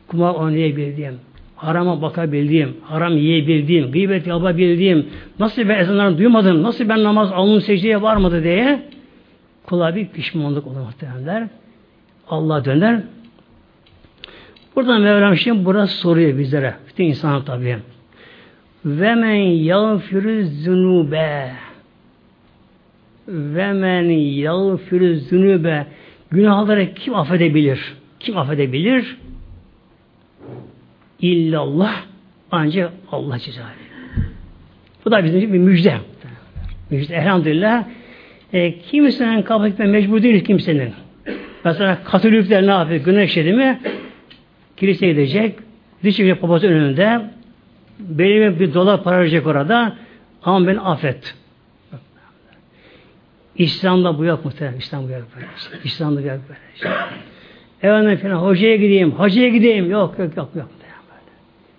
[0.07, 1.19] kumar oynayabildim,
[1.55, 8.01] harama bakabildim, haram yiyebildim, gıybet yapabildim, nasıl ben ezanlarını duymadım, nasıl ben namaz alnım secdeye
[8.01, 8.89] varmadı diye
[9.65, 11.47] kula bir pişmanlık olur muhtemelenler.
[12.29, 13.01] Allah döner.
[14.75, 16.75] Buradan Mevlam şimdi burası soruyor bizlere.
[16.87, 17.77] Bütün insanlar tabii.
[18.85, 21.51] Ve men yağfirü zünube
[23.27, 25.85] ve men yağfirü zünube
[26.31, 27.93] günahları kim affedebilir?
[28.19, 29.17] Kim affedebilir?
[31.21, 31.95] İllallah
[32.51, 33.75] ancak Allah cezayı.
[35.05, 35.97] Bu da bizim için bir müjde.
[36.91, 37.83] Müjde elhamdülillah.
[38.53, 40.93] E, kimsenin kabul etme mecbur değil kimsenin.
[41.63, 42.99] Mesela Katolikler ne yapıyor?
[42.99, 43.79] Günah işledi mi?
[44.77, 45.55] Kiliseye gidecek.
[46.03, 47.21] Diş papazın önünde
[47.99, 49.95] benim bir dolar para verecek orada
[50.43, 51.35] ama beni affet.
[53.55, 54.77] İslam'da bu yok muhtemelen.
[54.77, 55.47] İslam bu yok böyle.
[55.83, 56.95] İslam'da yok böyle.
[57.81, 59.91] Efendim falan hocaya gideyim, hacıya gideyim.
[59.91, 60.69] Yok yok yok yok.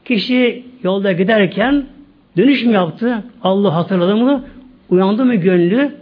[0.04, 1.86] Kişi yolda giderken
[2.36, 3.24] dönüş mü yaptı?
[3.42, 4.44] Allah hatırladı mı?
[4.90, 5.94] Uyandı mı gönlü?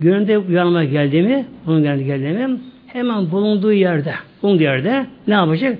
[0.00, 1.46] Gönlünde uyanma geldi mi?
[1.66, 2.60] Bunun geldi geldi mi?
[2.86, 5.78] Hemen bulunduğu yerde, bulunduğu yerde ne yapacak?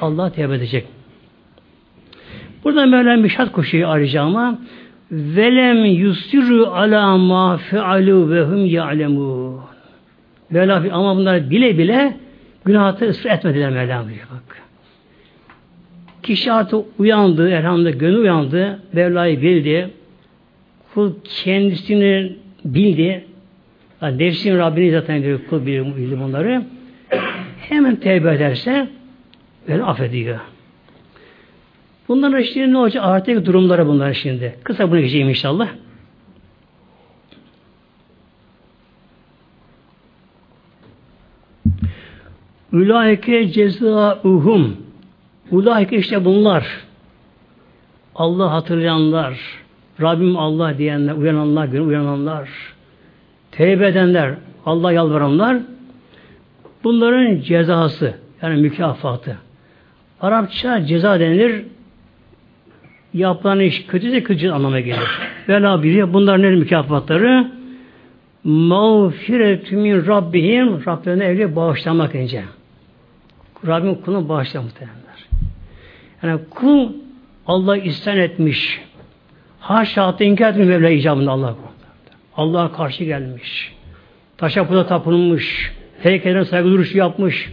[0.00, 0.86] Allah tevbe edecek.
[2.66, 4.58] Burada Mevlam bir şart koşuyor ayrıca ama
[5.10, 9.60] velem yusiru ala ma fealu ve hum ya'lemun.
[10.50, 12.16] Mevla ama bunlar bile bile
[12.64, 14.62] günahı ısrar etmediler Mevlam diyor bak.
[16.22, 19.90] Kişi artık uyandı, elhamdülillah gönül uyandı, Mevla'yı bildi,
[20.94, 21.12] kul
[21.44, 23.24] kendisini bildi,
[24.02, 26.62] yani nefsin Rabbini zaten biliyor, kul bildi bunları,
[27.68, 28.88] hemen tevbe ederse,
[29.68, 30.40] beni affediyor.
[32.08, 33.04] Bunların şimdi ne olacak?
[33.06, 34.58] Artık durumları bunlar şimdi.
[34.64, 35.68] Kısa bunu geçeyim inşallah.
[42.72, 44.76] Ulaike cezauhum.
[45.50, 46.86] Ulaike işte bunlar.
[48.14, 49.40] Allah hatırlayanlar,
[50.00, 52.48] Rabbim Allah diyenler, uyananlar, gün uyananlar,
[53.50, 54.34] tevbe edenler,
[54.66, 55.58] Allah yalvaranlar
[56.84, 59.38] bunların cezası yani mükafatı.
[60.20, 61.64] Arapça ceza denilir
[63.16, 65.20] yapılan iş kötüse kötü anlamına gelir.
[65.48, 67.50] Vela biliyor bunların ne mükafatları?
[68.44, 72.44] Mağfiretü min Rabbihim Rablerine evli bağışlamak önce.
[73.66, 75.26] Rabbim kulunu bağışlamak muhtemelenler.
[76.22, 76.92] Yani kul
[77.46, 78.80] Allah isyan etmiş.
[79.60, 81.54] Haşa hatta inkar etmiş Mevla icabında Allah.
[82.36, 83.72] Allah'a karşı gelmiş.
[84.38, 85.72] Taşa puda tapınmış.
[86.02, 87.52] Heykeline saygı duruşu yapmış.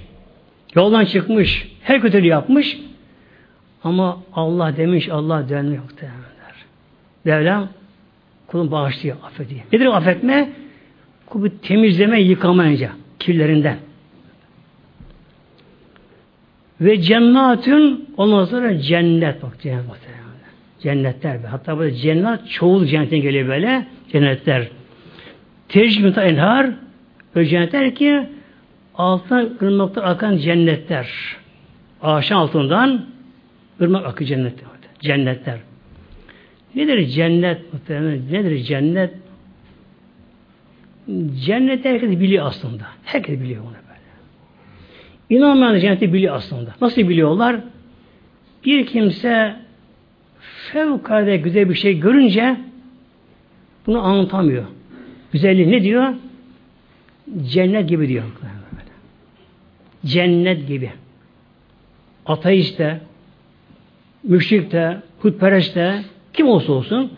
[0.76, 1.68] Yoldan çıkmış.
[1.84, 2.78] Her kötülüğü yapmış.
[3.84, 6.56] Ama Allah demiş, Allah denmiyor muhtemelenler.
[7.26, 7.70] Mevlam
[8.48, 9.62] kulun bağışlıyor, affediyor.
[9.74, 10.50] Nedir affetme?
[11.26, 13.78] Kulu temizleme, yıkamayınca kirlerinden.
[16.82, 20.24] Ve cennatün ondan sonra cennet bak cennet muhtemelen.
[20.80, 21.40] Cennetler.
[21.50, 23.88] Hatta böyle cennet çoğul cennetten geliyor böyle.
[24.12, 24.68] Cennetler.
[25.70, 26.70] Tecrübü enhar
[27.36, 28.24] ve cennetler ki
[28.96, 31.08] altına ırmaklar akan cennetler.
[32.02, 33.06] Ağaçın altından
[33.82, 34.70] ırmak akı cennetler.
[35.00, 35.60] Cennetler.
[36.76, 38.22] Nedir cennet muhtemelen?
[38.32, 39.14] Nedir cennet?
[41.46, 42.84] Cennet herkes biliyor aslında.
[43.04, 44.00] Herkes biliyor bunu böyle.
[45.30, 46.76] İnanmayan cenneti biliyor aslında.
[46.82, 47.60] Nasıl biliyorlar?
[48.66, 49.56] Bir kimse
[50.72, 52.58] fevkalade güzel bir şey görünce
[53.88, 54.66] bunu anlatamıyor.
[55.32, 56.14] Güzelliği ne diyor?
[57.44, 58.24] Cennet gibi diyor.
[60.06, 60.92] Cennet gibi.
[62.26, 63.00] Ateist de,
[64.24, 66.02] müşrik de, putperest de,
[66.34, 67.12] kim olsa olsun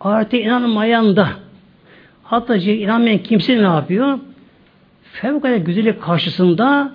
[0.00, 1.28] artık inanmayan da
[2.22, 4.18] hatta inanmayan kimse ne yapıyor?
[5.02, 6.92] Fevkalade güzellik karşısında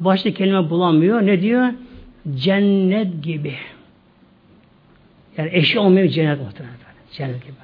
[0.00, 1.26] başta kelime bulamıyor.
[1.26, 1.68] Ne diyor?
[2.34, 3.54] Cennet gibi.
[5.36, 6.76] Yani eşi olmuyor cennet muhtemelen.
[7.12, 7.54] Cennet gibi.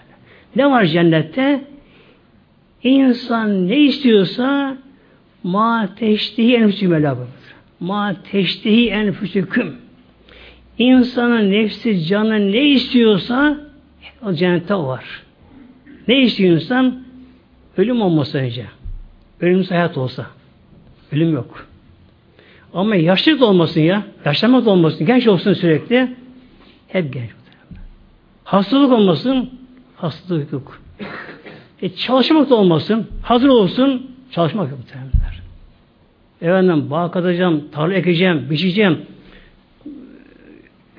[0.57, 1.65] Ne var cennette?
[2.83, 4.77] İnsan ne istiyorsa
[5.43, 7.27] ma teştihi enfüsü melabı.
[7.81, 9.84] Ma teştihi enfüsüküm.
[10.79, 13.59] İnsanın nefsi, canı ne istiyorsa
[14.27, 15.23] o cennette var.
[16.09, 17.05] Ne istiyor insan?
[17.77, 18.67] Ölüm olmasa önce.
[19.41, 20.27] Ölümsüz hayat olsa.
[21.13, 21.67] Ölüm yok.
[22.75, 24.03] Ama yaşlılık olmasın ya.
[24.25, 25.07] Yaşlanmak olmasın.
[25.07, 26.09] Genç olsun sürekli.
[26.89, 27.31] Hep genç.
[28.45, 29.51] Hastalık olmasın.
[29.97, 30.81] Hastalık yok.
[31.83, 33.07] E, çalışmak da olmasın.
[33.23, 34.11] Hazır olsun.
[34.31, 34.81] Çalışmak yok.
[36.43, 38.99] Efendim bağ katacağım, tarla ekeceğim, biçeceğim.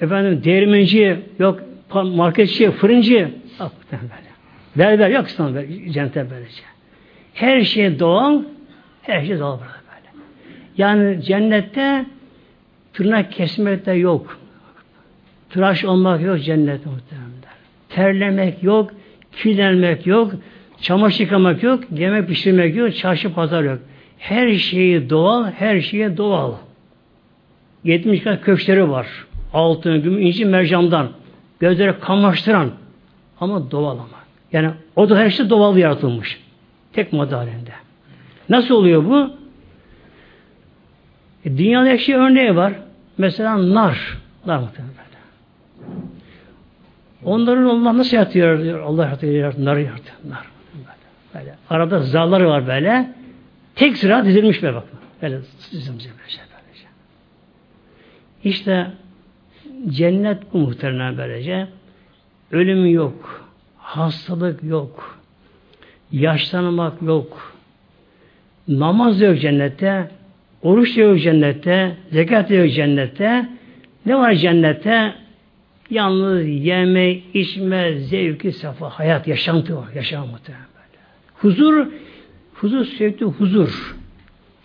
[0.01, 1.63] Efendim değirmenci, yok
[1.93, 3.31] marketçi, fırıncı.
[3.59, 4.25] Yok muhtemelen.
[4.75, 5.53] Berber yok İslam
[5.91, 6.61] cennete böylece.
[7.33, 8.41] Her şey doğal,
[9.01, 10.23] her şey doğal burada böyle.
[10.77, 12.05] Yani cennette
[12.93, 14.39] tırnak kesmek de yok.
[15.49, 17.29] Tıraş olmak yok cennette muhtemelen.
[17.89, 18.91] Terlemek yok,
[19.31, 20.31] kirlenmek yok,
[20.81, 23.79] çamaşır yıkamak yok, yemek pişirmek yok, çarşı pazar yok.
[24.17, 26.53] Her şeyi doğal, her şeye doğal.
[27.83, 29.07] 70 kat köşkleri var.
[29.55, 31.09] Altın, gümüş, inci, mercandan.
[31.59, 32.71] Gözleri kamaştıran.
[33.39, 34.07] Ama doğal ama.
[34.51, 36.41] Yani o da her şey doğal yaratılmış.
[36.93, 37.47] Tek madde.
[38.49, 39.31] Nasıl oluyor bu?
[41.45, 42.73] E, dünyada her şey örneği var.
[43.17, 44.17] Mesela nar.
[44.45, 44.95] Nar muhtemelen.
[47.23, 48.63] Onların Allah nasıl yaratıyor?
[48.63, 48.79] Diyor.
[48.79, 50.15] Allah yaratıyor, nar yaratıyor.
[50.29, 50.45] Nar.
[51.35, 51.55] Böyle.
[51.69, 53.13] Arada zarları var böyle.
[53.75, 54.99] Tek sıra dizilmiş be bakın.
[55.21, 55.83] Böyle böyle
[56.27, 56.87] şey böylece.
[58.43, 58.87] İşte
[59.89, 61.67] cennet bu muhtemelen böylece.
[62.51, 63.45] Ölüm yok.
[63.77, 65.19] Hastalık yok.
[66.11, 67.55] Yaşlanmak yok.
[68.67, 70.09] Namaz yok cennette.
[70.61, 71.97] Oruç yok cennette.
[72.11, 73.49] Zekat yok cennette.
[74.05, 75.13] Ne var cennette?
[75.89, 79.87] Yalnız yeme, içme, zevki, safa, hayat, yaşantı var.
[79.95, 80.65] Yaşam muhtemelen.
[81.35, 81.87] Huzur,
[82.53, 83.95] huzur sürekli huzur.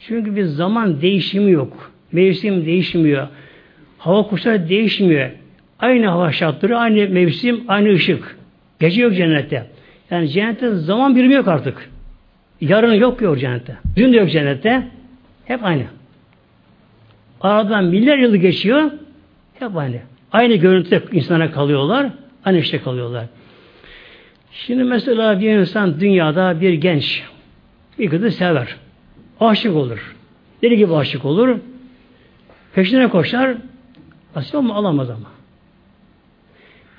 [0.01, 1.93] Çünkü bir zaman değişimi yok.
[2.13, 3.29] Mevsim değişmiyor.
[4.01, 5.31] Hava kuşları değişmiyor.
[5.79, 8.37] Aynı hava şartları, aynı mevsim, aynı ışık.
[8.81, 9.67] Gece yok cennette.
[10.11, 11.91] Yani cennette zaman birimi yok artık.
[12.61, 13.77] Yarın yok yok cennette.
[13.97, 14.89] Dün de yok cennette.
[15.45, 15.83] Hep aynı.
[17.41, 18.91] Aradan milyar yılı geçiyor.
[19.59, 19.97] Hep aynı.
[20.33, 22.11] Aynı görüntüde insana kalıyorlar.
[22.45, 23.25] Aynı işte kalıyorlar.
[24.53, 27.23] Şimdi mesela bir insan dünyada bir genç
[27.99, 28.77] bir kızı sever.
[29.41, 30.17] Aşık olur.
[30.63, 31.59] Deli gibi aşık olur.
[32.75, 33.57] Peşine koşar.
[34.37, 35.29] Nasip ama alamaz ama.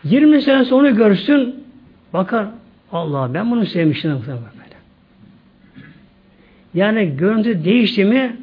[0.03, 1.65] 20 sene sonra görsün
[2.13, 2.47] bakar
[2.91, 4.21] Allah ben bunu sevmiştim.
[6.73, 8.37] Yani görüntü değişti mi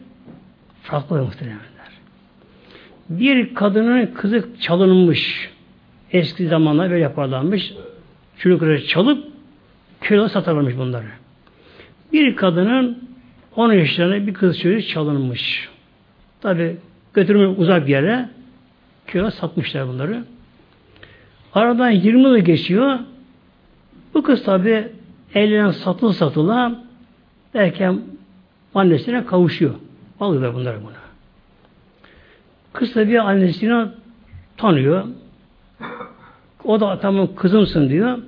[0.83, 1.59] farklı muhtemelen
[3.09, 5.51] bir kadının kızı çalınmış.
[6.13, 7.73] Eski zamanlar böyle yaparlarmış.
[8.39, 9.25] Çocukları çalıp
[10.01, 11.07] köle satarlarmış bunları.
[12.13, 13.09] Bir kadının
[13.57, 15.69] 10 yaşlarında bir kız çocuğu çalınmış.
[16.41, 16.77] Tabi
[17.15, 18.29] götürmüş uzak bir yere
[19.09, 20.25] köye satmışlar bunları.
[21.55, 22.99] Aradan 20 yıl geçiyor.
[24.15, 24.89] Bu kız tabi
[25.35, 26.85] elinden satıl satıla
[27.55, 28.01] derken
[28.75, 29.75] annesine kavuşuyor.
[30.21, 30.93] Alıyorlar bunları buna.
[32.73, 33.89] Kız tabi annesini
[34.57, 35.05] tanıyor.
[36.65, 38.19] O da tamam kızımsın diyor.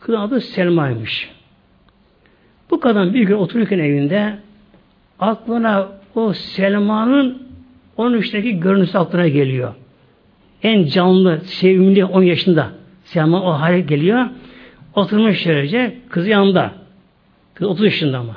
[0.00, 1.30] Kızın adı Selma'ymış.
[2.70, 4.38] Bu kadın bir gün otururken evinde
[5.18, 7.53] aklına o Selma'nın
[7.98, 9.74] 13'teki görüntüsü aklına geliyor.
[10.62, 12.70] En canlı, sevimli 10 yaşında
[13.04, 14.26] Selma o hale geliyor.
[14.94, 16.72] Oturmuş şöylece kızı yanında.
[17.54, 18.36] Kız 30 yaşında ama.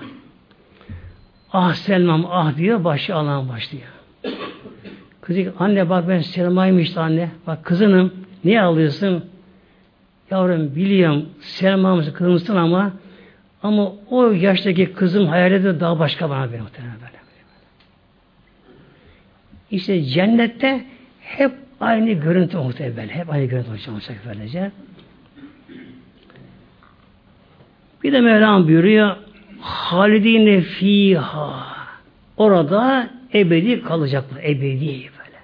[1.54, 3.88] Ah Selma'm ah diyor başı alan başlıyor.
[5.22, 7.32] Kızı anne bak ben Selma'yım işte anne.
[7.48, 8.14] Bak kızınım.
[8.44, 9.26] Niye ağlıyorsun?
[10.32, 12.92] Yavrum biliyorum Selma'mızı kızımsın ama
[13.64, 17.07] ama o yaştaki kızım hayaleti daha başka bana benim muhtemelen.
[19.72, 20.82] İşte cennette
[21.22, 23.08] hep aynı görüntü muhtemelen.
[23.08, 24.72] Hep aynı görüntü olacak böylece.
[28.04, 29.16] Bir de Mevlam buyuruyor
[29.60, 31.66] halidine fiha
[32.38, 34.44] orada ebedi kalacaklar.
[34.44, 35.38] Ebedi böyle.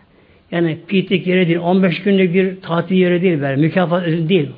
[0.51, 1.59] Yani pitlik yeri değil.
[1.59, 3.41] 15 günlük bir tatil yeri değil.
[3.41, 3.55] Böyle.
[3.55, 4.49] Mükafat değil.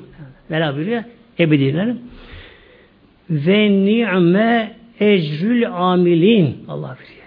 [0.48, 1.02] Mevlam buyuruyor.
[1.38, 1.94] Ebediler.
[3.30, 6.64] Ve ni'me ecrül amilin.
[6.68, 7.25] Allah biliyor.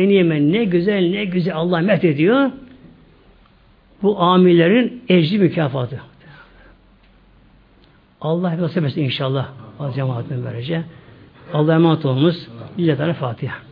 [0.00, 2.50] Ve ni'me ne güzel ne güzel Allah met ediyor.
[4.02, 6.00] Bu amillerin ecri mükafatı.
[8.20, 9.48] Allah nasip etsin inşallah.
[9.80, 10.82] Az cemaatin böylece.
[11.52, 12.48] Allah'a emanet olunuz.
[12.78, 13.69] Lillahi Fatiha.